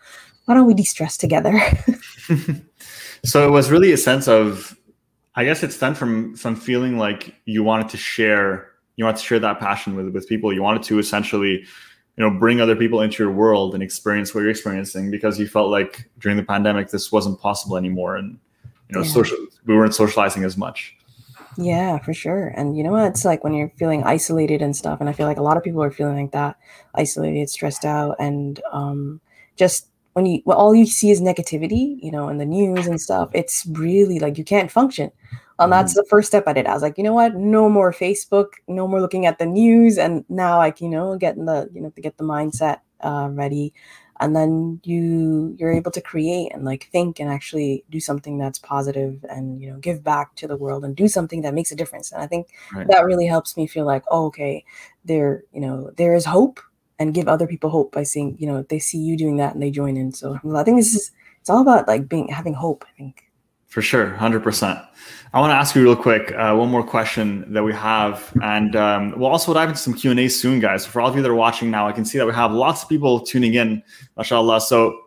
why 0.45 0.55
don't 0.55 0.65
we 0.65 0.73
de-stress 0.73 1.17
together? 1.17 1.61
so 3.23 3.47
it 3.47 3.51
was 3.51 3.69
really 3.69 3.91
a 3.91 3.97
sense 3.97 4.27
of, 4.27 4.75
I 5.35 5.45
guess 5.45 5.61
it's 5.61 5.75
stemmed 5.75 5.99
from 5.99 6.35
some 6.35 6.55
feeling 6.55 6.97
like 6.97 7.35
you 7.45 7.61
wanted 7.63 7.89
to 7.89 7.97
share, 7.97 8.71
you 8.95 9.05
wanted 9.05 9.19
to 9.19 9.23
share 9.23 9.39
that 9.39 9.59
passion 9.59 9.95
with 9.95 10.09
with 10.09 10.27
people. 10.27 10.51
You 10.51 10.63
wanted 10.63 10.81
to 10.83 10.97
essentially, 10.97 11.63
you 12.19 12.29
know, 12.29 12.37
bring 12.37 12.59
other 12.59 12.75
people 12.75 12.99
into 13.01 13.23
your 13.23 13.31
world 13.31 13.73
and 13.73 13.81
experience 13.81 14.35
what 14.35 14.41
you're 14.41 14.49
experiencing 14.49 15.09
because 15.09 15.39
you 15.39 15.47
felt 15.47 15.71
like 15.71 16.09
during 16.19 16.35
the 16.35 16.43
pandemic 16.43 16.89
this 16.89 17.13
wasn't 17.13 17.39
possible 17.39 17.77
anymore, 17.77 18.17
and 18.17 18.37
you 18.89 18.99
know, 18.99 19.05
yeah. 19.05 19.09
social 19.09 19.37
we 19.65 19.73
weren't 19.73 19.95
socializing 19.95 20.43
as 20.43 20.57
much. 20.57 20.97
Yeah, 21.57 21.97
for 21.99 22.13
sure. 22.13 22.49
And 22.57 22.77
you 22.77 22.83
know 22.83 22.91
what? 22.91 23.07
It's 23.07 23.23
like 23.23 23.43
when 23.43 23.53
you're 23.53 23.71
feeling 23.77 24.03
isolated 24.03 24.61
and 24.61 24.75
stuff. 24.75 24.99
And 24.99 25.09
I 25.09 25.13
feel 25.13 25.27
like 25.27 25.37
a 25.37 25.41
lot 25.41 25.57
of 25.57 25.63
people 25.63 25.81
are 25.81 25.91
feeling 25.91 26.17
like 26.21 26.31
that, 26.31 26.57
isolated, 26.93 27.49
stressed 27.49 27.85
out, 27.85 28.17
and 28.19 28.61
um, 28.71 29.21
just 29.55 29.87
when 30.11 30.25
you 30.25 30.41
well, 30.43 30.57
all 30.57 30.75
you 30.75 30.85
see 30.85 31.11
is 31.11 31.21
negativity, 31.21 32.03
you 32.03 32.11
know, 32.11 32.27
in 32.27 32.37
the 32.37 32.45
news 32.45 32.85
and 32.85 32.99
stuff. 32.99 33.29
It's 33.33 33.65
really 33.71 34.19
like 34.19 34.37
you 34.37 34.43
can't 34.43 34.69
function. 34.69 35.09
And 35.59 35.71
that's 35.71 35.93
mm-hmm. 35.93 35.99
the 35.99 36.09
first 36.09 36.27
step 36.29 36.45
I 36.47 36.53
did. 36.53 36.65
I 36.65 36.73
was 36.73 36.81
like, 36.81 36.97
you 36.97 37.03
know 37.03 37.13
what? 37.13 37.35
No 37.35 37.69
more 37.69 37.91
Facebook, 37.91 38.53
no 38.67 38.87
more 38.87 39.01
looking 39.01 39.25
at 39.25 39.39
the 39.39 39.45
news. 39.45 39.97
And 39.97 40.25
now 40.29 40.61
I 40.61 40.71
can, 40.71 40.85
you 40.85 40.97
know, 40.97 41.17
get 41.17 41.35
in 41.35 41.45
the, 41.45 41.69
you 41.73 41.81
know, 41.81 41.89
to 41.89 42.01
get 42.01 42.17
the 42.17 42.23
mindset 42.23 42.79
uh, 43.01 43.29
ready 43.31 43.73
and 44.19 44.35
then 44.35 44.79
you 44.83 45.55
you're 45.57 45.71
able 45.71 45.91
to 45.91 46.01
create 46.01 46.51
and 46.53 46.65
like 46.65 46.89
think 46.91 47.19
and 47.19 47.29
actually 47.29 47.83
do 47.89 47.99
something 47.99 48.37
that's 48.37 48.59
positive 48.59 49.23
and 49.29 49.61
you 49.61 49.69
know 49.69 49.77
give 49.79 50.03
back 50.03 50.35
to 50.35 50.47
the 50.47 50.57
world 50.57 50.83
and 50.83 50.95
do 50.95 51.07
something 51.07 51.41
that 51.41 51.53
makes 51.53 51.71
a 51.71 51.75
difference 51.75 52.11
and 52.11 52.21
i 52.21 52.27
think 52.27 52.47
right. 52.73 52.87
that 52.89 53.05
really 53.05 53.25
helps 53.25 53.55
me 53.57 53.65
feel 53.65 53.85
like 53.85 54.03
oh, 54.11 54.25
okay 54.25 54.63
there 55.05 55.43
you 55.53 55.61
know 55.61 55.91
there 55.97 56.13
is 56.13 56.25
hope 56.25 56.59
and 56.99 57.13
give 57.13 57.27
other 57.27 57.47
people 57.47 57.69
hope 57.69 57.91
by 57.91 58.03
seeing 58.03 58.35
you 58.39 58.47
know 58.47 58.63
they 58.63 58.79
see 58.79 58.97
you 58.97 59.17
doing 59.17 59.37
that 59.37 59.53
and 59.53 59.63
they 59.63 59.71
join 59.71 59.95
in 59.97 60.11
so 60.11 60.39
i 60.55 60.63
think 60.63 60.77
this 60.77 60.93
is 60.93 61.11
it's 61.39 61.49
all 61.49 61.61
about 61.61 61.87
like 61.87 62.09
being 62.09 62.27
having 62.27 62.53
hope 62.53 62.85
i 62.87 62.97
think 62.97 63.28
for 63.69 63.81
sure, 63.81 64.09
hundred 64.15 64.43
percent. 64.43 64.79
I 65.31 65.39
want 65.39 65.51
to 65.51 65.55
ask 65.55 65.75
you 65.75 65.83
real 65.83 65.95
quick 65.95 66.31
uh, 66.33 66.55
one 66.55 66.69
more 66.69 66.83
question 66.83 67.45
that 67.53 67.63
we 67.63 67.73
have, 67.73 68.33
and 68.41 68.75
um, 68.75 69.13
we'll 69.17 69.29
also 69.29 69.53
dive 69.53 69.69
into 69.69 69.79
some 69.79 69.93
Q 69.93 70.11
and 70.11 70.19
A 70.19 70.27
soon, 70.27 70.59
guys. 70.59 70.83
So 70.83 70.89
for 70.89 71.01
all 71.01 71.09
of 71.09 71.15
you 71.15 71.21
that 71.21 71.29
are 71.29 71.35
watching 71.35 71.69
now, 71.69 71.87
I 71.87 71.91
can 71.91 72.03
see 72.03 72.17
that 72.17 72.25
we 72.25 72.33
have 72.33 72.51
lots 72.51 72.83
of 72.83 72.89
people 72.89 73.19
tuning 73.19 73.53
in, 73.53 73.83
mashallah. 74.17 74.61
So 74.61 74.99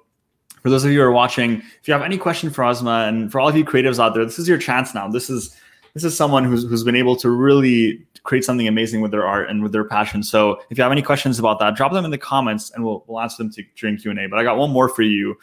for 0.63 0.71
those 0.71 0.85
of 0.85 0.93
you 0.93 1.01
who 1.01 1.05
are 1.05 1.11
watching, 1.11 1.61
if 1.81 1.89
you 1.89 1.93
have 1.93 2.03
any 2.03 2.17
question 2.17 2.51
for 2.51 2.63
Azma, 2.63 3.09
and 3.09 3.33
for 3.33 3.41
all 3.41 3.49
of 3.49 3.57
you 3.57 3.65
creatives 3.65 3.99
out 3.99 4.15
there, 4.15 4.25
this 4.25 4.39
is 4.39 4.47
your 4.47 4.59
chance 4.59 4.95
now. 4.95 5.09
This 5.09 5.29
is 5.29 5.57
this 5.95 6.05
is 6.05 6.17
someone 6.17 6.45
who's 6.45 6.63
who's 6.63 6.85
been 6.85 6.95
able 6.95 7.17
to 7.17 7.29
really 7.31 8.07
create 8.23 8.45
something 8.45 8.69
amazing 8.69 9.01
with 9.01 9.11
their 9.11 9.27
art 9.27 9.51
and 9.51 9.61
with 9.61 9.73
their 9.73 9.83
passion. 9.83 10.23
So 10.23 10.61
if 10.71 10.79
you 10.79 10.85
have 10.85 10.93
any 10.93 11.03
questions 11.03 11.41
about 11.41 11.59
that, 11.59 11.75
drop 11.75 11.93
them 11.93 12.05
in 12.05 12.13
the 12.13 12.19
comments, 12.19 12.71
and 12.71 12.85
we'll 12.85 13.05
we'll 13.09 13.21
answer 13.21 13.43
them 13.43 13.51
to, 13.55 13.65
during 13.75 13.97
Q 13.97 14.13
and 14.13 14.21
A. 14.21 14.29
But 14.29 14.39
I 14.39 14.45
got 14.45 14.57
one 14.57 14.71
more 14.71 14.89
for 14.89 15.03
you 15.03 15.37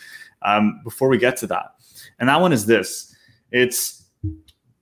um, 0.44 0.80
before 0.86 1.10
we 1.10 1.18
get 1.18 1.36
to 1.40 1.48
that, 1.48 1.76
and 2.20 2.30
that 2.30 2.40
one 2.40 2.54
is 2.54 2.66
this 2.66 3.16
it's 3.52 4.06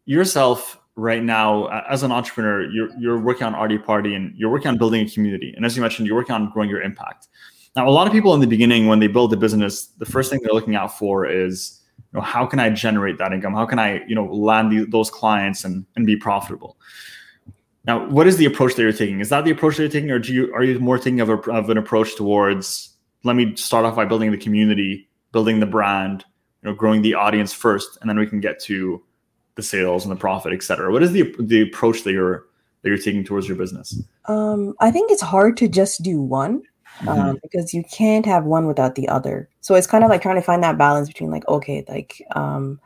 yourself 0.05 0.79
right 0.95 1.23
now 1.23 1.67
as 1.89 2.03
an 2.03 2.11
entrepreneur. 2.11 2.69
You're 2.69 2.89
you're 2.99 3.19
working 3.19 3.45
on 3.45 3.55
Arty 3.55 3.77
Party 3.77 4.15
and 4.15 4.35
you're 4.35 4.49
working 4.49 4.69
on 4.69 4.77
building 4.77 5.05
a 5.05 5.09
community. 5.09 5.53
And 5.55 5.65
as 5.65 5.75
you 5.75 5.81
mentioned, 5.81 6.07
you're 6.07 6.17
working 6.17 6.35
on 6.35 6.49
growing 6.49 6.69
your 6.69 6.81
impact. 6.81 7.27
Now, 7.75 7.87
a 7.87 7.91
lot 7.91 8.07
of 8.07 8.13
people 8.13 8.33
in 8.33 8.39
the 8.39 8.47
beginning, 8.47 8.87
when 8.87 8.99
they 8.99 9.07
build 9.07 9.31
a 9.33 9.37
business, 9.37 9.87
the 9.99 10.05
first 10.05 10.31
thing 10.31 10.39
they're 10.41 10.53
looking 10.53 10.75
out 10.75 10.97
for 10.97 11.27
is, 11.27 11.81
you 11.97 12.19
know, 12.19 12.21
how 12.21 12.45
can 12.45 12.59
I 12.59 12.71
generate 12.71 13.19
that 13.19 13.31
income? 13.31 13.53
How 13.53 13.67
can 13.67 13.77
I, 13.77 14.03
you 14.07 14.15
know, 14.15 14.25
land 14.25 14.71
the, 14.71 14.85
those 14.85 15.11
clients 15.11 15.63
and 15.63 15.85
and 15.95 16.05
be 16.05 16.15
profitable? 16.15 16.77
Now, 17.85 18.05
what 18.09 18.27
is 18.27 18.35
the 18.35 18.45
approach 18.45 18.75
that 18.75 18.81
you're 18.81 18.91
taking? 18.91 19.21
Is 19.21 19.29
that 19.29 19.45
the 19.45 19.51
approach 19.51 19.77
that 19.77 19.83
you're 19.83 19.91
taking, 19.91 20.11
or 20.11 20.19
do 20.19 20.33
you 20.33 20.53
are 20.53 20.63
you 20.63 20.79
more 20.79 20.97
thinking 20.97 21.21
of, 21.21 21.29
a, 21.29 21.37
of 21.51 21.69
an 21.69 21.77
approach 21.77 22.15
towards 22.15 22.95
let 23.23 23.35
me 23.35 23.55
start 23.55 23.85
off 23.85 23.95
by 23.95 24.05
building 24.05 24.31
the 24.31 24.37
community, 24.37 25.09
building 25.31 25.59
the 25.59 25.65
brand, 25.65 26.23
you 26.61 26.69
know 26.69 26.75
growing 26.75 27.01
the 27.01 27.13
audience 27.13 27.53
first 27.53 27.97
and 28.01 28.09
then 28.09 28.17
we 28.17 28.27
can 28.27 28.39
get 28.39 28.59
to 28.59 29.03
the 29.55 29.63
sales 29.63 30.05
and 30.05 30.11
the 30.11 30.19
profit 30.19 30.53
et 30.53 30.63
cetera. 30.63 30.91
What 30.91 31.03
is 31.03 31.11
the 31.11 31.33
the 31.39 31.61
approach 31.61 32.03
that 32.03 32.11
you're 32.11 32.45
that 32.81 32.89
you're 32.89 32.97
taking 32.97 33.23
towards 33.23 33.47
your 33.47 33.57
business? 33.57 34.01
Um, 34.25 34.75
i 34.79 34.91
think 34.91 35.11
it's 35.11 35.21
hard 35.21 35.57
to 35.57 35.67
just 35.67 36.03
do 36.03 36.21
one 36.21 36.61
mm-hmm. 36.99 37.09
um, 37.09 37.39
because 37.41 37.73
you 37.73 37.83
can't 37.91 38.25
have 38.25 38.45
one 38.45 38.67
without 38.67 38.95
the 38.95 39.07
other. 39.07 39.49
So 39.61 39.75
it's 39.75 39.87
kind 39.87 40.03
of 40.03 40.09
like 40.09 40.21
trying 40.21 40.35
to 40.35 40.41
find 40.41 40.63
that 40.63 40.77
balance 40.77 41.07
between 41.07 41.31
like 41.31 41.47
okay 41.47 41.83
like 41.87 42.21
um, 42.35 42.79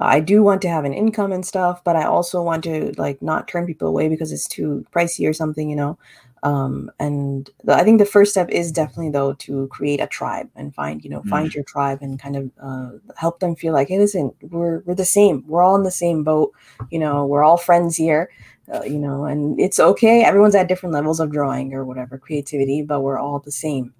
I 0.00 0.20
do 0.20 0.44
want 0.44 0.62
to 0.62 0.68
have 0.68 0.84
an 0.84 0.94
income 0.94 1.32
and 1.32 1.44
stuff, 1.44 1.82
but 1.82 1.96
I 1.96 2.04
also 2.04 2.40
want 2.40 2.62
to 2.64 2.92
like 2.96 3.20
not 3.20 3.48
turn 3.48 3.66
people 3.66 3.88
away 3.88 4.08
because 4.08 4.30
it's 4.30 4.46
too 4.46 4.86
pricey 4.92 5.28
or 5.28 5.32
something, 5.32 5.68
you 5.68 5.76
know 5.76 5.98
um, 6.42 6.90
and 6.98 7.50
the, 7.64 7.74
i 7.74 7.82
think 7.82 7.98
the 7.98 8.04
first 8.04 8.32
step 8.32 8.48
is 8.50 8.72
definitely 8.72 9.10
though 9.10 9.32
to 9.34 9.66
create 9.68 10.00
a 10.00 10.06
tribe 10.06 10.48
and 10.56 10.74
find 10.74 11.04
you 11.04 11.10
know 11.10 11.20
mm-hmm. 11.20 11.30
find 11.30 11.54
your 11.54 11.64
tribe 11.64 11.98
and 12.00 12.20
kind 12.20 12.36
of 12.36 12.50
uh, 12.62 12.90
help 13.16 13.40
them 13.40 13.54
feel 13.54 13.72
like 13.72 13.88
hey 13.88 13.98
listen 13.98 14.32
we're 14.50 14.80
we're 14.80 14.94
the 14.94 15.04
same. 15.04 15.44
We're 15.46 15.62
all 15.62 15.76
in 15.76 15.82
the 15.82 15.90
same 15.90 16.24
boat. 16.24 16.52
You 16.90 16.98
know 16.98 17.26
we're 17.26 17.44
all 17.44 17.56
friends 17.56 17.96
here. 17.96 18.30
Uh, 18.72 18.82
you 18.82 18.98
know 18.98 19.24
and 19.24 19.58
it's 19.58 19.80
okay. 19.80 20.24
Everyone's 20.24 20.54
at 20.54 20.68
different 20.68 20.94
levels 20.94 21.20
of 21.20 21.32
drawing 21.32 21.72
or 21.72 21.84
whatever 21.84 22.18
creativity 22.18 22.82
but 22.82 23.00
we're 23.00 23.18
all 23.18 23.38
the 23.38 23.52
same. 23.52 23.94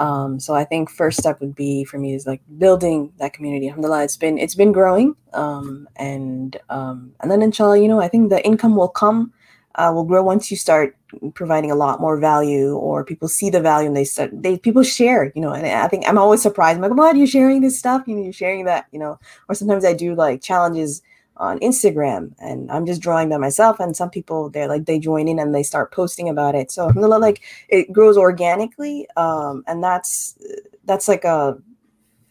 Um, 0.00 0.40
so 0.40 0.54
I 0.54 0.64
think 0.64 0.90
first 0.90 1.18
step 1.18 1.40
would 1.40 1.54
be 1.54 1.84
for 1.84 1.98
me 1.98 2.14
is 2.14 2.26
like 2.26 2.42
building 2.58 3.12
that 3.18 3.32
community. 3.32 3.68
Alhamdulillah, 3.68 4.04
it's 4.04 4.16
been 4.16 4.38
it's 4.38 4.56
been 4.56 4.72
growing, 4.72 5.14
um, 5.32 5.88
and 5.96 6.56
um, 6.68 7.12
and 7.20 7.30
then 7.30 7.42
inshallah, 7.42 7.78
you 7.78 7.86
know, 7.86 8.00
I 8.00 8.08
think 8.08 8.30
the 8.30 8.44
income 8.44 8.74
will 8.74 8.88
come 8.88 9.32
uh, 9.76 9.90
will 9.92 10.04
grow 10.04 10.22
once 10.22 10.50
you 10.50 10.56
start 10.56 10.96
providing 11.34 11.70
a 11.70 11.74
lot 11.74 12.00
more 12.00 12.18
value 12.18 12.74
or 12.74 13.04
people 13.04 13.28
see 13.28 13.50
the 13.50 13.60
value 13.60 13.86
and 13.86 13.96
they 13.96 14.04
start 14.04 14.30
they 14.32 14.58
people 14.58 14.82
share 14.82 15.32
you 15.34 15.40
know 15.40 15.52
and 15.52 15.66
i 15.66 15.88
think 15.88 16.06
i'm 16.08 16.18
always 16.18 16.42
surprised. 16.42 16.76
I'm 16.76 16.82
like 16.82 16.96
what? 16.96 17.14
Are 17.14 17.18
you 17.18 17.26
sharing 17.26 17.60
this 17.60 17.78
stuff? 17.78 18.02
You 18.06 18.16
know 18.16 18.22
you're 18.22 18.32
sharing 18.32 18.64
that? 18.64 18.86
You 18.92 18.98
know 18.98 19.18
or 19.48 19.54
sometimes 19.54 19.84
i 19.84 19.92
do 19.92 20.14
like 20.14 20.42
challenges 20.42 21.02
on 21.36 21.58
instagram 21.58 22.32
and 22.38 22.70
i'm 22.70 22.86
just 22.86 23.02
drawing 23.02 23.28
by 23.28 23.36
myself 23.36 23.80
and 23.80 23.96
some 23.96 24.08
people 24.08 24.50
they're 24.50 24.68
like 24.68 24.86
they 24.86 25.00
join 25.00 25.26
in 25.26 25.40
and 25.40 25.52
they 25.52 25.64
start 25.64 25.92
posting 25.92 26.28
about 26.28 26.54
it. 26.54 26.70
So 26.70 26.86
like 26.94 27.42
it 27.68 27.92
grows 27.92 28.16
organically 28.16 29.08
um 29.16 29.64
and 29.66 29.82
that's 29.82 30.38
that's 30.84 31.08
like 31.08 31.24
a 31.24 31.58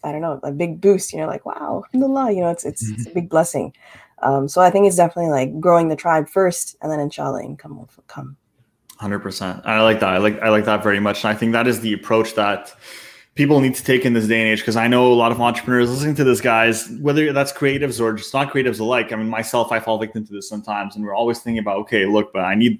i 0.03 0.11
don't 0.11 0.21
know 0.21 0.39
a 0.43 0.51
big 0.51 0.79
boost. 0.79 1.11
You 1.13 1.19
know 1.19 1.27
like 1.27 1.45
wow 1.45 1.83
you 1.93 1.99
know 1.99 2.49
it's 2.49 2.65
it's, 2.65 2.83
mm-hmm. 2.83 2.93
it's 3.01 3.07
a 3.07 3.13
big 3.13 3.29
blessing 3.29 3.73
um, 4.23 4.47
so 4.47 4.61
I 4.61 4.69
think 4.69 4.87
it's 4.87 4.95
definitely 4.95 5.31
like 5.31 5.59
growing 5.59 5.89
the 5.89 5.95
tribe 5.95 6.29
first, 6.29 6.75
and 6.81 6.91
then 6.91 6.99
inshallah 6.99 7.43
income 7.43 7.77
will 7.77 7.89
come. 8.07 8.37
Hundred 8.97 9.19
percent. 9.19 9.61
I 9.65 9.81
like 9.81 9.99
that. 9.99 10.09
I 10.09 10.17
like 10.17 10.39
I 10.41 10.49
like 10.49 10.65
that 10.65 10.83
very 10.83 10.99
much, 10.99 11.23
and 11.23 11.33
I 11.33 11.37
think 11.37 11.51
that 11.51 11.67
is 11.67 11.81
the 11.81 11.93
approach 11.93 12.35
that 12.35 12.73
people 13.35 13.59
need 13.59 13.75
to 13.75 13.83
take 13.83 14.05
in 14.05 14.13
this 14.13 14.27
day 14.27 14.39
and 14.39 14.49
age. 14.49 14.59
Because 14.59 14.75
I 14.75 14.87
know 14.87 15.11
a 15.11 15.15
lot 15.15 15.31
of 15.31 15.41
entrepreneurs 15.41 15.89
listening 15.89 16.15
to 16.15 16.23
this, 16.23 16.39
guys, 16.39 16.89
whether 17.01 17.33
that's 17.33 17.51
creatives 17.51 17.99
or 17.99 18.13
just 18.13 18.33
not 18.33 18.53
creatives 18.53 18.79
alike. 18.79 19.11
I 19.11 19.15
mean, 19.15 19.27
myself, 19.29 19.71
I 19.71 19.79
fall 19.79 19.97
victim 19.97 20.25
to 20.27 20.33
this 20.33 20.47
sometimes, 20.47 20.95
and 20.95 21.03
we're 21.03 21.15
always 21.15 21.39
thinking 21.39 21.59
about, 21.59 21.77
okay, 21.79 22.05
look, 22.05 22.31
but 22.31 22.43
I 22.43 22.55
need, 22.55 22.79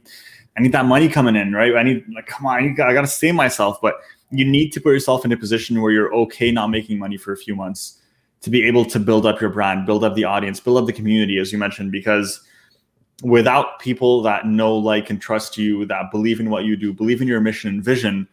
I 0.55 0.61
need 0.61 0.71
that 0.71 0.85
money 0.85 1.09
coming 1.09 1.35
in, 1.35 1.53
right? 1.53 1.75
I 1.75 1.81
need, 1.81 2.05
like, 2.13 2.27
come 2.27 2.45
on, 2.45 2.63
I 2.63 2.93
got 2.93 3.01
to 3.01 3.07
save 3.07 3.33
myself, 3.33 3.79
but 3.81 3.95
you 4.29 4.45
need 4.45 4.71
to 4.73 4.79
put 4.79 4.91
yourself 4.91 5.25
in 5.25 5.31
a 5.31 5.37
position 5.37 5.81
where 5.81 5.91
you're 5.91 6.13
okay 6.13 6.51
not 6.51 6.67
making 6.67 6.99
money 6.99 7.17
for 7.17 7.33
a 7.33 7.37
few 7.37 7.55
months 7.55 7.99
to 8.43 8.49
be 8.49 8.63
able 8.67 8.85
to 8.85 8.99
build 8.99 9.25
up 9.25 9.41
your 9.41 9.49
brand, 9.49 9.85
build 9.85 10.03
up 10.03 10.15
the 10.15 10.25
audience, 10.25 10.59
build 10.59 10.77
up 10.77 10.85
the 10.85 10.93
community, 10.93 11.39
as 11.39 11.51
you 11.51 11.57
mentioned, 11.57 11.91
because 11.91 12.41
without 13.23 13.79
people 13.79 14.21
that 14.21 14.45
know, 14.45 14.75
like, 14.75 15.09
and 15.09 15.21
trust 15.21 15.57
you, 15.57 15.85
that 15.85 16.11
believe 16.11 16.39
in 16.39 16.49
what 16.49 16.65
you 16.65 16.75
do, 16.75 16.93
believe 16.93 17.21
in 17.21 17.27
your 17.27 17.39
mission 17.39 17.69
and 17.69 17.83
vision, 17.83 18.27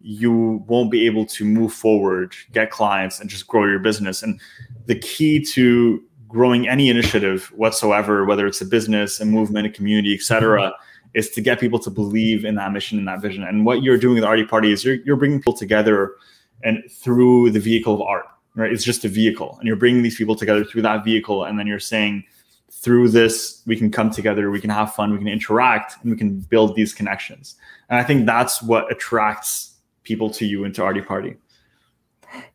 you 0.00 0.64
won't 0.66 0.90
be 0.90 1.06
able 1.06 1.24
to 1.24 1.44
move 1.44 1.72
forward, 1.72 2.34
get 2.52 2.72
clients, 2.72 3.20
and 3.20 3.30
just 3.30 3.46
grow 3.46 3.64
your 3.64 3.78
business. 3.78 4.22
And 4.22 4.40
the 4.86 4.98
key 4.98 5.44
to 5.44 6.02
growing 6.26 6.68
any 6.68 6.88
initiative 6.88 7.52
whatsoever, 7.54 8.24
whether 8.24 8.46
it's 8.46 8.60
a 8.60 8.66
business, 8.66 9.20
a 9.20 9.24
movement, 9.24 9.66
a 9.66 9.70
community, 9.70 10.12
etc., 10.12 10.72
is 11.14 11.30
to 11.30 11.40
get 11.40 11.60
people 11.60 11.78
to 11.78 11.90
believe 11.90 12.44
in 12.44 12.56
that 12.56 12.72
mission 12.72 12.98
and 12.98 13.06
that 13.06 13.20
vision. 13.20 13.44
And 13.44 13.64
what 13.64 13.82
you're 13.82 13.98
doing 13.98 14.14
with 14.14 14.22
the 14.22 14.28
Arty 14.28 14.44
Party 14.44 14.72
is 14.72 14.84
you're, 14.84 14.96
you're 15.04 15.16
bringing 15.16 15.38
people 15.38 15.52
together 15.52 16.16
and 16.64 16.82
through 16.90 17.50
the 17.50 17.60
vehicle 17.60 17.94
of 17.94 18.00
art, 18.00 18.24
right? 18.54 18.72
It's 18.72 18.84
just 18.84 19.04
a 19.04 19.08
vehicle, 19.08 19.56
and 19.58 19.66
you're 19.66 19.76
bringing 19.76 20.02
these 20.02 20.16
people 20.16 20.36
together 20.36 20.64
through 20.64 20.82
that 20.82 21.04
vehicle, 21.04 21.44
and 21.44 21.58
then 21.58 21.66
you're 21.66 21.80
saying, 21.80 22.24
through 22.70 23.08
this, 23.08 23.62
we 23.66 23.76
can 23.76 23.90
come 23.90 24.10
together, 24.10 24.50
we 24.50 24.60
can 24.60 24.70
have 24.70 24.94
fun, 24.94 25.12
we 25.12 25.18
can 25.18 25.28
interact, 25.28 25.94
and 26.02 26.10
we 26.10 26.16
can 26.16 26.40
build 26.40 26.74
these 26.74 26.92
connections. 26.92 27.54
And 27.88 28.00
I 28.00 28.02
think 28.02 28.26
that's 28.26 28.62
what 28.62 28.90
attracts 28.90 29.74
people 30.02 30.30
to 30.30 30.44
you 30.44 30.64
into 30.64 30.76
to 30.76 30.84
Arty 30.84 31.00
Party. 31.00 31.36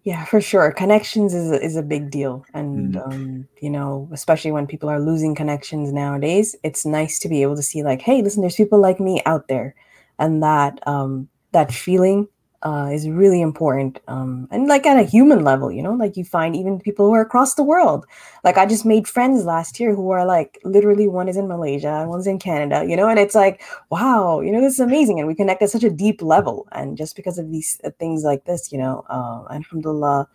Yeah, 0.04 0.26
for 0.26 0.42
sure. 0.42 0.72
Connections 0.72 1.34
is 1.34 1.52
a, 1.52 1.64
is 1.64 1.76
a 1.76 1.84
big 1.84 2.10
deal, 2.10 2.44
and 2.54 2.96
mm. 2.96 3.08
um, 3.08 3.48
you 3.62 3.70
know, 3.70 4.10
especially 4.12 4.52
when 4.52 4.66
people 4.66 4.90
are 4.90 5.00
losing 5.00 5.36
connections 5.36 5.94
nowadays, 5.94 6.56
it's 6.64 6.86
nice 6.86 7.20
to 7.20 7.30
be 7.30 7.44
able 7.44 7.56
to 7.56 7.62
see 7.62 7.84
like, 7.84 8.02
hey, 8.02 8.22
listen, 8.22 8.42
there's 8.42 8.56
people 8.56 8.80
like 8.80 9.00
me 9.00 9.22
out 9.26 9.48
there, 9.48 9.76
and 10.18 10.42
that 10.42 10.80
um, 10.88 11.30
that 11.52 11.72
feeling 11.72 12.28
uh, 12.64 12.90
is 12.92 13.08
really 13.08 13.42
important. 13.42 14.00
Um, 14.08 14.48
and 14.52 14.68
like 14.68 14.86
at 14.86 15.00
a 15.00 15.04
human 15.04 15.44
level, 15.44 15.72
you 15.72 15.84
know, 15.84 15.94
like 15.94 16.18
you 16.18 16.24
find 16.26 16.56
even 16.56 16.80
people 16.80 17.06
who 17.06 17.14
are 17.14 17.22
across 17.22 17.54
the 17.54 17.64
world. 17.64 18.06
Like 18.44 18.58
I 18.58 18.66
just 18.66 18.86
made 18.86 19.08
friends 19.08 19.46
last 19.46 19.80
year 19.80 19.94
who 19.94 20.10
are 20.10 20.26
like 20.26 20.60
literally 20.64 21.08
one 21.08 21.30
is 21.30 21.38
in 21.38 21.48
Malaysia 21.48 21.90
and 21.90 22.10
one's 22.10 22.28
in 22.28 22.40
Canada, 22.40 22.86
you 22.88 22.96
know, 22.96 23.08
and 23.10 23.20
it's 23.20 23.36
like, 23.36 23.62
wow, 23.92 24.42
you 24.42 24.52
know, 24.52 24.62
this 24.62 24.74
is 24.74 24.80
amazing. 24.80 25.20
And 25.20 25.28
we 25.28 25.36
connect 25.36 25.62
at 25.62 25.70
such 25.70 25.84
a 25.84 25.90
deep 25.90 26.22
level. 26.22 26.68
And 26.72 26.98
just 26.98 27.16
because 27.16 27.38
of 27.38 27.52
these 27.52 27.80
uh, 27.84 27.92
things 28.00 28.24
like 28.24 28.46
this, 28.46 28.72
you 28.72 28.80
know, 28.80 29.06
uh, 29.10 29.44
alhamdulillah, 29.54 30.28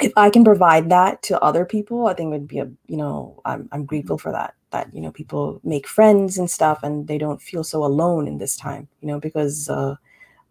if 0.00 0.12
I 0.16 0.30
can 0.30 0.44
provide 0.44 0.90
that 0.90 1.22
to 1.24 1.40
other 1.40 1.64
people, 1.64 2.06
I 2.06 2.14
think 2.14 2.28
it 2.28 2.38
would 2.38 2.48
be 2.48 2.58
a, 2.58 2.70
you 2.86 2.96
know, 2.96 3.40
I'm, 3.44 3.68
I'm 3.72 3.84
grateful 3.84 4.18
for 4.18 4.32
that 4.32 4.54
that 4.72 4.92
you 4.92 5.00
know 5.00 5.12
people 5.12 5.60
make 5.62 5.86
friends 5.86 6.36
and 6.38 6.50
stuff 6.50 6.80
and 6.82 7.06
they 7.06 7.18
don't 7.18 7.40
feel 7.40 7.62
so 7.62 7.84
alone 7.84 8.26
in 8.26 8.38
this 8.38 8.56
time 8.56 8.88
you 9.00 9.06
know 9.06 9.20
because 9.20 9.68
uh 9.68 9.94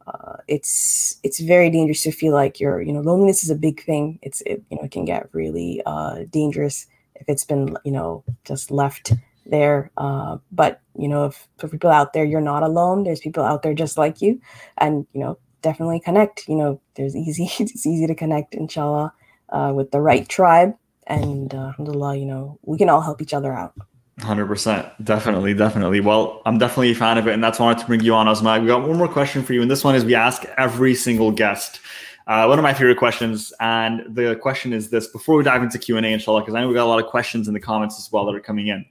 uh, 0.07 0.37
it's 0.47 1.19
it's 1.23 1.39
very 1.39 1.69
dangerous 1.69 2.03
to 2.03 2.11
feel 2.11 2.33
like 2.33 2.59
you're 2.59 2.81
you 2.81 2.93
know 2.93 3.01
loneliness 3.01 3.43
is 3.43 3.49
a 3.49 3.55
big 3.55 3.83
thing. 3.83 4.19
It's 4.21 4.41
it, 4.41 4.63
you 4.69 4.77
know 4.77 4.83
it 4.83 4.91
can 4.91 5.05
get 5.05 5.29
really 5.33 5.81
uh, 5.85 6.25
dangerous 6.29 6.85
if 7.15 7.27
it's 7.27 7.45
been 7.45 7.77
you 7.83 7.91
know 7.91 8.23
just 8.43 8.71
left 8.71 9.13
there. 9.45 9.91
Uh, 9.97 10.37
but 10.51 10.81
you 10.97 11.07
know 11.07 11.25
if 11.25 11.47
for 11.57 11.67
people 11.67 11.89
out 11.89 12.13
there 12.13 12.25
you're 12.25 12.41
not 12.41 12.63
alone 12.63 13.03
there's 13.03 13.19
people 13.19 13.43
out 13.43 13.63
there 13.63 13.73
just 13.73 13.97
like 13.97 14.21
you. 14.21 14.39
And 14.77 15.07
you 15.13 15.21
know 15.21 15.37
definitely 15.61 15.99
connect. 15.99 16.47
You 16.47 16.55
know 16.55 16.81
there's 16.95 17.15
easy 17.15 17.45
it's 17.59 17.85
easy 17.85 18.05
to 18.05 18.15
connect 18.15 18.53
inshallah 18.53 19.13
uh, 19.49 19.73
with 19.75 19.91
the 19.91 20.01
right 20.01 20.27
tribe. 20.29 20.75
And 21.07 21.53
uh, 21.53 21.67
alhamdulillah 21.67 22.17
you 22.17 22.25
know 22.25 22.59
we 22.63 22.77
can 22.77 22.89
all 22.89 23.01
help 23.01 23.21
each 23.21 23.33
other 23.33 23.53
out 23.53 23.73
Hundred 24.21 24.47
percent, 24.47 24.87
definitely, 25.03 25.53
definitely. 25.53 25.99
Well, 25.99 26.41
I'm 26.45 26.57
definitely 26.57 26.91
a 26.91 26.95
fan 26.95 27.17
of 27.17 27.27
it, 27.27 27.33
and 27.33 27.43
that's 27.43 27.59
why 27.59 27.65
I 27.65 27.67
wanted 27.69 27.81
to 27.81 27.87
bring 27.87 28.01
you 28.01 28.13
on, 28.13 28.27
Uzma. 28.27 28.61
We 28.61 28.67
got 28.67 28.87
one 28.87 28.97
more 28.97 29.09
question 29.09 29.43
for 29.43 29.51
you, 29.51 29.61
and 29.61 29.69
this 29.69 29.83
one 29.83 29.93
is 29.93 30.05
we 30.05 30.15
ask 30.15 30.45
every 30.57 30.95
single 30.95 31.31
guest. 31.31 31.81
Uh, 32.25 32.45
one 32.45 32.57
of 32.57 32.63
my 32.63 32.73
favorite 32.73 32.97
questions, 32.97 33.51
and 33.59 34.15
the 34.15 34.37
question 34.37 34.71
is 34.71 34.89
this: 34.89 35.07
Before 35.07 35.35
we 35.35 35.43
dive 35.43 35.63
into 35.63 35.77
Q 35.77 35.97
and 35.97 36.05
A, 36.05 36.09
inshallah, 36.09 36.41
because 36.41 36.55
I 36.55 36.61
know 36.61 36.69
we 36.69 36.73
got 36.73 36.85
a 36.85 36.87
lot 36.87 37.03
of 37.03 37.07
questions 37.07 37.49
in 37.49 37.53
the 37.53 37.59
comments 37.59 37.99
as 37.99 38.09
well 38.09 38.25
that 38.25 38.33
are 38.33 38.39
coming 38.39 38.67
in, 38.67 38.85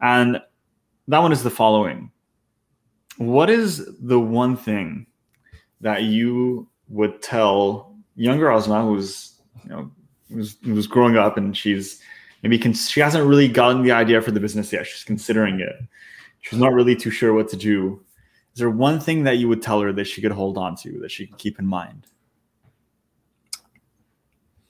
and 0.00 0.40
that 1.08 1.18
one 1.18 1.32
is 1.32 1.42
the 1.42 1.50
following: 1.50 2.12
What 3.16 3.50
is 3.50 3.90
the 3.98 4.20
one 4.20 4.56
thing 4.56 5.06
that 5.80 6.04
you 6.04 6.68
would 6.88 7.20
tell 7.22 7.96
younger 8.14 8.46
Uzma, 8.46 8.84
who's 8.84 9.34
you 9.64 9.70
know 9.70 9.90
who's, 10.32 10.56
who's 10.62 10.86
growing 10.86 11.16
up 11.16 11.36
and 11.36 11.56
she's 11.56 12.00
maybe 12.42 12.58
con- 12.58 12.72
she 12.72 13.00
hasn't 13.00 13.26
really 13.26 13.48
gotten 13.48 13.82
the 13.82 13.92
idea 13.92 14.20
for 14.20 14.30
the 14.30 14.40
business 14.40 14.72
yet. 14.72 14.86
She's 14.86 15.04
considering 15.04 15.60
it. 15.60 15.76
She's 16.40 16.58
not 16.58 16.72
really 16.72 16.96
too 16.96 17.10
sure 17.10 17.34
what 17.34 17.48
to 17.50 17.56
do. 17.56 18.02
Is 18.54 18.58
there 18.58 18.70
one 18.70 18.98
thing 18.98 19.24
that 19.24 19.38
you 19.38 19.48
would 19.48 19.62
tell 19.62 19.80
her 19.80 19.92
that 19.92 20.06
she 20.06 20.20
could 20.20 20.32
hold 20.32 20.58
on 20.58 20.74
to 20.76 20.98
that 21.00 21.10
she 21.10 21.26
can 21.26 21.36
keep 21.36 21.58
in 21.58 21.66
mind? 21.66 22.06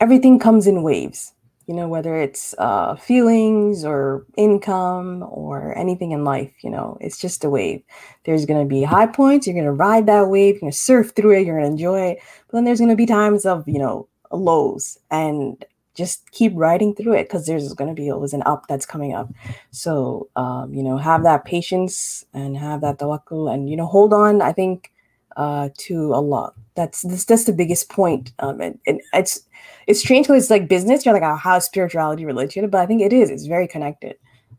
Everything 0.01 0.39
comes 0.39 0.67
in 0.67 0.83
waves, 0.83 1.33
you 1.67 1.75
know, 1.75 1.87
whether 1.87 2.17
it's 2.17 2.55
uh, 2.59 2.97
feelings 2.97 3.85
or 3.85 4.27
income 4.37 5.25
or 5.31 5.77
anything 5.79 6.13
in 6.13 6.25
life, 6.25 6.53
you 6.63 6.71
know, 6.71 6.99
it's 7.01 7.19
just 7.19 7.45
a 7.45 7.51
wave. 7.51 7.83
There's 8.25 8.47
going 8.47 8.61
to 8.61 8.69
be 8.69 8.83
high 8.83 9.07
points. 9.07 9.47
You're 9.47 9.55
going 9.55 9.67
to 9.67 9.73
ride 9.73 10.07
that 10.07 10.29
wave. 10.29 10.55
You're 10.55 10.61
going 10.61 10.73
to 10.73 10.79
surf 10.79 11.13
through 11.15 11.33
it. 11.33 11.47
You're 11.47 11.59
going 11.59 11.67
to 11.69 11.73
enjoy 11.73 12.01
it. 12.01 12.19
But 12.47 12.59
then 12.59 12.65
there's 12.65 12.81
going 12.81 12.91
to 12.91 12.97
be 12.97 13.07
times 13.07 13.45
of, 13.47 13.69
you 13.69 13.79
know, 13.79 14.09
lows. 14.33 14.99
And 15.11 15.65
just 15.95 16.31
keep 16.31 16.53
riding 16.55 16.95
through 16.95 17.15
it 17.15 17.25
because 17.25 17.47
there's 17.47 17.73
going 17.75 17.95
to 17.95 18.01
be 18.01 18.11
always 18.11 18.33
an 18.33 18.43
up 18.47 18.67
that's 18.69 18.87
coming 18.87 19.15
up. 19.15 19.29
So, 19.71 20.29
um, 20.37 20.73
you 20.73 20.83
know, 20.83 20.97
have 20.97 21.23
that 21.25 21.45
patience 21.45 22.25
and 22.33 22.57
have 22.57 22.81
that 22.83 22.99
tawakkul 22.99 23.53
and, 23.53 23.69
you 23.69 23.77
know, 23.77 23.87
hold 23.87 24.15
on, 24.15 24.41
I 24.41 24.53
think, 24.53 24.93
uh, 25.37 25.71
to 25.79 26.13
Allah. 26.15 26.53
That's, 26.75 27.03
that's, 27.03 27.25
that's 27.25 27.45
the 27.45 27.53
biggest 27.53 27.89
point. 27.89 28.33
Um, 28.39 28.61
and, 28.61 28.79
and 28.87 29.01
it's, 29.13 29.41
it's 29.87 30.01
strange 30.01 30.27
because 30.27 30.45
it's 30.45 30.51
like 30.51 30.69
business. 30.69 31.05
You're 31.05 31.15
like, 31.15 31.23
oh, 31.23 31.37
how 31.37 31.59
spirituality 31.59 32.25
related? 32.25 32.71
But 32.71 32.81
I 32.81 32.87
think 32.87 33.03
it 33.03 33.13
is. 33.13 33.31
It's 33.31 33.47
very 33.47 33.67
connected. 33.67 34.17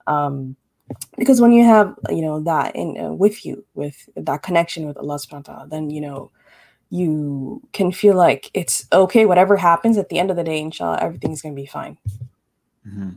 Um, 0.07 0.55
because 1.17 1.39
when 1.39 1.53
you 1.53 1.63
have, 1.63 1.95
you 2.09 2.21
know, 2.21 2.41
that 2.41 2.75
in 2.75 2.97
uh, 2.99 3.11
with 3.11 3.45
you, 3.45 3.63
with 3.75 4.09
that 4.15 4.43
connection 4.43 4.85
with 4.85 4.97
Allah 4.97 5.15
subhanahu 5.15 5.47
wa 5.47 5.53
ta'ala, 5.53 5.67
then, 5.69 5.89
you 5.89 6.01
know, 6.01 6.31
you 6.91 7.61
can 7.71 7.91
feel 7.91 8.15
like 8.15 8.51
it's 8.53 8.85
okay, 8.91 9.25
whatever 9.25 9.55
happens 9.55 9.97
at 9.97 10.09
the 10.09 10.19
end 10.19 10.29
of 10.29 10.35
the 10.35 10.43
day, 10.43 10.59
inshallah, 10.59 10.99
everything's 11.01 11.41
going 11.41 11.55
to 11.55 11.61
be 11.61 11.65
fine. 11.65 11.97
Mm-hmm. 12.87 13.11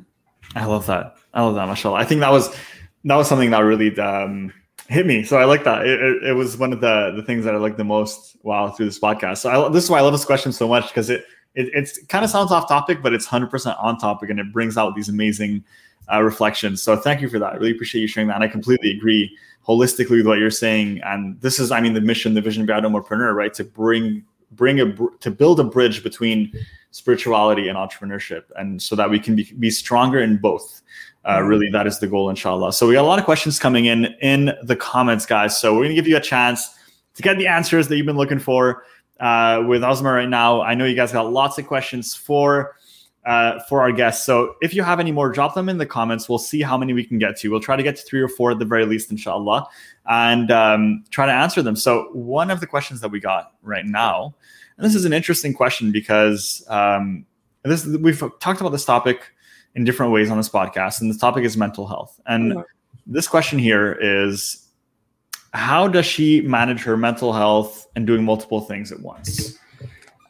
I 0.55 0.65
love 0.65 0.87
that. 0.87 1.17
I 1.35 1.43
love 1.43 1.57
that, 1.57 1.67
mashallah. 1.67 1.99
I 1.99 2.05
think 2.05 2.21
that 2.21 2.31
was 2.31 2.57
that 3.05 3.17
was 3.17 3.29
something 3.29 3.51
that 3.51 3.61
really 3.61 3.99
um, 3.99 4.53
hit 4.89 5.07
me. 5.07 5.25
So 5.25 5.39
I 5.39 5.45
like 5.45 5.65
that. 5.65 5.87
It, 5.87 6.01
it, 6.01 6.23
it, 6.29 6.33
was 6.35 6.57
one 6.57 6.73
of 6.73 6.81
the 6.81 7.13
the 7.17 7.23
things 7.25 7.45
that 7.45 7.55
I 7.55 7.59
like 7.59 7.77
the 7.77 7.85
most 7.85 8.37
while 8.43 8.71
through 8.71 8.87
this 8.87 9.01
podcast. 9.01 9.39
So 9.39 9.51
I, 9.51 9.69
this 9.71 9.83
is 9.83 9.91
why 9.91 9.99
I 9.99 10.03
love 10.03 10.13
this 10.13 10.25
question 10.25 10.53
so 10.53 10.69
much 10.69 10.87
because 10.87 11.11
it 11.11 11.25
it 11.57 11.69
it's 11.75 12.03
kind 12.07 12.25
of 12.25 12.31
sounds 12.31 12.53
off 12.53 12.69
topic, 12.69 13.03
but 13.03 13.13
it's 13.13 13.27
hundred 13.27 13.51
percent 13.51 13.77
on 13.81 13.99
topic, 13.99 14.31
and 14.31 14.39
it 14.39 14.53
brings 14.53 14.77
out 14.77 14.95
these 14.95 15.09
amazing 15.09 15.65
uh, 16.13 16.23
reflections. 16.23 16.83
So 16.83 16.97
thank 16.97 17.21
you 17.21 17.29
for 17.29 17.39
that. 17.39 17.55
I 17.55 17.57
really 17.57 17.73
appreciate 17.73 18.03
you 18.03 18.09
sharing 18.09 18.29
that. 18.29 18.35
And 18.35 18.45
I 18.45 18.49
completely 18.49 18.91
agree 18.91 19.37
holistically 19.67 20.19
with 20.19 20.27
what 20.27 20.39
you're 20.39 20.51
saying. 20.51 21.01
And 21.05 21.41
this 21.41 21.59
is, 21.59 21.71
I 21.71 21.81
mean, 21.81 21.95
the 21.95 22.01
mission, 22.01 22.35
the 22.35 22.41
vision 22.41 22.63
of 22.63 22.69
Umarpreneur, 22.69 23.35
right? 23.35 23.55
To 23.55 23.65
bring 23.65 24.25
bring 24.53 24.81
a 24.81 24.95
to 25.21 25.31
build 25.31 25.59
a 25.61 25.65
bridge 25.65 26.03
between 26.03 26.53
spirituality 26.91 27.69
and 27.69 27.77
entrepreneurship, 27.77 28.45
and 28.57 28.81
so 28.81 28.95
that 28.95 29.11
we 29.11 29.19
can 29.19 29.35
be, 29.35 29.53
be 29.59 29.71
stronger 29.71 30.21
in 30.21 30.37
both. 30.37 30.83
Uh, 31.25 31.39
mm-hmm. 31.39 31.49
really, 31.49 31.71
that 31.71 31.87
is 31.87 31.99
the 31.99 32.07
goal, 32.07 32.31
inshallah. 32.31 32.73
So 32.73 32.87
we 32.87 32.95
got 32.95 33.03
a 33.03 33.09
lot 33.09 33.19
of 33.19 33.25
questions 33.25 33.59
coming 33.59 33.87
in 33.87 34.07
in 34.21 34.53
the 34.63 34.77
comments, 34.77 35.27
guys. 35.27 35.59
So 35.59 35.75
we're 35.75 35.85
gonna 35.85 35.95
give 35.95 36.07
you 36.07 36.17
a 36.17 36.21
chance 36.21 36.79
to 37.15 37.23
get 37.23 37.39
the 37.39 37.47
answers 37.47 37.89
that 37.89 37.97
you've 37.97 38.07
been 38.07 38.17
looking 38.17 38.39
for 38.39 38.85
uh, 39.21 39.65
with 39.67 39.83
Uzma 39.83 40.15
right 40.15 40.29
now. 40.29 40.61
I 40.61 40.75
know 40.75 40.85
you 40.85 40.95
guys 40.95 41.13
got 41.13 41.33
lots 41.33 41.59
of 41.59 41.67
questions 41.67 42.15
for 42.15 42.77
uh, 43.27 43.59
for 43.69 43.81
our 43.81 43.91
guests. 43.93 44.25
So 44.27 44.57
if 44.61 44.75
you 44.75 44.83
have 44.83 45.01
any 45.01 45.11
more, 45.11 45.31
drop 45.31 45.55
them 45.55 45.69
in 45.69 45.79
the 45.79 45.87
comments. 45.87 46.29
We'll 46.29 46.39
see 46.39 46.61
how 46.61 46.77
many 46.77 46.93
we 46.93 47.05
can 47.05 47.19
get 47.19 47.37
to. 47.39 47.51
We'll 47.51 47.61
try 47.61 47.77
to 47.77 47.83
get 47.83 47.97
to 47.97 48.03
three 48.03 48.21
or 48.21 48.29
four 48.29 48.51
at 48.51 48.59
the 48.59 48.65
very 48.65 48.85
least, 48.85 49.11
inshallah, 49.11 49.67
and 50.07 50.51
um, 50.51 51.05
try 51.11 51.27
to 51.27 51.33
answer 51.33 51.63
them. 51.63 51.77
So 51.77 52.11
one 52.13 52.51
of 52.51 52.61
the 52.61 52.67
questions 52.67 53.01
that 53.01 53.11
we 53.11 53.21
got 53.21 53.53
right 53.63 53.87
now, 53.87 54.35
and 54.77 54.85
this 54.85 54.95
is 54.95 55.05
an 55.05 55.13
interesting 55.13 55.55
question 55.55 55.93
because 55.93 56.65
um, 56.69 57.25
this 57.65 57.87
we've 57.87 58.19
talked 58.41 58.61
about 58.61 58.71
this 58.71 58.85
topic 58.85 59.33
in 59.75 59.85
different 59.85 60.13
ways 60.13 60.31
on 60.31 60.37
this 60.37 60.49
podcast, 60.49 61.01
and 61.01 61.13
the 61.13 61.19
topic 61.19 61.45
is 61.45 61.57
mental 61.57 61.87
health. 61.87 62.21
And 62.27 62.53
mm-hmm. 62.53 62.61
this 63.07 63.27
question 63.27 63.59
here 63.59 63.99
is, 64.01 64.69
how 65.53 65.89
does 65.89 66.05
she 66.05 66.41
manage 66.43 66.83
her 66.83 66.97
mental 66.97 67.33
health 67.33 67.87
and 67.97 68.07
doing 68.07 68.25
multiple 68.25 68.61
things 68.61 68.93
at 68.93 69.01
once? 69.01 69.59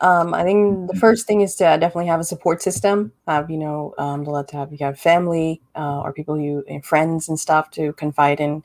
Um, 0.01 0.35
I 0.35 0.43
think 0.43 0.91
the 0.91 0.99
first 0.99 1.27
thing 1.27 1.41
is 1.41 1.55
to 1.57 1.65
definitely 1.65 2.07
have 2.07 2.21
a 2.21 2.25
support 2.25 2.63
system. 2.63 3.13
Have 3.27 3.51
you 3.51 3.59
know, 3.59 3.95
um, 3.99 4.25
to 4.25 4.31
let 4.31 4.49
to 4.49 4.57
have 4.57 4.73
you 4.73 4.79
have 4.81 4.99
family 4.99 5.61
uh, 5.77 6.01
or 6.01 6.13
people 6.13 6.39
you 6.39 6.65
friends 6.83 7.29
and 7.29 7.39
stuff 7.39 7.71
to 7.73 7.93
confide 7.95 8.41
in 8.41 8.63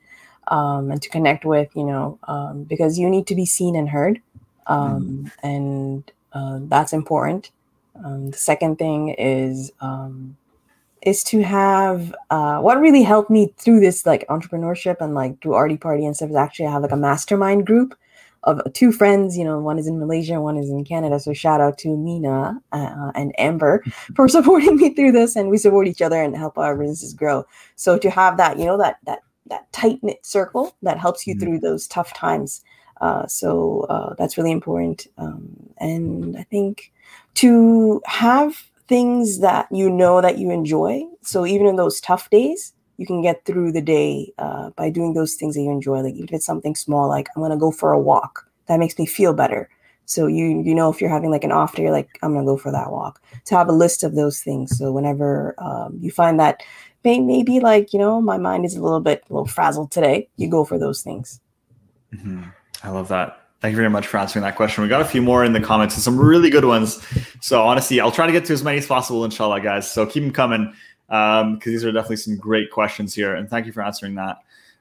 um, 0.47 0.91
and 0.91 1.01
to 1.01 1.09
connect 1.09 1.45
with. 1.45 1.69
You 1.75 1.85
know, 1.85 2.19
um, 2.23 2.63
because 2.63 2.97
you 2.97 3.09
need 3.09 3.27
to 3.27 3.35
be 3.35 3.45
seen 3.45 3.75
and 3.75 3.89
heard, 3.89 4.21
um, 4.67 5.25
mm. 5.25 5.31
and 5.43 6.11
uh, 6.33 6.59
that's 6.63 6.93
important. 6.93 7.51
Um, 8.03 8.31
the 8.31 8.37
second 8.37 8.77
thing 8.77 9.09
is 9.09 9.71
is 11.01 11.23
to 11.23 11.41
have 11.41 12.13
uh, 12.29 12.59
what 12.59 12.79
really 12.79 13.03
helped 13.03 13.29
me 13.29 13.53
through 13.57 13.79
this 13.79 14.05
like 14.05 14.27
entrepreneurship 14.27 14.97
and 14.99 15.15
like 15.15 15.41
through 15.41 15.53
Arty 15.53 15.77
Party 15.77 16.05
and 16.05 16.15
stuff 16.15 16.29
is 16.29 16.35
actually 16.35 16.67
I 16.67 16.71
have 16.71 16.81
like 16.81 16.91
a 16.91 16.97
mastermind 16.97 17.65
group 17.65 17.95
of 18.43 18.61
two 18.73 18.91
friends. 18.91 19.37
You 19.37 19.43
know, 19.43 19.59
one 19.59 19.79
is 19.79 19.87
in 19.87 19.99
Malaysia, 19.99 20.41
one 20.41 20.57
is 20.57 20.69
in 20.69 20.83
Canada. 20.83 21.19
So 21.19 21.33
shout 21.33 21.61
out 21.61 21.77
to 21.79 21.95
Mina 21.95 22.59
uh, 22.71 23.11
and 23.15 23.33
Amber 23.37 23.83
for 24.15 24.27
supporting 24.27 24.77
me 24.77 24.93
through 24.93 25.11
this, 25.11 25.35
and 25.35 25.49
we 25.49 25.57
support 25.57 25.87
each 25.87 26.01
other 26.01 26.21
and 26.21 26.35
help 26.35 26.57
our 26.57 26.75
businesses 26.75 27.13
grow. 27.13 27.45
So 27.75 27.97
to 27.97 28.09
have 28.09 28.37
that, 28.37 28.57
you 28.57 28.65
know, 28.65 28.77
that 28.77 28.97
that 29.05 29.19
that 29.47 29.71
tight 29.71 29.99
knit 30.03 30.25
circle 30.25 30.75
that 30.81 30.99
helps 30.99 31.25
you 31.25 31.35
mm-hmm. 31.35 31.45
through 31.45 31.59
those 31.59 31.87
tough 31.87 32.13
times. 32.13 32.63
Uh, 33.01 33.25
so 33.27 33.85
uh, 33.89 34.13
that's 34.17 34.37
really 34.37 34.51
important. 34.51 35.07
Um, 35.17 35.69
and 35.77 36.37
I 36.37 36.43
think 36.43 36.91
to 37.35 38.01
have 38.05 38.69
things 38.87 39.39
that 39.39 39.67
you 39.71 39.89
know 39.89 40.19
that 40.19 40.37
you 40.37 40.51
enjoy. 40.51 41.03
So 41.21 41.45
even 41.45 41.67
in 41.67 41.75
those 41.75 42.01
tough 42.01 42.29
days, 42.29 42.73
you 42.99 43.05
can 43.05 43.21
get 43.21 43.45
through 43.45 43.71
the 43.71 43.81
day 43.81 44.33
uh, 44.39 44.71
by 44.71 44.89
doing 44.89 45.13
those 45.13 45.35
things 45.35 45.55
that 45.55 45.61
you 45.61 45.71
enjoy. 45.71 46.01
Like 46.01 46.15
even 46.15 46.27
if 46.27 46.33
it's 46.33 46.45
something 46.45 46.75
small, 46.75 47.07
like 47.07 47.29
I'm 47.33 47.41
gonna 47.41 47.55
go 47.55 47.71
for 47.71 47.93
a 47.93 47.99
walk. 47.99 48.45
That 48.65 48.77
makes 48.77 48.99
me 48.99 49.05
feel 49.05 49.33
better. 49.33 49.69
So 50.03 50.27
you 50.27 50.61
you 50.61 50.75
know 50.75 50.89
if 50.91 50.99
you're 50.99 51.09
having 51.09 51.31
like 51.31 51.45
an 51.45 51.53
off 51.53 51.75
day, 51.75 51.83
you're 51.83 51.93
like 51.93 52.19
I'm 52.21 52.33
gonna 52.33 52.45
go 52.45 52.57
for 52.57 52.73
that 52.73 52.91
walk. 52.91 53.21
To 53.45 53.55
have 53.55 53.69
a 53.69 53.71
list 53.71 54.03
of 54.03 54.15
those 54.15 54.41
things. 54.41 54.77
So 54.77 54.91
whenever 54.91 55.55
um, 55.59 55.97
you 56.01 56.11
find 56.11 56.37
that 56.41 56.61
may, 57.05 57.21
maybe 57.21 57.61
like 57.61 57.93
you 57.93 57.99
know 57.99 58.19
my 58.19 58.37
mind 58.37 58.65
is 58.65 58.75
a 58.75 58.83
little 58.83 58.99
bit 58.99 59.23
a 59.29 59.33
little 59.33 59.47
frazzled 59.47 59.91
today, 59.91 60.27
you 60.35 60.49
go 60.49 60.65
for 60.65 60.77
those 60.77 61.01
things. 61.01 61.39
Mm-hmm. 62.13 62.43
I 62.83 62.89
love 62.89 63.07
that. 63.07 63.39
Thank 63.61 63.73
you 63.73 63.77
very 63.77 63.89
much 63.89 64.07
for 64.07 64.17
answering 64.17 64.43
that 64.43 64.55
question. 64.57 64.83
We 64.83 64.89
got 64.89 65.01
a 65.01 65.05
few 65.05 65.21
more 65.21 65.45
in 65.45 65.53
the 65.53 65.61
comments 65.61 65.95
and 65.95 66.03
some 66.03 66.17
really 66.17 66.49
good 66.49 66.65
ones. 66.65 67.05
So 67.41 67.61
honestly, 67.61 67.99
I'll 67.99 68.11
try 68.11 68.25
to 68.25 68.31
get 68.31 68.45
to 68.45 68.53
as 68.53 68.63
many 68.63 68.77
as 68.77 68.87
possible, 68.87 69.25
inshallah, 69.25 69.61
guys. 69.61 69.89
So 69.89 70.05
keep 70.05 70.23
them 70.23 70.31
coming 70.31 70.73
because 71.09 71.41
um, 71.43 71.59
these 71.65 71.83
are 71.83 71.91
definitely 71.91 72.17
some 72.17 72.37
great 72.37 72.69
questions 72.71 73.15
here. 73.15 73.35
And 73.35 73.49
thank 73.49 73.65
you 73.65 73.71
for 73.71 73.81
answering 73.81 74.13
that, 74.15 74.37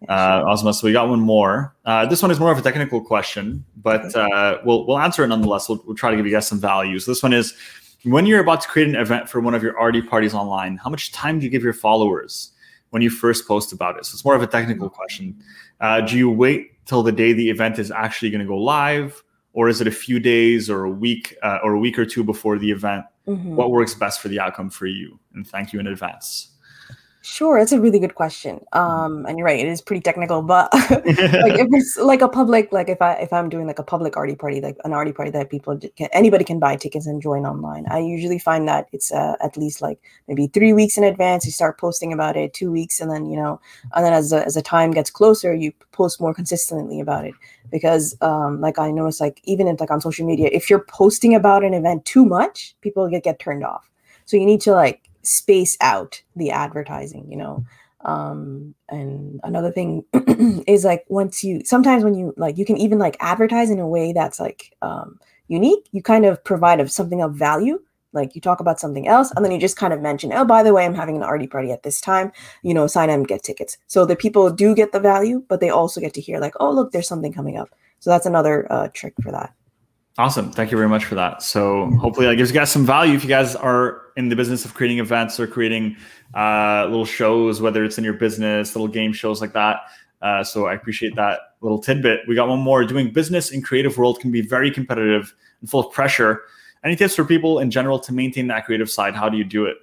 uh, 0.09 0.45
Uzma. 0.45 0.75
So 0.75 0.87
we 0.87 0.93
got 0.93 1.09
one 1.09 1.21
more. 1.21 1.75
Uh, 1.87 2.05
this 2.05 2.21
one 2.21 2.31
is 2.31 2.39
more 2.39 2.53
of 2.53 2.59
a 2.59 2.63
technical 2.63 3.01
question, 3.01 3.65
but 3.83 4.15
uh, 4.15 4.59
we'll 4.65 4.87
we'll 4.87 4.99
answer 4.99 5.25
it 5.25 5.29
nonetheless. 5.29 5.69
We'll, 5.69 5.83
we'll 5.87 5.97
try 5.97 6.11
to 6.11 6.17
give 6.17 6.27
you 6.27 6.33
guys 6.33 6.47
some 6.47 6.61
value. 6.61 6.99
So 6.99 7.11
this 7.11 7.23
one 7.23 7.33
is: 7.33 7.55
When 8.05 8.27
you're 8.27 8.41
about 8.41 8.61
to 8.61 8.69
create 8.69 8.89
an 8.89 8.97
event 8.97 9.29
for 9.29 9.41
one 9.41 9.55
of 9.55 9.63
your 9.63 9.79
arty 9.79 10.03
parties 10.03 10.35
online, 10.35 10.77
how 10.77 10.91
much 10.91 11.13
time 11.13 11.39
do 11.39 11.45
you 11.45 11.51
give 11.51 11.63
your 11.63 11.73
followers 11.73 12.53
when 12.91 13.01
you 13.01 13.09
first 13.09 13.49
post 13.49 13.73
about 13.73 13.97
it? 13.97 14.05
So 14.05 14.15
it's 14.15 14.25
more 14.25 14.35
of 14.35 14.43
a 14.43 14.47
technical 14.47 14.91
question. 14.91 15.35
Uh, 15.81 16.03
do 16.03 16.19
you 16.19 16.31
wait 16.31 16.85
till 16.85 17.03
the 17.03 17.13
day 17.13 17.33
the 17.33 17.49
event 17.49 17.79
is 17.79 17.91
actually 17.91 18.31
going 18.31 18.41
to 18.41 18.47
go 18.47 18.59
live 18.59 19.23
or 19.53 19.69
is 19.69 19.81
it 19.81 19.87
a 19.87 19.93
few 19.93 20.21
days 20.21 20.71
or 20.71 20.85
a 20.85 20.91
week 20.91 21.37
uh, 21.43 21.59
or 21.63 21.73
a 21.73 21.79
week 21.79 21.99
or 21.99 22.07
two 22.07 22.23
before 22.23 22.59
the 22.59 22.71
event 22.71 23.05
mm-hmm. 23.29 23.55
what 23.55 23.71
works 23.71 23.95
best 23.95 24.21
for 24.21 24.29
the 24.29 24.41
outcome 24.41 24.71
for 24.71 24.87
you 24.87 25.19
and 25.35 25.47
thank 25.47 25.73
you 25.73 25.81
in 25.81 25.87
advance 25.87 26.58
Sure, 27.31 27.59
it's 27.59 27.73
a 27.73 27.81
really 27.81 27.99
good 27.99 28.15
question. 28.15 28.65
Um, 28.73 29.27
and 29.27 29.37
you're 29.37 29.45
right, 29.45 29.61
it 29.61 29.69
is 29.69 29.83
pretty 29.83 30.01
technical, 30.01 30.41
but 30.41 30.73
like 30.91 31.59
if 31.59 31.69
it's 31.73 31.99
like 31.99 32.23
a 32.23 32.29
public, 32.29 32.73
like 32.73 32.89
if 32.89 33.03
I 33.03 33.13
if 33.17 33.35
I'm 33.35 33.51
doing 33.51 33.67
like 33.67 33.79
a 33.79 33.83
public 33.83 34.17
arty 34.17 34.35
party, 34.35 34.63
like 34.63 34.79
an 34.85 34.95
arty 34.95 35.13
party 35.13 35.31
that 35.33 35.51
people 35.51 35.79
can, 35.95 36.09
anybody 36.13 36.43
can 36.43 36.59
buy 36.59 36.77
tickets 36.77 37.07
and 37.07 37.21
join 37.21 37.45
online, 37.45 37.85
I 37.91 37.99
usually 37.99 38.39
find 38.39 38.67
that 38.69 38.89
it's 38.93 39.13
uh, 39.13 39.37
at 39.43 39.59
least 39.59 39.83
like 39.83 40.01
maybe 40.27 40.47
three 40.47 40.73
weeks 40.73 40.97
in 40.97 41.05
advance. 41.05 41.45
You 41.45 41.53
start 41.53 41.79
posting 41.79 42.15
about 42.15 42.35
it, 42.39 42.55
two 42.55 42.73
weeks, 42.73 42.99
and 42.99 43.11
then 43.11 43.27
you 43.27 43.37
know, 43.37 43.61
and 43.95 44.07
then 44.07 44.15
as 44.15 44.31
the, 44.31 44.47
as 44.47 44.55
the 44.55 44.63
time 44.63 44.93
gets 44.93 45.11
closer, 45.11 45.55
you 45.55 45.73
post 45.93 46.23
more 46.23 46.33
consistently 46.33 46.99
about 46.99 47.27
it. 47.27 47.35
Because 47.71 48.17
um, 48.23 48.63
like 48.63 48.79
I 48.79 48.91
notice, 48.91 49.21
like 49.21 49.43
even 49.45 49.69
if 49.69 49.81
like 49.81 49.91
on 49.91 50.01
social 50.01 50.27
media, 50.27 50.49
if 50.51 50.71
you're 50.71 50.87
posting 50.89 51.35
about 51.35 51.63
an 51.63 51.75
event 51.75 52.07
too 52.07 52.25
much, 52.25 52.75
people 52.81 53.07
get 53.07 53.23
get 53.23 53.39
turned 53.39 53.65
off. 53.65 53.91
So 54.25 54.39
you 54.39 54.47
need 54.47 54.63
to 54.63 54.73
like 54.73 55.08
space 55.29 55.77
out 55.81 56.23
the 56.37 56.51
advertising 56.51 57.27
you 57.31 57.37
know? 57.37 57.65
Um 58.05 58.75
and 58.89 59.41
another 59.43 59.73
thing 59.73 60.05
is 60.67 60.85
like 60.85 61.05
once 61.09 61.43
you 61.43 61.65
sometimes 61.65 62.05
when 62.05 62.15
you 62.15 62.33
like 62.37 62.57
you 62.57 62.65
can 62.65 62.77
even 62.77 62.99
like 62.99 63.17
advertise 63.21 63.71
in 63.71 63.81
a 63.81 63.89
way 63.89 64.13
that's 64.13 64.39
like 64.39 64.75
um 64.83 65.19
unique 65.49 65.89
you 65.93 66.03
kind 66.03 66.25
of 66.25 66.43
provide 66.45 66.81
of 66.81 66.91
something 66.91 67.23
of 67.23 67.35
value. 67.35 67.81
Like 68.13 68.35
you 68.35 68.41
talk 68.41 68.61
about 68.61 68.81
something 68.81 69.07
else 69.07 69.33
and 69.35 69.45
then 69.45 69.53
you 69.53 69.59
just 69.59 69.77
kind 69.77 69.93
of 69.93 70.01
mention 70.01 70.33
oh 70.33 70.45
by 70.45 70.63
the 70.63 70.73
way 70.73 70.87
i'm 70.87 70.95
having 70.95 71.17
an 71.17 71.23
arty 71.23 71.47
party 71.47 71.73
at 71.73 71.83
this 71.83 72.01
time. 72.01 72.33
You 72.63 72.73
know 72.73 72.87
sign 72.87 73.11
up 73.11 73.17
and 73.17 73.29
get 73.29 73.43
tickets. 73.43 73.77
So 73.89 74.07
the 74.07 74.17
people 74.17 74.49
do 74.51 74.75
get 74.75 74.93
the 74.93 75.01
value 75.01 75.45
but 75.49 75.61
they 75.61 75.71
also 75.71 76.01
get 76.01 76.15
to 76.15 76.21
hear 76.21 76.39
like 76.39 76.55
oh 76.61 76.71
look 76.71 76.93
there's 76.93 77.09
something 77.09 77.33
coming 77.33 77.57
up. 77.57 77.71
So 78.01 78.11
that's 78.11 78.27
another 78.27 78.71
uh, 78.73 78.89
trick 78.95 79.15
for 79.23 79.33
that. 79.33 79.53
Awesome. 80.19 80.51
Thank 80.51 80.73
you 80.73 80.77
very 80.77 80.89
much 80.89 81.05
for 81.05 81.15
that. 81.15 81.45
So 81.45 81.87
hopefully 81.93 82.27
that 82.27 82.35
gives 82.35 82.51
you 82.51 82.55
guys 82.55 82.73
some 82.73 82.85
value 82.85 83.15
if 83.15 83.23
you 83.23 83.29
guys 83.29 83.55
are 83.55 84.03
in 84.19 84.29
the 84.29 84.35
business 84.35 84.65
of 84.65 84.75
creating 84.75 84.99
events 84.99 85.39
or 85.39 85.47
creating 85.47 85.97
uh, 86.35 86.85
little 86.87 87.05
shows, 87.05 87.61
whether 87.61 87.85
it's 87.85 87.99
in 87.99 88.05
your 88.05 88.15
business, 88.15 88.75
little 88.75 88.89
game 88.89 89.13
shows 89.13 89.41
like 89.41 89.53
that. 89.53 89.77
Uh, 90.21 90.43
so 90.43 90.67
I 90.67 90.75
appreciate 90.75 91.15
that 91.15 91.55
little 91.61 91.79
tidbit. 91.79 92.23
We 92.27 92.35
got 92.35 92.49
one 92.49 92.59
more. 92.59 92.85
Doing 92.85 93.13
business 93.13 93.53
in 93.53 93.63
creative 93.63 93.97
world 93.97 94.19
can 94.19 94.33
be 94.33 94.41
very 94.41 94.73
competitive 94.73 95.33
and 95.61 95.71
full 95.71 95.87
of 95.87 95.93
pressure. 95.93 96.43
Any 96.83 96.97
tips 96.97 97.15
for 97.15 97.25
people 97.25 97.61
in 97.61 97.71
general 97.71 98.01
to 98.01 98.13
maintain 98.13 98.49
that 98.49 98.67
creative 98.67 98.91
side? 98.91 99.15
How 99.15 99.29
do 99.29 99.39
you 99.39 99.45
do 99.45 99.67
it? 99.67 99.77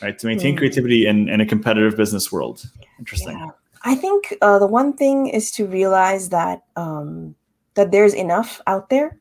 Right 0.00 0.16
to 0.20 0.26
maintain 0.28 0.54
hmm. 0.54 0.58
creativity 0.58 1.06
in, 1.06 1.28
in 1.28 1.40
a 1.40 1.46
competitive 1.46 1.96
business 1.96 2.30
world. 2.30 2.64
Interesting. 3.00 3.36
Yeah. 3.36 3.50
I 3.82 3.96
think 3.96 4.34
uh, 4.40 4.60
the 4.60 4.68
one 4.68 4.92
thing 4.92 5.26
is 5.26 5.50
to 5.52 5.66
realize 5.66 6.28
that 6.28 6.62
um, 6.76 7.34
that 7.74 7.90
there's 7.90 8.14
enough 8.14 8.60
out 8.68 8.88
there 8.88 9.18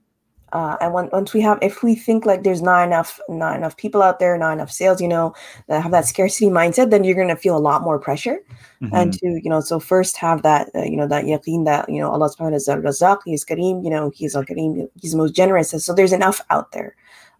uh, 0.54 0.78
and 0.80 0.94
when, 0.94 1.10
once 1.12 1.34
we 1.34 1.42
have, 1.42 1.58
if 1.64 1.82
we 1.82 1.96
think 1.96 2.28
like 2.28 2.44
there's 2.44 2.62
not 2.62 2.86
enough, 2.86 3.20
not 3.28 3.58
enough 3.58 3.76
people 3.76 4.04
out 4.04 4.20
there, 4.20 4.38
not 4.38 4.54
enough 4.54 4.72
sales, 4.72 5.02
you 5.02 5.08
know, 5.08 5.34
that 5.68 5.82
have 5.82 5.92
that 5.92 6.06
scarcity 6.06 6.46
mindset, 6.46 6.92
then 6.92 7.04
you're 7.04 7.16
going 7.16 7.28
to 7.28 7.36
feel 7.36 7.58
a 7.58 7.60
lot 7.60 7.82
more 7.82 7.98
pressure. 7.98 8.38
Mm-hmm. 8.82 8.96
And 8.96 9.14
to, 9.14 9.42
you 9.44 9.50
know, 9.50 9.62
so 9.62 9.80
first 9.80 10.16
have 10.18 10.44
that, 10.44 10.70
uh, 10.76 10.84
you 10.84 10.96
know, 10.96 11.08
that 11.08 11.26
yaqeen 11.26 11.66
that, 11.66 11.90
you 11.90 12.00
know, 12.00 12.12
Allah 12.12 12.30
subhanahu 12.30 12.68
wa 12.68 12.92
ta'ala 12.92 13.18
is 13.20 13.24
He's 13.26 13.46
Kareem, 13.46 13.84
you 13.84 13.90
know, 13.90 14.12
He's 14.14 14.36
Al 14.36 14.46
Kareem, 14.46 14.88
He's 15.02 15.12
the 15.14 15.18
most 15.18 15.36
generous. 15.36 15.72
So 15.72 15.92
there's 15.92 16.14
enough 16.14 16.40
out 16.52 16.72
there. 16.72 16.96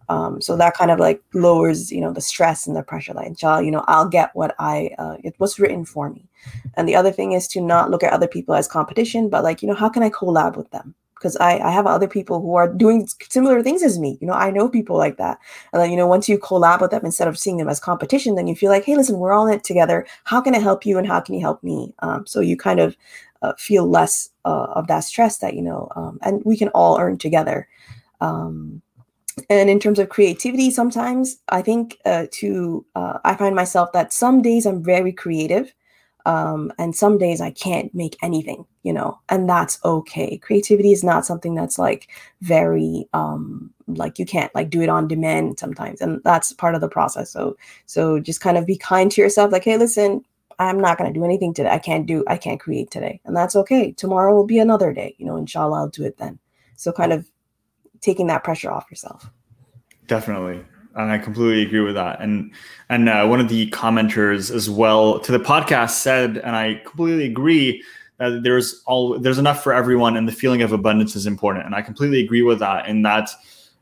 Um, 0.08 0.40
so 0.40 0.56
that 0.56 0.74
kind 0.74 0.90
of 0.90 0.98
like 0.98 1.22
lowers, 1.34 1.92
you 1.92 2.00
know, 2.00 2.12
the 2.12 2.20
stress 2.20 2.66
and 2.66 2.76
the 2.76 2.82
pressure. 2.82 3.14
Like, 3.14 3.28
inshallah, 3.28 3.62
you 3.62 3.70
know, 3.70 3.84
I'll 3.86 4.08
get 4.08 4.30
what 4.34 4.56
I, 4.58 4.90
uh, 4.98 5.16
it 5.22 5.34
was 5.38 5.60
written 5.60 5.84
for 5.84 6.10
me. 6.10 6.26
And 6.76 6.88
the 6.88 6.96
other 6.96 7.12
thing 7.12 7.32
is 7.32 7.46
to 7.48 7.60
not 7.60 7.90
look 7.90 8.02
at 8.02 8.12
other 8.12 8.26
people 8.28 8.56
as 8.56 8.66
competition, 8.66 9.28
but 9.28 9.44
like, 9.44 9.62
you 9.62 9.68
know, 9.68 9.74
how 9.74 9.88
can 9.88 10.02
I 10.02 10.10
collab 10.10 10.56
with 10.56 10.70
them? 10.72 10.96
Because 11.14 11.36
I, 11.36 11.58
I 11.58 11.70
have 11.70 11.86
other 11.86 12.08
people 12.08 12.40
who 12.40 12.54
are 12.54 12.72
doing 12.72 13.08
similar 13.28 13.62
things 13.62 13.82
as 13.82 13.98
me. 13.98 14.18
You 14.20 14.26
know, 14.26 14.34
I 14.34 14.50
know 14.50 14.68
people 14.68 14.96
like 14.96 15.16
that. 15.16 15.38
And 15.72 15.80
then, 15.80 15.90
you 15.90 15.96
know, 15.96 16.06
once 16.06 16.28
you 16.28 16.38
collab 16.38 16.80
with 16.80 16.90
them 16.90 17.04
instead 17.04 17.28
of 17.28 17.38
seeing 17.38 17.56
them 17.56 17.68
as 17.68 17.80
competition, 17.80 18.34
then 18.34 18.46
you 18.46 18.54
feel 18.54 18.70
like, 18.70 18.84
hey, 18.84 18.96
listen, 18.96 19.18
we're 19.18 19.32
all 19.32 19.46
in 19.46 19.54
it 19.54 19.64
together. 19.64 20.06
How 20.24 20.40
can 20.40 20.54
I 20.54 20.58
help 20.58 20.84
you 20.84 20.98
and 20.98 21.06
how 21.06 21.20
can 21.20 21.34
you 21.34 21.40
help 21.40 21.62
me? 21.62 21.94
Um, 22.00 22.26
so 22.26 22.40
you 22.40 22.56
kind 22.56 22.80
of 22.80 22.96
uh, 23.42 23.54
feel 23.58 23.88
less 23.88 24.30
uh, 24.44 24.66
of 24.74 24.86
that 24.88 25.00
stress 25.00 25.38
that, 25.38 25.54
you 25.54 25.62
know, 25.62 25.90
um, 25.96 26.18
and 26.22 26.42
we 26.44 26.56
can 26.56 26.68
all 26.68 26.98
earn 26.98 27.18
together. 27.18 27.68
Um, 28.20 28.82
and 29.50 29.68
in 29.68 29.80
terms 29.80 29.98
of 29.98 30.08
creativity, 30.08 30.70
sometimes 30.70 31.38
I 31.48 31.62
think 31.62 31.98
uh, 32.04 32.26
to, 32.32 32.84
uh, 32.94 33.18
I 33.24 33.34
find 33.34 33.54
myself 33.54 33.92
that 33.92 34.12
some 34.12 34.42
days 34.42 34.64
I'm 34.66 34.82
very 34.82 35.12
creative 35.12 35.74
um, 36.26 36.72
and 36.78 36.96
some 36.96 37.18
days 37.18 37.40
I 37.40 37.50
can't 37.50 37.94
make 37.94 38.16
anything, 38.22 38.64
you 38.82 38.92
know, 38.92 39.18
and 39.28 39.48
that's 39.48 39.78
okay. 39.84 40.38
Creativity 40.38 40.92
is 40.92 41.04
not 41.04 41.26
something 41.26 41.54
that's 41.54 41.78
like 41.78 42.08
very 42.40 43.06
um, 43.12 43.70
like 43.86 44.18
you 44.18 44.24
can't 44.24 44.54
like 44.54 44.70
do 44.70 44.80
it 44.80 44.88
on 44.88 45.08
demand 45.08 45.58
sometimes, 45.58 46.00
and 46.00 46.22
that's 46.24 46.52
part 46.52 46.74
of 46.74 46.80
the 46.80 46.88
process. 46.88 47.30
So 47.30 47.56
so 47.86 48.20
just 48.20 48.40
kind 48.40 48.56
of 48.56 48.66
be 48.66 48.76
kind 48.76 49.10
to 49.12 49.20
yourself, 49.20 49.52
like, 49.52 49.64
hey, 49.64 49.76
listen, 49.76 50.24
I'm 50.58 50.80
not 50.80 50.96
gonna 50.96 51.12
do 51.12 51.24
anything 51.24 51.52
today. 51.52 51.70
I 51.70 51.78
can't 51.78 52.06
do, 52.06 52.24
I 52.26 52.36
can't 52.38 52.60
create 52.60 52.90
today, 52.90 53.20
and 53.24 53.36
that's 53.36 53.56
okay. 53.56 53.92
Tomorrow 53.92 54.34
will 54.34 54.46
be 54.46 54.58
another 54.58 54.92
day, 54.92 55.14
you 55.18 55.26
know. 55.26 55.36
Inshallah, 55.36 55.78
I'll 55.78 55.88
do 55.88 56.04
it 56.04 56.16
then. 56.18 56.38
So 56.76 56.90
kind 56.90 57.12
of 57.12 57.30
taking 58.00 58.28
that 58.28 58.44
pressure 58.44 58.70
off 58.70 58.90
yourself. 58.90 59.30
Definitely 60.06 60.64
and 60.96 61.10
I 61.10 61.18
completely 61.18 61.62
agree 61.62 61.80
with 61.80 61.94
that. 61.94 62.20
And 62.20 62.52
and 62.88 63.08
uh, 63.08 63.26
one 63.26 63.40
of 63.40 63.48
the 63.48 63.70
commenters 63.70 64.54
as 64.54 64.70
well 64.70 65.18
to 65.20 65.32
the 65.32 65.38
podcast 65.38 65.90
said, 65.90 66.38
and 66.38 66.56
I 66.56 66.82
completely 66.86 67.26
agree 67.26 67.82
that 68.18 68.42
there's 68.42 68.82
all 68.86 69.18
there's 69.18 69.38
enough 69.38 69.62
for 69.62 69.72
everyone, 69.72 70.16
and 70.16 70.28
the 70.28 70.32
feeling 70.32 70.62
of 70.62 70.72
abundance 70.72 71.16
is 71.16 71.26
important. 71.26 71.66
And 71.66 71.74
I 71.74 71.82
completely 71.82 72.22
agree 72.22 72.42
with 72.42 72.58
that. 72.60 72.86
In 72.86 73.02
that, 73.02 73.30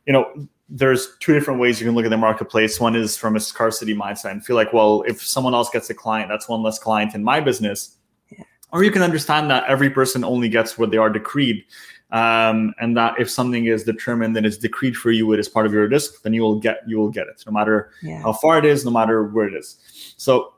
you 0.07 0.13
know, 0.13 0.49
there's 0.69 1.17
two 1.19 1.35
different 1.35 1.61
ways 1.61 1.81
you 1.81 1.87
can 1.87 1.95
look 1.95 2.07
at 2.07 2.11
the 2.11 2.17
marketplace. 2.17 2.81
One 2.81 2.97
is 2.97 3.17
from 3.17 3.37
a 3.37 3.41
scarcity 3.41 3.95
mindset 3.95 4.31
and 4.31 4.45
feel 4.45 4.57
like, 4.57 4.73
well, 4.73 5.03
if 5.07 5.23
someone 5.23 5.55
else 5.55 5.69
gets 5.69 5.91
a 5.91 5.95
client, 5.95 6.31
that's 6.31 6.49
one 6.49 6.63
less 6.63 6.79
client 6.79 7.15
in 7.15 7.23
my 7.23 7.41
business. 7.41 7.97
Yeah. 8.31 8.45
Or 8.73 8.83
you 8.83 8.91
can 8.91 9.03
understand 9.03 9.51
that 9.51 9.65
every 9.69 9.91
person 9.91 10.25
only 10.25 10.49
gets 10.49 10.79
what 10.79 10.91
they 10.91 10.97
are 10.97 11.11
decreed 11.11 11.65
um, 12.13 12.75
and 12.79 12.97
that 12.97 13.19
if 13.19 13.31
something 13.31 13.65
is 13.65 13.85
determined 13.85 14.37
and 14.37 14.45
it's 14.45 14.59
decreed 14.59 14.97
for 14.97 15.11
you, 15.11 15.33
it 15.33 15.41
is 15.41 15.49
part 15.49 15.65
of 15.65 15.73
your 15.73 15.89
rizq, 15.89 16.23
then 16.23 16.35
you 16.35 16.43
will 16.43 16.61
get 16.61 16.81
you 16.87 16.99
will 16.99 17.11
get 17.11 17.27
it, 17.27 17.43
no 17.47 17.53
matter 17.53 17.91
yeah. 18.03 18.23
how 18.23 18.33
far 18.33 18.59
it 18.59 18.65
is, 18.65 18.85
no 18.85 18.91
matter 18.91 19.25
where 19.25 19.49
it 19.49 19.55
is. 19.55 20.15
So 20.19 20.53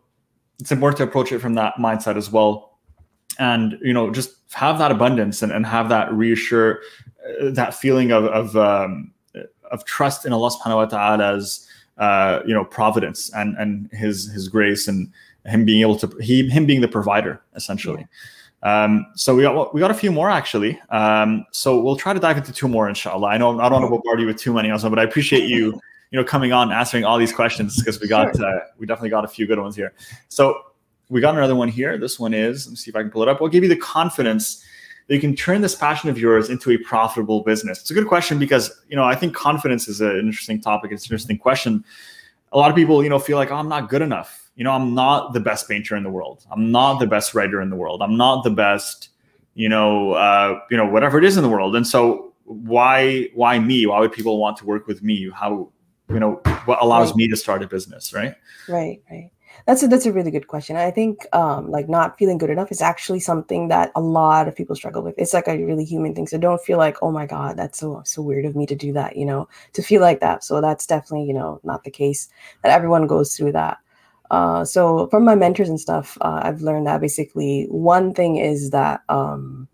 it's 0.59 0.73
important 0.73 0.99
to 0.99 1.05
approach 1.05 1.33
it 1.33 1.39
from 1.39 1.55
that 1.55 1.75
mindset 1.79 2.17
as 2.17 2.31
well, 2.31 2.79
and 3.39 3.79
you 3.83 3.93
know 3.93 4.11
just 4.11 4.37
have 4.53 4.79
that 4.79 4.91
abundance 4.91 5.43
and, 5.43 5.53
and 5.53 5.65
have 5.65 5.89
that 5.89 6.13
reassure 6.13 6.81
uh, 7.41 7.51
that 7.51 7.75
feeling 7.75 8.11
of 8.11 8.25
of 8.25 8.57
um, 8.57 9.13
of 9.71 9.85
trust 9.85 10.27
in 10.27 10.33
Allah 10.33 10.51
Subhanahu 10.51 10.77
wa 10.77 10.87
Taala's 10.87 11.69
uh, 11.99 12.41
you 12.45 12.53
know 12.53 12.65
providence 12.65 13.33
and 13.33 13.57
and 13.59 13.89
His 13.93 14.27
His 14.33 14.49
grace 14.49 14.89
and 14.89 15.13
him 15.47 15.65
being 15.65 15.83
able 15.83 15.97
to 15.99 16.09
he 16.21 16.49
him 16.49 16.67
being 16.67 16.81
the 16.81 16.89
provider 16.89 17.41
essentially. 17.55 18.01
Yeah. 18.01 18.07
Um, 18.65 19.07
so 19.15 19.37
we 19.37 19.43
got 19.43 19.75
we 19.75 19.81
got 19.81 19.91
a 19.91 19.95
few 19.95 20.11
more 20.11 20.31
actually. 20.31 20.81
Um, 20.89 21.45
so 21.53 21.81
we'll 21.81 21.97
try 21.97 22.15
to 22.15 22.21
dive 22.21 22.39
into 22.39 22.53
two 22.53 22.67
more, 22.67 22.89
inshallah. 22.89 23.29
I 23.29 23.37
know 23.37 23.61
I 23.61 23.69
don't 23.69 23.83
want 23.83 23.85
to 23.85 23.91
bombard 23.91 24.21
you 24.21 24.27
with 24.27 24.39
too 24.39 24.55
many, 24.55 24.71
also, 24.71 24.89
but 24.89 24.99
I 24.99 25.03
appreciate 25.03 25.49
you, 25.49 25.79
you 26.11 26.19
know, 26.19 26.25
coming 26.25 26.53
on 26.53 26.73
answering 26.73 27.05
all 27.05 27.19
these 27.19 27.33
questions 27.33 27.79
because 27.79 28.01
we 28.01 28.09
got 28.09 28.35
sure. 28.35 28.47
uh, 28.47 28.61
we 28.79 28.87
definitely 28.87 29.11
got 29.11 29.25
a 29.25 29.29
few 29.29 29.47
good 29.47 29.59
ones 29.59 29.77
here. 29.77 29.93
So 30.29 30.62
we 31.11 31.21
got 31.21 31.37
another 31.37 31.55
one 31.55 31.69
here. 31.69 31.99
This 31.99 32.19
one 32.19 32.33
is 32.33 32.67
let 32.67 32.71
me 32.71 32.77
see 32.77 32.91
if 32.91 32.97
I 32.97 33.03
can 33.03 33.11
pull 33.11 33.23
it 33.23 33.29
up. 33.29 33.43
What 33.43 33.53
gave 33.53 33.62
you 33.62 33.69
the 33.69 33.77
confidence 33.77 34.65
that 35.09 35.15
you 35.15 35.21
can 35.21 35.37
turn 35.37 35.61
this 35.61 35.75
passion 35.75 36.09
of 36.09 36.19
yours 36.19 36.49
into 36.49 36.71
a 36.71 36.79
profitable 36.79 37.43
business? 37.43 37.83
It's 37.83 37.91
a 37.91 37.95
good 37.95 38.09
question 38.09 38.39
because 38.39 38.83
you 38.89 38.97
know 38.97 39.05
I 39.05 39.15
think 39.15 39.35
confidence 39.35 39.89
is 39.89 40.01
an 40.01 40.19
interesting 40.19 40.59
topic. 40.59 40.91
It's 40.91 41.05
an 41.05 41.09
interesting 41.09 41.37
question. 41.37 41.85
A 42.53 42.57
lot 42.57 42.71
of 42.71 42.77
people, 42.77 43.03
you 43.03 43.11
know, 43.11 43.19
feel 43.19 43.37
like 43.37 43.51
oh, 43.51 43.57
I'm 43.57 43.69
not 43.69 43.91
good 43.91 44.01
enough. 44.01 44.43
You 44.57 44.65
know, 44.65 44.73
I'm 44.73 44.95
not 44.95 45.33
the 45.33 45.41
best 45.41 45.69
painter 45.69 45.97
in 45.97 46.03
the 46.03 46.11
world. 46.11 46.45
I'm 46.51 46.71
not 46.71 46.99
the 46.99 47.07
best 47.07 47.35
writer 47.35 47.61
in 47.61 47.71
the 47.71 47.77
world. 47.77 48.03
I'm 48.03 48.17
not 48.17 48.45
the 48.45 48.51
best, 48.51 49.09
you 49.55 49.69
know, 49.69 50.13
uh, 50.13 50.61
you 50.71 50.77
know, 50.77 50.87
whatever 50.87 51.19
it 51.19 51.25
is 51.25 51.37
in 51.37 51.43
the 51.43 51.49
world. 51.49 51.75
And 51.75 51.87
so 51.87 52.33
why 52.45 53.29
why 53.35 53.59
me? 53.59 53.87
Why 53.87 54.01
would 54.01 54.13
people 54.13 54.39
want 54.39 54.57
to 54.59 54.67
work 54.67 54.87
with 54.87 55.03
me? 55.03 55.31
How 55.31 55.71
you 56.09 56.21
know 56.21 56.41
what 56.67 56.83
allows 56.83 57.11
right. 57.11 57.17
me 57.17 57.29
to 57.29 57.37
start 57.37 57.63
a 57.63 57.67
business, 57.67 58.13
right? 58.13 58.35
Right, 58.69 59.03
right. 59.11 59.31
That's 59.67 59.83
a 59.83 59.89
that's 59.89 60.05
a 60.05 60.13
really 60.13 60.31
good 60.31 60.49
question. 60.49 60.77
I 60.77 60.91
think 60.91 61.27
um, 61.33 61.71
like 61.71 61.89
not 61.89 62.19
feeling 62.19 62.39
good 62.39 62.51
enough 62.51 62.71
is 62.71 62.83
actually 62.83 63.21
something 63.21 63.69
that 63.69 63.93
a 63.95 64.01
lot 64.01 64.49
of 64.49 64.55
people 64.55 64.77
struggle 64.77 65.03
with. 65.03 65.15
It's 65.17 65.33
like 65.33 65.49
a 65.49 65.65
really 65.65 65.85
human 65.85 66.15
thing. 66.15 66.27
So 66.27 66.39
don't 66.39 66.61
feel 66.61 66.77
like, 66.77 66.99
oh 67.03 67.11
my 67.11 67.27
God, 67.27 67.57
that's 67.57 67.79
so 67.79 68.03
so 68.05 68.21
weird 68.21 68.45
of 68.45 68.57
me 68.57 68.67
to 68.67 68.75
do 68.75 68.93
that, 68.93 69.17
you 69.17 69.25
know, 69.25 69.49
to 69.73 69.83
feel 69.83 70.01
like 70.01 70.21
that. 70.21 70.45
So 70.45 70.61
that's 70.61 70.87
definitely, 70.87 71.27
you 71.27 71.35
know, 71.35 71.61
not 71.63 71.85
the 71.85 71.91
case 71.91 72.29
that 72.63 72.73
everyone 72.73 73.07
goes 73.07 73.37
through 73.37 73.53
that. 73.53 73.79
Uh, 74.35 74.64
so 74.64 75.07
from 75.09 75.24
my 75.24 75.37
mentors 75.37 75.68
and 75.68 75.78
stuff, 75.78 76.18
uh, 76.20 76.41
I've 76.43 76.61
learned 76.61 76.89
that 76.89 77.01
basically 77.01 77.66
one 77.70 78.12
thing 78.12 78.37
is 78.37 78.70
that 78.70 79.03
um, 79.09 79.68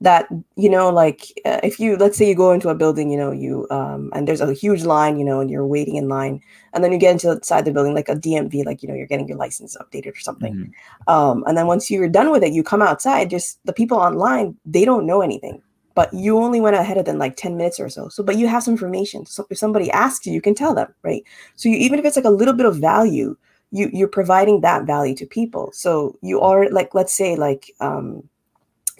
that 0.00 0.26
you 0.56 0.68
know 0.68 0.90
like 0.90 1.20
uh, 1.44 1.60
if 1.62 1.78
you 1.78 1.96
let's 1.96 2.18
say 2.18 2.28
you 2.28 2.34
go 2.34 2.50
into 2.52 2.68
a 2.68 2.74
building 2.74 3.10
you 3.10 3.16
know 3.16 3.30
you 3.30 3.66
um 3.70 4.10
and 4.12 4.26
there's 4.26 4.40
a 4.40 4.52
huge 4.52 4.82
line 4.82 5.16
you 5.18 5.24
know 5.24 5.40
and 5.40 5.50
you're 5.50 5.66
waiting 5.66 5.94
in 5.94 6.08
line 6.08 6.40
and 6.72 6.82
then 6.82 6.92
you 6.92 6.98
get 6.98 7.12
into 7.12 7.30
inside 7.30 7.64
the 7.64 7.72
building 7.72 7.94
like 7.94 8.08
a 8.08 8.16
dmv 8.16 8.64
like 8.64 8.82
you 8.82 8.88
know 8.88 8.94
you're 8.94 9.06
getting 9.06 9.28
your 9.28 9.38
license 9.38 9.76
updated 9.80 10.14
or 10.16 10.20
something. 10.20 10.54
Mm-hmm. 10.54 11.14
um 11.14 11.44
and 11.46 11.56
then 11.56 11.66
once 11.66 11.90
you're 11.90 12.08
done 12.08 12.30
with 12.32 12.42
it 12.42 12.52
you 12.52 12.62
come 12.62 12.82
outside 12.82 13.30
just 13.30 13.64
the 13.64 13.72
people 13.72 13.98
online 13.98 14.56
they 14.66 14.84
don't 14.84 15.06
know 15.06 15.22
anything. 15.22 15.62
But 15.94 16.12
you 16.12 16.38
only 16.38 16.60
went 16.60 16.74
ahead 16.74 16.98
of 16.98 17.04
them 17.04 17.18
like 17.18 17.36
10 17.36 17.56
minutes 17.56 17.78
or 17.78 17.88
so. 17.88 18.08
So 18.08 18.24
but 18.24 18.36
you 18.36 18.48
have 18.48 18.64
some 18.64 18.74
information. 18.74 19.26
So 19.26 19.46
if 19.48 19.58
somebody 19.58 19.92
asks 19.92 20.26
you 20.26 20.32
you 20.32 20.42
can 20.42 20.54
tell 20.56 20.74
them 20.74 20.92
right? 21.02 21.22
So 21.54 21.68
you, 21.68 21.76
even 21.76 22.00
if 22.00 22.04
it's 22.04 22.16
like 22.16 22.24
a 22.24 22.38
little 22.40 22.54
bit 22.54 22.66
of 22.66 22.76
value 22.76 23.36
you 23.74 23.90
you're 23.92 24.08
providing 24.08 24.60
that 24.60 24.86
value 24.86 25.14
to 25.14 25.26
people 25.26 25.70
so 25.72 26.16
you 26.22 26.40
are 26.40 26.70
like 26.70 26.94
let's 26.94 27.12
say 27.12 27.36
like 27.36 27.70
um 27.80 28.22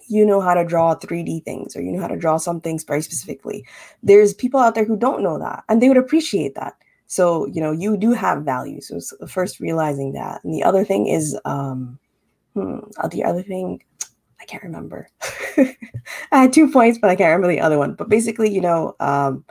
you 0.08 0.24
know 0.24 0.40
how 0.40 0.54
to 0.54 0.64
draw 0.64 0.94
3D 0.94 1.44
things 1.44 1.76
or 1.76 1.82
you 1.82 1.92
know 1.92 2.00
how 2.00 2.08
to 2.08 2.16
draw 2.16 2.36
some 2.36 2.60
things 2.60 2.84
very 2.84 3.02
specifically. 3.02 3.64
There's 4.02 4.34
people 4.34 4.60
out 4.60 4.74
there 4.74 4.84
who 4.84 4.96
don't 4.96 5.22
know 5.22 5.38
that 5.38 5.64
and 5.68 5.80
they 5.80 5.88
would 5.88 5.96
appreciate 5.96 6.54
that. 6.54 6.74
So, 7.06 7.46
you 7.46 7.60
know, 7.60 7.72
you 7.72 7.96
do 7.96 8.12
have 8.12 8.42
value. 8.42 8.80
So, 8.80 9.00
first 9.26 9.60
realizing 9.60 10.12
that. 10.14 10.42
And 10.42 10.54
the 10.54 10.62
other 10.62 10.84
thing 10.84 11.06
is, 11.06 11.38
um, 11.44 11.98
hmm, 12.54 12.78
uh, 12.98 13.08
the 13.08 13.24
other 13.24 13.42
thing, 13.42 13.82
I 14.40 14.44
can't 14.46 14.62
remember. 14.62 15.08
I 15.56 15.76
had 16.32 16.52
two 16.52 16.70
points, 16.70 16.98
but 16.98 17.10
I 17.10 17.16
can't 17.16 17.30
remember 17.30 17.54
the 17.54 17.60
other 17.60 17.78
one. 17.78 17.94
But 17.94 18.08
basically, 18.08 18.52
you 18.52 18.60
know, 18.60 18.96
um, 19.00 19.44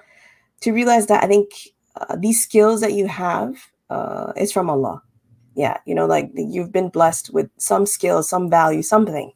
to 0.62 0.72
realize 0.72 1.08
that 1.08 1.24
I 1.24 1.28
think 1.28 1.52
uh, 1.96 2.16
these 2.18 2.42
skills 2.42 2.82
that 2.82 2.94
you 2.94 3.08
have 3.08 3.70
uh, 3.90 4.34
is 4.36 4.52
from 4.52 4.70
Allah. 4.70 5.02
Yeah, 5.56 5.78
you 5.86 5.96
know, 5.96 6.06
like 6.06 6.32
you've 6.36 6.72
been 6.72 6.90
blessed 6.90 7.34
with 7.34 7.50
some 7.58 7.86
skills, 7.86 8.30
some 8.30 8.50
value, 8.50 8.82
something 8.82 9.32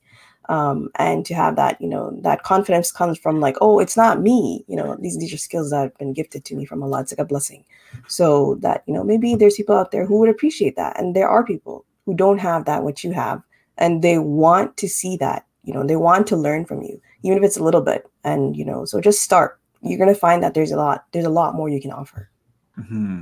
um, 0.49 0.89
and 0.95 1.25
to 1.25 1.33
have 1.33 1.55
that 1.55 1.79
you 1.81 1.87
know 1.87 2.17
that 2.21 2.43
confidence 2.43 2.91
comes 2.91 3.17
from 3.17 3.39
like 3.39 3.57
oh 3.61 3.79
it's 3.79 3.97
not 3.97 4.21
me. 4.21 4.63
You 4.67 4.77
know 4.77 4.95
these 4.99 5.17
these 5.17 5.33
are 5.33 5.37
skills 5.37 5.71
that 5.71 5.81
have 5.81 5.97
been 5.97 6.13
gifted 6.13 6.45
to 6.45 6.55
me 6.55 6.65
from 6.65 6.83
allah. 6.83 7.01
It's 7.01 7.11
like 7.11 7.19
a 7.19 7.25
blessing. 7.25 7.65
So 8.07 8.55
that 8.61 8.83
you 8.87 8.93
know 8.93 9.03
maybe 9.03 9.35
there's 9.35 9.55
people 9.55 9.75
out 9.75 9.91
there 9.91 10.05
who 10.05 10.19
would 10.19 10.29
appreciate 10.29 10.75
that 10.75 10.99
and 10.99 11.15
there 11.15 11.29
are 11.29 11.45
people 11.45 11.85
who 12.05 12.13
don't 12.13 12.39
have 12.39 12.65
that 12.65 12.83
what 12.83 13.03
you 13.03 13.11
have 13.11 13.41
and 13.77 14.01
they 14.01 14.17
want 14.17 14.77
to 14.77 14.87
see 14.87 15.17
that 15.17 15.45
you 15.63 15.73
know 15.73 15.85
they 15.85 15.97
want 15.97 16.27
to 16.27 16.37
learn 16.37 16.65
from 16.65 16.81
you 16.81 17.01
even 17.23 17.37
if 17.37 17.43
it's 17.43 17.57
a 17.57 17.63
little 17.63 17.81
bit 17.81 18.09
and 18.23 18.55
you 18.55 18.65
know 18.65 18.85
so 18.85 19.01
just 19.01 19.21
start. 19.21 19.59
You're 19.81 19.99
going 19.99 20.13
to 20.13 20.19
find 20.19 20.41
that 20.41 20.53
there's 20.53 20.71
a 20.71 20.77
lot 20.77 21.05
there's 21.11 21.25
a 21.25 21.29
lot 21.29 21.55
more 21.55 21.69
you 21.69 21.81
can 21.81 21.91
offer. 21.91 22.29
Mm-hmm. 22.79 23.21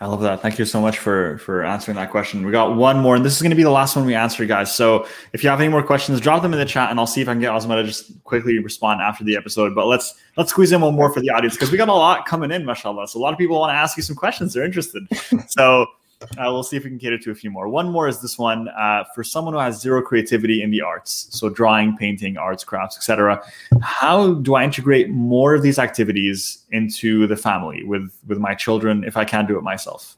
I 0.00 0.06
love 0.06 0.20
that. 0.20 0.40
Thank 0.42 0.60
you 0.60 0.64
so 0.64 0.80
much 0.80 0.98
for 0.98 1.38
for 1.38 1.64
answering 1.64 1.96
that 1.96 2.12
question. 2.12 2.46
We 2.46 2.52
got 2.52 2.76
one 2.76 3.00
more, 3.00 3.16
and 3.16 3.24
this 3.24 3.34
is 3.34 3.42
going 3.42 3.50
to 3.50 3.56
be 3.56 3.64
the 3.64 3.70
last 3.70 3.96
one 3.96 4.04
we 4.06 4.14
answer, 4.14 4.46
guys. 4.46 4.72
So 4.72 5.08
if 5.32 5.42
you 5.42 5.50
have 5.50 5.60
any 5.60 5.68
more 5.68 5.82
questions, 5.82 6.20
drop 6.20 6.42
them 6.42 6.52
in 6.52 6.58
the 6.60 6.64
chat, 6.64 6.90
and 6.90 7.00
I'll 7.00 7.06
see 7.06 7.20
if 7.20 7.28
I 7.28 7.32
can 7.32 7.40
get 7.40 7.50
Uzma 7.50 7.74
to 7.80 7.84
just 7.84 8.22
quickly 8.22 8.60
respond 8.60 9.00
after 9.00 9.24
the 9.24 9.36
episode. 9.36 9.74
But 9.74 9.86
let's 9.86 10.14
let's 10.36 10.50
squeeze 10.50 10.70
in 10.70 10.80
one 10.82 10.94
more 10.94 11.12
for 11.12 11.20
the 11.20 11.30
audience 11.30 11.54
because 11.54 11.72
we 11.72 11.78
got 11.78 11.88
a 11.88 11.92
lot 11.92 12.26
coming 12.26 12.52
in, 12.52 12.64
mashallah. 12.64 13.08
So 13.08 13.18
a 13.18 13.22
lot 13.22 13.32
of 13.32 13.38
people 13.40 13.58
want 13.58 13.70
to 13.70 13.74
ask 13.74 13.96
you 13.96 14.04
some 14.04 14.14
questions. 14.14 14.54
They're 14.54 14.64
interested. 14.64 15.02
so 15.48 15.86
uh, 16.20 16.26
we'll 16.50 16.64
see 16.64 16.76
if 16.76 16.84
we 16.84 16.90
can 16.90 16.98
cater 16.98 17.18
to 17.18 17.30
a 17.30 17.34
few 17.34 17.50
more. 17.50 17.68
One 17.68 17.90
more 17.90 18.08
is 18.08 18.20
this 18.20 18.38
one 18.38 18.68
uh, 18.68 19.04
for 19.14 19.22
someone 19.22 19.54
who 19.54 19.60
has 19.60 19.80
zero 19.80 20.02
creativity 20.02 20.62
in 20.62 20.70
the 20.70 20.80
arts, 20.80 21.28
so 21.30 21.48
drawing, 21.48 21.96
painting, 21.96 22.36
arts, 22.36 22.64
crafts, 22.64 22.96
etc. 22.96 23.42
How 23.82 24.34
do 24.34 24.54
I 24.56 24.64
integrate 24.64 25.10
more 25.10 25.54
of 25.54 25.62
these 25.62 25.78
activities 25.78 26.64
into 26.70 27.26
the 27.26 27.36
family 27.36 27.84
with 27.84 28.12
with 28.26 28.38
my 28.38 28.54
children 28.54 29.04
if 29.04 29.16
I 29.16 29.24
can't 29.24 29.46
do 29.46 29.56
it 29.56 29.62
myself? 29.62 30.16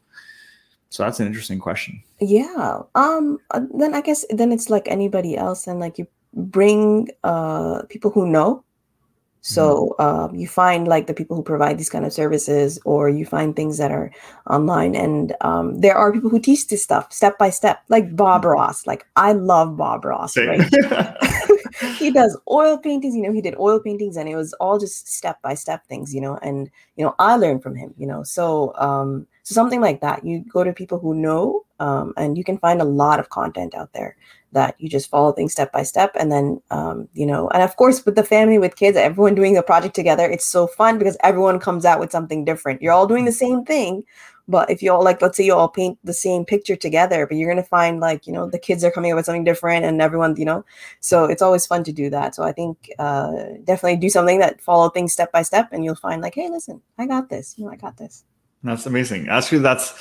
So 0.88 1.04
that's 1.04 1.20
an 1.20 1.26
interesting 1.26 1.58
question. 1.58 2.02
Yeah. 2.20 2.80
Um. 2.94 3.38
Uh, 3.50 3.60
then 3.74 3.94
I 3.94 4.00
guess 4.00 4.24
then 4.30 4.52
it's 4.52 4.70
like 4.70 4.88
anybody 4.88 5.36
else, 5.36 5.66
and 5.66 5.80
like 5.80 5.98
you 5.98 6.06
bring 6.34 7.08
uh 7.24 7.82
people 7.88 8.10
who 8.10 8.26
know. 8.26 8.64
So 9.42 9.94
um, 9.98 10.34
you 10.34 10.46
find 10.46 10.86
like 10.86 11.06
the 11.06 11.14
people 11.14 11.36
who 11.36 11.42
provide 11.42 11.78
these 11.78 11.88
kind 11.88 12.04
of 12.04 12.12
services, 12.12 12.78
or 12.84 13.08
you 13.08 13.24
find 13.24 13.56
things 13.56 13.78
that 13.78 13.90
are 13.90 14.10
online, 14.48 14.94
and 14.94 15.34
um, 15.40 15.80
there 15.80 15.96
are 15.96 16.12
people 16.12 16.30
who 16.30 16.40
teach 16.40 16.68
this 16.68 16.82
stuff 16.82 17.12
step 17.12 17.38
by 17.38 17.50
step, 17.50 17.82
like 17.88 18.14
Bob 18.14 18.42
mm-hmm. 18.42 18.50
Ross. 18.50 18.86
Like 18.86 19.06
I 19.16 19.32
love 19.32 19.76
Bob 19.76 20.04
Ross. 20.04 20.36
Right? 20.36 20.60
he 21.96 22.10
does 22.10 22.36
oil 22.50 22.76
paintings. 22.76 23.14
You 23.14 23.22
know, 23.22 23.32
he 23.32 23.40
did 23.40 23.56
oil 23.58 23.80
paintings, 23.80 24.16
and 24.16 24.28
it 24.28 24.36
was 24.36 24.52
all 24.54 24.78
just 24.78 25.08
step 25.08 25.40
by 25.42 25.54
step 25.54 25.86
things. 25.86 26.14
You 26.14 26.20
know, 26.20 26.38
and 26.42 26.70
you 26.96 27.04
know 27.04 27.14
I 27.18 27.36
learned 27.36 27.62
from 27.62 27.74
him. 27.76 27.94
You 27.96 28.06
know, 28.06 28.22
so 28.22 28.74
um, 28.76 29.26
so 29.42 29.54
something 29.54 29.80
like 29.80 30.00
that. 30.02 30.24
You 30.24 30.44
go 30.52 30.64
to 30.64 30.72
people 30.72 30.98
who 30.98 31.14
know, 31.14 31.64
um, 31.78 32.12
and 32.16 32.36
you 32.36 32.44
can 32.44 32.58
find 32.58 32.82
a 32.82 32.84
lot 32.84 33.20
of 33.20 33.30
content 33.30 33.74
out 33.74 33.92
there 33.94 34.16
that 34.52 34.74
you 34.78 34.88
just 34.88 35.10
follow 35.10 35.32
things 35.32 35.52
step 35.52 35.72
by 35.72 35.82
step 35.82 36.12
and 36.18 36.30
then 36.30 36.60
um, 36.70 37.08
you 37.14 37.26
know 37.26 37.48
and 37.50 37.62
of 37.62 37.76
course 37.76 38.04
with 38.04 38.16
the 38.16 38.24
family 38.24 38.58
with 38.58 38.76
kids 38.76 38.96
everyone 38.96 39.34
doing 39.34 39.56
a 39.56 39.62
project 39.62 39.94
together 39.94 40.28
it's 40.28 40.46
so 40.46 40.66
fun 40.66 40.98
because 40.98 41.16
everyone 41.22 41.58
comes 41.58 41.84
out 41.84 42.00
with 42.00 42.12
something 42.12 42.44
different. 42.44 42.82
You're 42.82 42.92
all 42.92 43.06
doing 43.06 43.24
the 43.24 43.32
same 43.32 43.64
thing 43.64 44.04
but 44.50 44.68
if 44.68 44.82
you 44.82 44.92
all 44.92 45.02
like 45.02 45.22
let's 45.22 45.36
say 45.36 45.44
you 45.44 45.54
all 45.54 45.68
paint 45.68 45.98
the 46.02 46.12
same 46.12 46.44
picture 46.44 46.74
together 46.74 47.26
but 47.26 47.36
you're 47.36 47.50
going 47.50 47.62
to 47.62 47.68
find 47.68 48.00
like 48.00 48.26
you 48.26 48.32
know 48.32 48.50
the 48.50 48.58
kids 48.58 48.82
are 48.82 48.90
coming 48.90 49.12
up 49.12 49.16
with 49.16 49.24
something 49.24 49.44
different 49.44 49.84
and 49.84 50.02
everyone 50.02 50.34
you 50.36 50.44
know 50.44 50.64
so 50.98 51.24
it's 51.24 51.40
always 51.40 51.64
fun 51.66 51.84
to 51.84 51.92
do 51.92 52.10
that. 52.10 52.34
So 52.34 52.42
i 52.42 52.52
think 52.52 52.90
uh, 52.98 53.32
definitely 53.64 53.96
do 53.96 54.10
something 54.10 54.40
that 54.40 54.60
follow 54.60 54.88
things 54.90 55.12
step 55.12 55.30
by 55.32 55.42
step 55.42 55.68
and 55.72 55.84
you'll 55.84 55.94
find 55.94 56.20
like 56.20 56.34
hey 56.34 56.48
listen 56.50 56.82
i 56.98 57.06
got 57.06 57.30
this. 57.30 57.54
You 57.56 57.64
know 57.64 57.70
i 57.70 57.76
got 57.76 57.96
this. 57.96 58.24
That's 58.62 58.86
amazing. 58.86 59.28
Actually 59.28 59.60
that's 59.60 59.94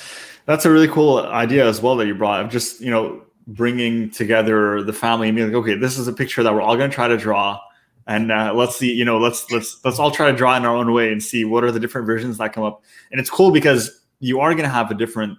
that's 0.46 0.64
a 0.64 0.70
really 0.70 0.88
cool 0.88 1.20
idea 1.20 1.66
as 1.66 1.80
well 1.80 1.96
that 1.96 2.06
you 2.06 2.14
brought 2.14 2.44
of 2.44 2.50
just 2.50 2.80
you 2.80 2.90
know 2.90 3.22
bringing 3.46 4.10
together 4.10 4.82
the 4.82 4.92
family 4.92 5.28
and 5.28 5.36
being 5.36 5.48
like, 5.48 5.56
okay, 5.56 5.74
this 5.74 5.98
is 5.98 6.08
a 6.08 6.12
picture 6.12 6.42
that 6.42 6.52
we're 6.52 6.62
all 6.62 6.76
going 6.76 6.90
to 6.90 6.94
try 6.94 7.08
to 7.08 7.16
draw, 7.16 7.58
and 8.06 8.32
uh, 8.32 8.52
let's 8.54 8.76
see, 8.76 8.92
you 8.92 9.04
know, 9.04 9.18
let's 9.18 9.50
let's 9.50 9.78
let's 9.84 9.98
all 9.98 10.10
try 10.10 10.30
to 10.30 10.36
draw 10.36 10.56
in 10.56 10.64
our 10.64 10.74
own 10.74 10.92
way 10.92 11.12
and 11.12 11.22
see 11.22 11.44
what 11.44 11.64
are 11.64 11.72
the 11.72 11.80
different 11.80 12.06
versions 12.06 12.38
that 12.38 12.52
come 12.52 12.64
up. 12.64 12.82
And 13.10 13.20
it's 13.20 13.30
cool 13.30 13.50
because 13.50 14.00
you 14.20 14.40
are 14.40 14.52
going 14.52 14.64
to 14.64 14.70
have 14.70 14.90
a 14.90 14.94
different, 14.94 15.38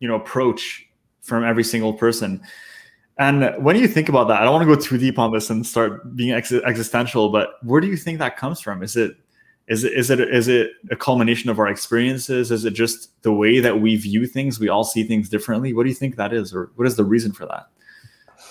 you 0.00 0.08
know, 0.08 0.16
approach 0.16 0.86
from 1.22 1.44
every 1.44 1.64
single 1.64 1.92
person. 1.92 2.42
And 3.18 3.62
when 3.62 3.76
you 3.76 3.86
think 3.86 4.08
about 4.08 4.28
that, 4.28 4.40
I 4.40 4.44
don't 4.44 4.54
want 4.54 4.68
to 4.68 4.74
go 4.74 4.80
too 4.80 4.96
deep 4.96 5.18
on 5.18 5.30
this 5.30 5.50
and 5.50 5.66
start 5.66 6.16
being 6.16 6.32
ex- 6.32 6.52
existential, 6.52 7.28
but 7.28 7.54
where 7.62 7.80
do 7.80 7.86
you 7.86 7.96
think 7.96 8.18
that 8.18 8.38
comes 8.38 8.60
from? 8.60 8.82
Is 8.82 8.96
it 8.96 9.14
is 9.70 9.84
it 9.84 9.92
is 9.92 10.10
it 10.10 10.20
is 10.20 10.48
it 10.48 10.72
a 10.90 10.96
culmination 10.96 11.48
of 11.48 11.60
our 11.60 11.68
experiences? 11.68 12.50
Is 12.50 12.64
it 12.64 12.72
just 12.72 13.22
the 13.22 13.32
way 13.32 13.60
that 13.60 13.80
we 13.80 13.94
view 13.94 14.26
things? 14.26 14.58
We 14.58 14.68
all 14.68 14.82
see 14.82 15.04
things 15.04 15.28
differently. 15.28 15.72
What 15.72 15.84
do 15.84 15.88
you 15.88 15.94
think 15.94 16.16
that 16.16 16.32
is, 16.32 16.52
or 16.52 16.72
what 16.74 16.88
is 16.88 16.96
the 16.96 17.04
reason 17.04 17.30
for 17.30 17.46
that? 17.46 17.68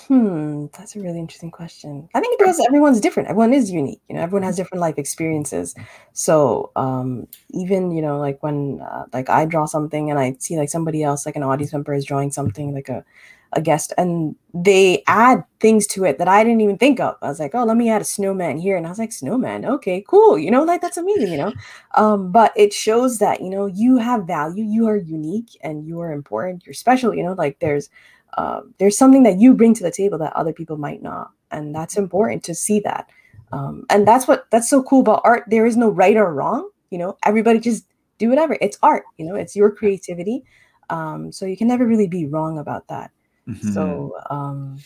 Hmm, 0.09 0.65
that's 0.75 0.95
a 0.95 0.99
really 1.01 1.19
interesting 1.19 1.51
question. 1.51 2.09
I 2.15 2.19
think 2.19 2.39
because 2.39 2.59
everyone's 2.67 2.99
different. 2.99 3.29
Everyone 3.29 3.53
is 3.53 3.69
unique. 3.69 4.01
You 4.09 4.15
know, 4.15 4.21
everyone 4.23 4.41
has 4.41 4.55
different 4.55 4.81
life 4.81 4.97
experiences. 4.97 5.75
So 6.13 6.71
um, 6.75 7.27
even 7.51 7.91
you 7.91 8.01
know, 8.01 8.17
like 8.19 8.41
when 8.41 8.81
uh, 8.81 9.05
like 9.13 9.29
I 9.29 9.45
draw 9.45 9.65
something 9.65 10.09
and 10.09 10.19
I 10.19 10.35
see 10.39 10.57
like 10.57 10.69
somebody 10.69 11.03
else, 11.03 11.27
like 11.27 11.35
an 11.35 11.43
audience 11.43 11.73
member, 11.73 11.93
is 11.93 12.05
drawing 12.05 12.31
something 12.31 12.73
like 12.73 12.89
a 12.89 13.05
a 13.53 13.61
guest 13.61 13.93
and 13.97 14.35
they 14.53 15.01
add 15.07 15.43
things 15.59 15.87
to 15.87 16.03
it 16.05 16.19
that 16.19 16.27
I 16.27 16.43
didn't 16.43 16.61
even 16.61 16.77
think 16.77 16.99
of. 16.99 17.15
I 17.23 17.29
was 17.29 17.39
like, 17.39 17.55
oh, 17.55 17.63
let 17.63 17.77
me 17.77 17.89
add 17.89 17.99
a 18.01 18.05
snowman 18.05 18.59
here. 18.59 18.77
And 18.77 18.85
I 18.85 18.89
was 18.89 18.99
like, 18.99 19.11
snowman, 19.11 19.65
okay, 19.65 20.03
cool. 20.07 20.37
You 20.37 20.51
know, 20.51 20.63
like 20.63 20.81
that's 20.81 20.97
amazing, 20.97 21.31
you 21.31 21.37
know. 21.39 21.53
Um, 21.95 22.31
but 22.31 22.51
it 22.55 22.73
shows 22.73 23.17
that, 23.19 23.41
you 23.41 23.49
know, 23.49 23.65
you 23.65 23.97
have 23.97 24.25
value, 24.27 24.63
you 24.63 24.87
are 24.87 24.95
unique 24.97 25.57
and 25.61 25.85
you 25.87 25.99
are 25.99 26.11
important, 26.11 26.65
you're 26.65 26.73
special, 26.75 27.13
you 27.15 27.23
know, 27.23 27.33
like 27.33 27.57
there's 27.59 27.89
um, 28.37 28.73
there's 28.77 28.97
something 28.97 29.23
that 29.23 29.39
you 29.39 29.53
bring 29.53 29.73
to 29.73 29.83
the 29.83 29.91
table 29.91 30.17
that 30.19 30.33
other 30.33 30.53
people 30.53 30.77
might 30.77 31.01
not. 31.01 31.31
And 31.51 31.73
that's 31.73 31.97
important 31.97 32.43
to 32.45 32.55
see 32.55 32.79
that. 32.81 33.09
Um, 33.51 33.85
and 33.89 34.07
that's 34.07 34.27
what 34.27 34.45
that's 34.51 34.69
so 34.69 34.83
cool 34.83 35.01
about 35.01 35.21
art. 35.23 35.43
There 35.47 35.65
is 35.65 35.75
no 35.75 35.89
right 35.89 36.15
or 36.15 36.31
wrong, 36.33 36.69
you 36.91 36.99
know, 36.99 37.17
everybody 37.25 37.59
just 37.59 37.85
do 38.19 38.29
whatever. 38.29 38.57
It's 38.61 38.77
art, 38.83 39.03
you 39.17 39.25
know, 39.25 39.35
it's 39.35 39.55
your 39.55 39.71
creativity. 39.71 40.43
Um, 40.89 41.31
so 41.31 41.45
you 41.45 41.57
can 41.57 41.67
never 41.67 41.85
really 41.85 42.07
be 42.07 42.27
wrong 42.27 42.59
about 42.59 42.87
that. 42.89 43.11
Mm-hmm. 43.47 43.73
So 43.73 44.13
um, 44.29 44.77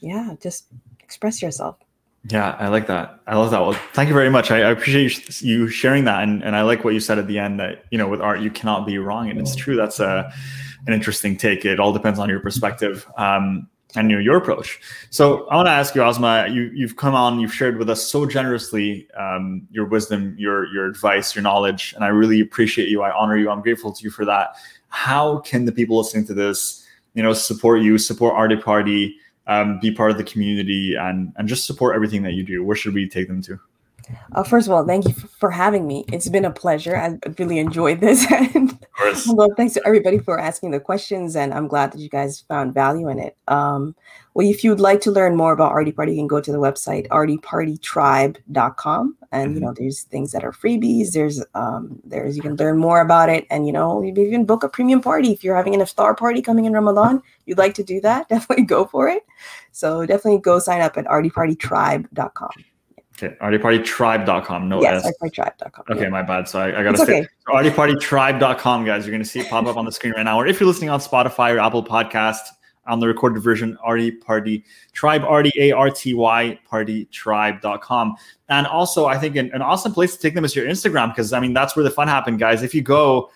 yeah, 0.00 0.34
just 0.40 0.66
express 1.00 1.40
yourself. 1.40 1.76
Yeah, 2.24 2.56
I 2.58 2.68
like 2.68 2.88
that. 2.88 3.20
I 3.26 3.36
love 3.36 3.50
that. 3.52 3.60
Well, 3.60 3.72
thank 3.92 4.08
you 4.08 4.14
very 4.14 4.28
much. 4.28 4.50
I, 4.50 4.58
I, 4.62 4.70
appreciate 4.70 5.40
you 5.40 5.68
sharing 5.68 6.04
that, 6.04 6.24
and, 6.24 6.42
and 6.42 6.56
I 6.56 6.62
like 6.62 6.84
what 6.84 6.92
you 6.92 7.00
said 7.00 7.18
at 7.18 7.26
the 7.26 7.38
end 7.38 7.60
that 7.60 7.84
you 7.90 7.96
know 7.96 8.08
with 8.08 8.20
art 8.20 8.40
you 8.40 8.50
cannot 8.50 8.86
be 8.86 8.98
wrong, 8.98 9.30
and 9.30 9.40
it's 9.40 9.54
true. 9.54 9.76
That's 9.76 10.00
a 10.00 10.30
an 10.86 10.92
interesting 10.92 11.36
take. 11.36 11.64
It 11.64 11.78
all 11.78 11.92
depends 11.92 12.18
on 12.18 12.28
your 12.28 12.40
perspective 12.40 13.06
um, 13.16 13.68
and 13.94 14.10
your 14.10 14.20
your 14.20 14.36
approach. 14.36 14.80
So 15.10 15.46
I 15.46 15.56
want 15.56 15.68
to 15.68 15.72
ask 15.72 15.94
you, 15.94 16.00
Uzma. 16.02 16.52
You 16.52 16.70
you've 16.74 16.96
come 16.96 17.14
on, 17.14 17.38
you've 17.38 17.54
shared 17.54 17.78
with 17.78 17.88
us 17.88 18.04
so 18.04 18.26
generously 18.26 19.08
um, 19.16 19.66
your 19.70 19.86
wisdom, 19.86 20.34
your 20.38 20.66
your 20.72 20.86
advice, 20.86 21.34
your 21.34 21.42
knowledge, 21.42 21.94
and 21.94 22.04
I 22.04 22.08
really 22.08 22.40
appreciate 22.40 22.88
you. 22.88 23.02
I 23.02 23.16
honor 23.16 23.36
you. 23.36 23.48
I'm 23.48 23.62
grateful 23.62 23.92
to 23.92 24.02
you 24.02 24.10
for 24.10 24.24
that. 24.24 24.56
How 24.88 25.38
can 25.38 25.66
the 25.66 25.72
people 25.72 25.98
listening 25.98 26.26
to 26.26 26.34
this, 26.34 26.84
you 27.14 27.22
know, 27.22 27.32
support 27.32 27.80
you, 27.80 27.96
support 27.96 28.34
Arty 28.34 28.56
Party? 28.56 29.16
Um, 29.48 29.80
be 29.80 29.90
part 29.90 30.10
of 30.10 30.18
the 30.18 30.24
community 30.24 30.94
and 30.94 31.32
and 31.36 31.48
just 31.48 31.66
support 31.66 31.96
everything 31.96 32.22
that 32.22 32.34
you 32.34 32.44
do. 32.44 32.62
Where 32.62 32.76
should 32.76 32.94
we 32.94 33.08
take 33.08 33.28
them 33.28 33.42
to 33.42 33.58
uh, 34.32 34.42
first 34.42 34.66
of 34.66 34.72
all, 34.72 34.86
thank 34.86 35.06
you 35.06 35.14
for 35.14 35.50
having 35.50 35.86
me. 35.86 36.04
It's 36.12 36.28
been 36.28 36.44
a 36.44 36.50
pleasure. 36.50 36.96
I 36.96 37.18
really 37.38 37.58
enjoyed 37.58 38.00
this. 38.00 38.30
and 38.54 38.78
well, 39.28 39.48
thanks 39.56 39.74
to 39.74 39.86
everybody 39.86 40.18
for 40.18 40.38
asking 40.38 40.72
the 40.72 40.80
questions. 40.80 41.36
And 41.36 41.54
I'm 41.54 41.68
glad 41.68 41.92
that 41.92 42.00
you 42.00 42.08
guys 42.08 42.40
found 42.40 42.74
value 42.74 43.08
in 43.08 43.18
it. 43.18 43.36
Um, 43.48 43.94
well, 44.34 44.46
if 44.46 44.62
you'd 44.62 44.80
like 44.80 45.00
to 45.02 45.10
learn 45.10 45.36
more 45.36 45.52
about 45.52 45.72
Arty 45.72 45.92
Party, 45.92 46.12
you 46.12 46.18
can 46.18 46.28
go 46.28 46.40
to 46.40 46.52
the 46.52 46.58
website 46.58 47.08
artypartytribe.com. 47.08 49.16
And, 49.32 49.46
mm-hmm. 49.46 49.54
you 49.54 49.60
know, 49.60 49.74
there's 49.76 50.02
things 50.02 50.32
that 50.32 50.44
are 50.44 50.52
freebies. 50.52 51.12
There's, 51.12 51.42
um, 51.54 51.98
there's, 52.04 52.36
you 52.36 52.42
can 52.42 52.56
learn 52.56 52.78
more 52.78 53.00
about 53.00 53.30
it. 53.30 53.46
And, 53.50 53.66
you 53.66 53.72
know, 53.72 54.02
you 54.02 54.12
can 54.12 54.26
even 54.26 54.44
book 54.44 54.62
a 54.62 54.68
premium 54.68 55.00
party. 55.00 55.32
If 55.32 55.42
you're 55.42 55.56
having 55.56 55.74
an 55.74 55.80
iftar 55.80 56.16
party 56.16 56.42
coming 56.42 56.66
in 56.66 56.72
Ramadan, 56.72 57.22
you'd 57.46 57.58
like 57.58 57.74
to 57.74 57.82
do 57.82 58.00
that, 58.02 58.28
definitely 58.28 58.64
go 58.64 58.84
for 58.84 59.08
it. 59.08 59.24
So 59.72 60.06
definitely 60.06 60.40
go 60.40 60.58
sign 60.58 60.82
up 60.82 60.96
at 60.96 61.06
artypartytribe.com. 61.06 62.64
Okay, 63.20 63.34
artypartytribe.com. 63.40 64.68
No 64.68 64.80
yes, 64.80 65.04
S. 65.04 65.12
artypartytribe.com. 65.20 65.84
Okay, 65.90 66.02
yeah. 66.02 66.08
my 66.08 66.22
bad. 66.22 66.48
So 66.48 66.60
I, 66.60 66.80
I 66.80 66.84
got 66.84 66.92
to 66.92 66.98
say 66.98 67.20
okay. 67.20 67.28
artypartytribe.com, 67.48 68.84
guys. 68.84 69.04
You're 69.04 69.10
going 69.10 69.22
to 69.22 69.28
see 69.28 69.40
it 69.40 69.48
pop 69.48 69.66
up 69.66 69.76
on 69.76 69.84
the 69.84 69.90
screen 69.92 70.12
right 70.12 70.22
now. 70.22 70.38
Or 70.38 70.46
if 70.46 70.60
you're 70.60 70.68
listening 70.68 70.90
on 70.90 71.00
Spotify 71.00 71.54
or 71.54 71.58
Apple 71.58 71.82
Podcast 71.82 72.38
on 72.86 73.00
the 73.00 73.08
recorded 73.08 73.40
version, 73.40 73.76
Arty 73.82 74.12
Party 74.12 74.64
Tribe, 74.92 75.24
R-D 75.24 75.52
A-R-T-Y, 75.56 76.60
partytribe.com. 76.70 78.16
And 78.48 78.66
also, 78.68 79.06
I 79.06 79.18
think 79.18 79.34
an, 79.34 79.50
an 79.52 79.62
awesome 79.62 79.92
place 79.92 80.14
to 80.14 80.22
take 80.22 80.34
them 80.34 80.44
is 80.44 80.54
your 80.54 80.66
Instagram 80.66 81.08
because, 81.08 81.32
I 81.32 81.40
mean, 81.40 81.52
that's 81.52 81.74
where 81.74 81.82
the 81.82 81.90
fun 81.90 82.06
happened, 82.06 82.38
guys. 82.38 82.62
If 82.62 82.72
you 82.72 82.82
go 82.82 83.30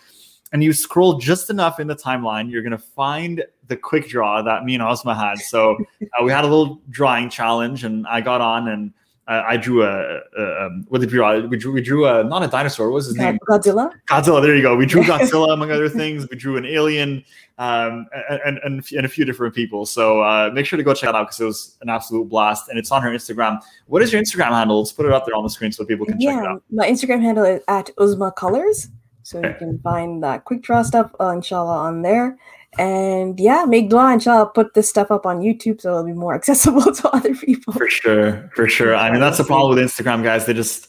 and 0.52 0.62
you 0.62 0.72
scroll 0.72 1.18
just 1.18 1.50
enough 1.50 1.80
in 1.80 1.88
the 1.88 1.96
timeline, 1.96 2.50
you're 2.50 2.62
going 2.62 2.70
to 2.70 2.78
find 2.78 3.44
the 3.66 3.76
quick 3.76 4.08
draw 4.08 4.42
that 4.42 4.64
me 4.64 4.74
and 4.76 4.82
Uzma 4.82 5.16
had. 5.16 5.38
So 5.38 5.76
uh, 6.02 6.24
we 6.24 6.30
had 6.30 6.44
a 6.44 6.48
little 6.48 6.80
drawing 6.88 7.30
challenge 7.30 7.82
and 7.82 8.06
I 8.06 8.20
got 8.20 8.40
on 8.40 8.68
and 8.68 8.92
uh, 9.28 9.42
I 9.46 9.56
drew 9.56 9.84
a, 9.84 10.20
a 10.36 10.66
um, 10.66 10.84
what 10.88 11.00
did 11.00 11.10
we 11.10 11.16
draw? 11.16 11.38
We 11.38 11.56
drew 11.56 11.72
we 11.72 11.80
drew 11.80 12.06
a 12.06 12.24
not 12.24 12.42
a 12.42 12.48
dinosaur. 12.48 12.88
What 12.88 12.96
was 12.96 13.06
his 13.06 13.16
name? 13.16 13.38
Godzilla. 13.48 13.92
Godzilla. 14.08 14.42
There 14.42 14.56
you 14.56 14.62
go. 14.62 14.74
We 14.74 14.84
drew 14.84 15.02
Godzilla 15.04 15.52
among 15.52 15.70
other 15.70 15.88
things. 15.88 16.28
We 16.28 16.36
drew 16.36 16.56
an 16.56 16.66
alien, 16.66 17.24
um, 17.58 18.08
and, 18.28 18.58
and 18.64 18.84
and 18.92 19.06
a 19.06 19.08
few 19.08 19.24
different 19.24 19.54
people. 19.54 19.86
So 19.86 20.22
uh, 20.22 20.50
make 20.52 20.66
sure 20.66 20.76
to 20.76 20.82
go 20.82 20.92
check 20.92 21.08
it 21.08 21.14
out 21.14 21.28
because 21.28 21.40
it 21.40 21.44
was 21.44 21.78
an 21.82 21.88
absolute 21.88 22.28
blast, 22.28 22.68
and 22.68 22.78
it's 22.78 22.90
on 22.90 23.00
her 23.02 23.10
Instagram. 23.10 23.60
What 23.86 24.02
is 24.02 24.12
your 24.12 24.20
Instagram 24.20 24.50
handle? 24.50 24.78
Let's 24.78 24.92
put 24.92 25.06
it 25.06 25.12
up 25.12 25.24
there 25.24 25.36
on 25.36 25.44
the 25.44 25.50
screen 25.50 25.70
so 25.70 25.84
people 25.84 26.04
can 26.04 26.20
yeah, 26.20 26.34
check 26.34 26.42
it 26.42 26.48
out. 26.48 26.62
My 26.70 26.90
Instagram 26.90 27.22
handle 27.22 27.44
is 27.44 27.62
at 27.68 27.90
Uzma 27.98 28.34
Colors. 28.34 28.88
So 29.22 29.38
okay. 29.38 29.50
you 29.50 29.54
can 29.54 29.78
find 29.78 30.20
that 30.24 30.44
quick 30.44 30.62
draw 30.62 30.82
stuff, 30.82 31.12
uh, 31.20 31.28
inshallah, 31.28 31.78
on 31.78 32.02
there. 32.02 32.36
And 32.78 33.38
yeah, 33.38 33.66
make 33.66 33.90
dua 33.90 34.12
and 34.12 34.26
I'll 34.26 34.46
put 34.46 34.74
this 34.74 34.88
stuff 34.88 35.10
up 35.10 35.26
on 35.26 35.40
YouTube 35.40 35.80
so 35.82 35.90
it'll 35.90 36.04
be 36.04 36.12
more 36.12 36.34
accessible 36.40 36.92
to 36.92 37.10
other 37.10 37.34
people. 37.34 37.72
For 37.72 37.88
sure, 37.88 38.50
for 38.54 38.68
sure. 38.68 38.94
I 38.94 39.10
mean, 39.10 39.20
that's 39.20 39.38
the 39.38 39.44
problem 39.44 39.76
with 39.76 39.84
Instagram, 39.84 40.22
guys. 40.22 40.46
They 40.46 40.54
just 40.54 40.88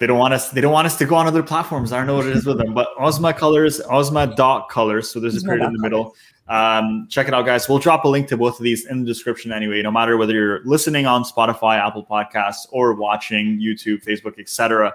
they 0.00 0.06
don't 0.06 0.18
want 0.18 0.34
us 0.34 0.50
they 0.50 0.60
don't 0.60 0.72
want 0.72 0.86
us 0.86 0.96
to 0.98 1.04
go 1.04 1.14
on 1.14 1.26
other 1.26 1.42
platforms. 1.42 1.92
I 1.92 1.98
don't 1.98 2.08
know 2.08 2.16
what 2.16 2.26
it 2.26 2.36
is 2.36 2.44
with 2.44 2.58
them. 2.58 2.74
But 2.74 2.88
Uzma 2.98 3.36
Colors, 3.36 3.80
Uzma 3.82 4.34
dot 4.34 4.68
colors. 4.68 5.08
So 5.08 5.20
there's 5.20 5.40
a 5.40 5.46
period 5.46 5.64
in 5.64 5.72
the 5.74 5.78
middle. 5.78 6.16
Um, 6.52 7.06
check 7.08 7.28
it 7.28 7.34
out, 7.34 7.46
guys. 7.46 7.66
We'll 7.66 7.78
drop 7.78 8.04
a 8.04 8.08
link 8.08 8.28
to 8.28 8.36
both 8.36 8.60
of 8.60 8.62
these 8.62 8.84
in 8.84 9.00
the 9.00 9.06
description 9.06 9.52
anyway. 9.52 9.80
No 9.80 9.90
matter 9.90 10.18
whether 10.18 10.34
you're 10.34 10.62
listening 10.66 11.06
on 11.06 11.24
Spotify, 11.24 11.78
Apple 11.78 12.04
Podcasts, 12.04 12.66
or 12.70 12.92
watching 12.92 13.58
YouTube, 13.58 14.04
Facebook, 14.04 14.38
etc. 14.38 14.94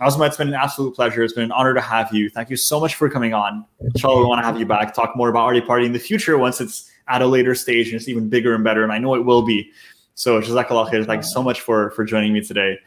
Uzma, 0.00 0.26
it's 0.28 0.38
been 0.38 0.48
an 0.48 0.54
absolute 0.54 0.94
pleasure. 0.96 1.22
It's 1.22 1.34
been 1.34 1.44
an 1.44 1.52
honor 1.52 1.74
to 1.74 1.80
have 1.82 2.10
you. 2.14 2.30
Thank 2.30 2.48
you 2.48 2.56
so 2.56 2.80
much 2.80 2.94
for 2.94 3.10
coming 3.10 3.34
on. 3.34 3.66
Inshallah, 3.80 4.20
we 4.20 4.26
want 4.26 4.40
to 4.40 4.46
have 4.46 4.58
you 4.58 4.64
back, 4.64 4.94
talk 4.94 5.14
more 5.14 5.28
about 5.28 5.42
Arty 5.42 5.60
Party 5.60 5.84
in 5.84 5.92
the 5.92 5.98
future 5.98 6.38
once 6.38 6.58
it's 6.62 6.90
at 7.08 7.20
a 7.20 7.26
later 7.26 7.54
stage 7.54 7.88
and 7.88 7.96
it's 7.96 8.08
even 8.08 8.30
bigger 8.30 8.54
and 8.54 8.64
better. 8.64 8.82
And 8.82 8.90
I 8.90 8.96
know 8.96 9.14
it 9.14 9.26
will 9.26 9.42
be. 9.42 9.70
So, 10.14 10.40
Jazakallah 10.40 10.90
khair. 10.90 11.04
Thank 11.04 11.24
you 11.24 11.28
so 11.28 11.42
much 11.42 11.60
for 11.60 11.90
for 11.90 12.06
joining 12.06 12.32
me 12.32 12.40
today. 12.40 12.78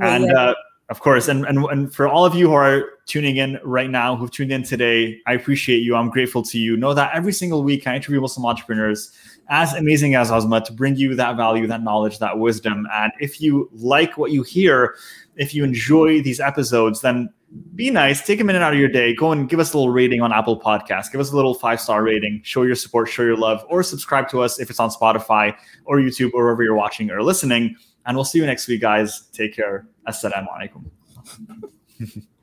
And 0.00 0.32
uh, 0.32 0.54
of 0.90 1.00
course, 1.00 1.28
and, 1.28 1.44
and 1.44 1.58
and 1.66 1.94
for 1.94 2.08
all 2.08 2.24
of 2.24 2.34
you 2.34 2.48
who 2.48 2.54
are 2.54 2.84
tuning 3.04 3.36
in 3.36 3.58
right 3.62 3.90
now, 3.90 4.16
who've 4.16 4.30
tuned 4.30 4.50
in 4.50 4.62
today, 4.62 5.20
I 5.26 5.34
appreciate 5.34 5.80
you. 5.80 5.94
I'm 5.94 6.08
grateful 6.08 6.42
to 6.44 6.58
you. 6.58 6.78
Know 6.78 6.94
that 6.94 7.10
every 7.14 7.32
single 7.32 7.62
week 7.62 7.86
I 7.86 7.96
interview 7.96 8.20
Muslim 8.20 8.46
entrepreneurs 8.46 9.12
as 9.50 9.74
amazing 9.74 10.14
as 10.14 10.30
Uzma 10.30 10.64
to 10.64 10.72
bring 10.72 10.96
you 10.96 11.14
that 11.14 11.36
value, 11.36 11.66
that 11.66 11.82
knowledge, 11.82 12.18
that 12.18 12.38
wisdom. 12.38 12.86
And 12.92 13.12
if 13.20 13.40
you 13.40 13.68
like 13.72 14.16
what 14.16 14.30
you 14.30 14.42
hear, 14.42 14.96
if 15.36 15.54
you 15.54 15.64
enjoy 15.64 16.22
these 16.22 16.40
episodes, 16.40 17.00
then 17.02 17.30
be 17.74 17.90
nice. 17.90 18.26
Take 18.26 18.40
a 18.40 18.44
minute 18.44 18.60
out 18.60 18.74
of 18.74 18.78
your 18.78 18.88
day. 18.88 19.14
Go 19.14 19.32
and 19.32 19.48
give 19.48 19.58
us 19.58 19.72
a 19.72 19.78
little 19.78 19.92
rating 19.92 20.20
on 20.20 20.32
Apple 20.32 20.60
Podcasts. 20.60 21.10
Give 21.10 21.20
us 21.20 21.32
a 21.32 21.36
little 21.36 21.54
five 21.54 21.80
star 21.80 22.02
rating. 22.02 22.40
Show 22.44 22.62
your 22.62 22.74
support, 22.74 23.08
show 23.08 23.22
your 23.22 23.36
love, 23.36 23.64
or 23.68 23.82
subscribe 23.82 24.28
to 24.30 24.42
us 24.42 24.60
if 24.60 24.68
it's 24.68 24.80
on 24.80 24.90
Spotify 24.90 25.54
or 25.84 25.98
YouTube 25.98 26.30
or 26.34 26.44
wherever 26.44 26.62
you're 26.62 26.74
watching 26.74 27.10
or 27.10 27.22
listening. 27.22 27.76
And 28.06 28.16
we'll 28.16 28.24
see 28.24 28.38
you 28.38 28.46
next 28.46 28.68
week, 28.68 28.80
guys. 28.80 29.28
Take 29.32 29.54
care. 29.54 29.86
Assalamu 30.06 30.46
alaikum. 30.56 30.90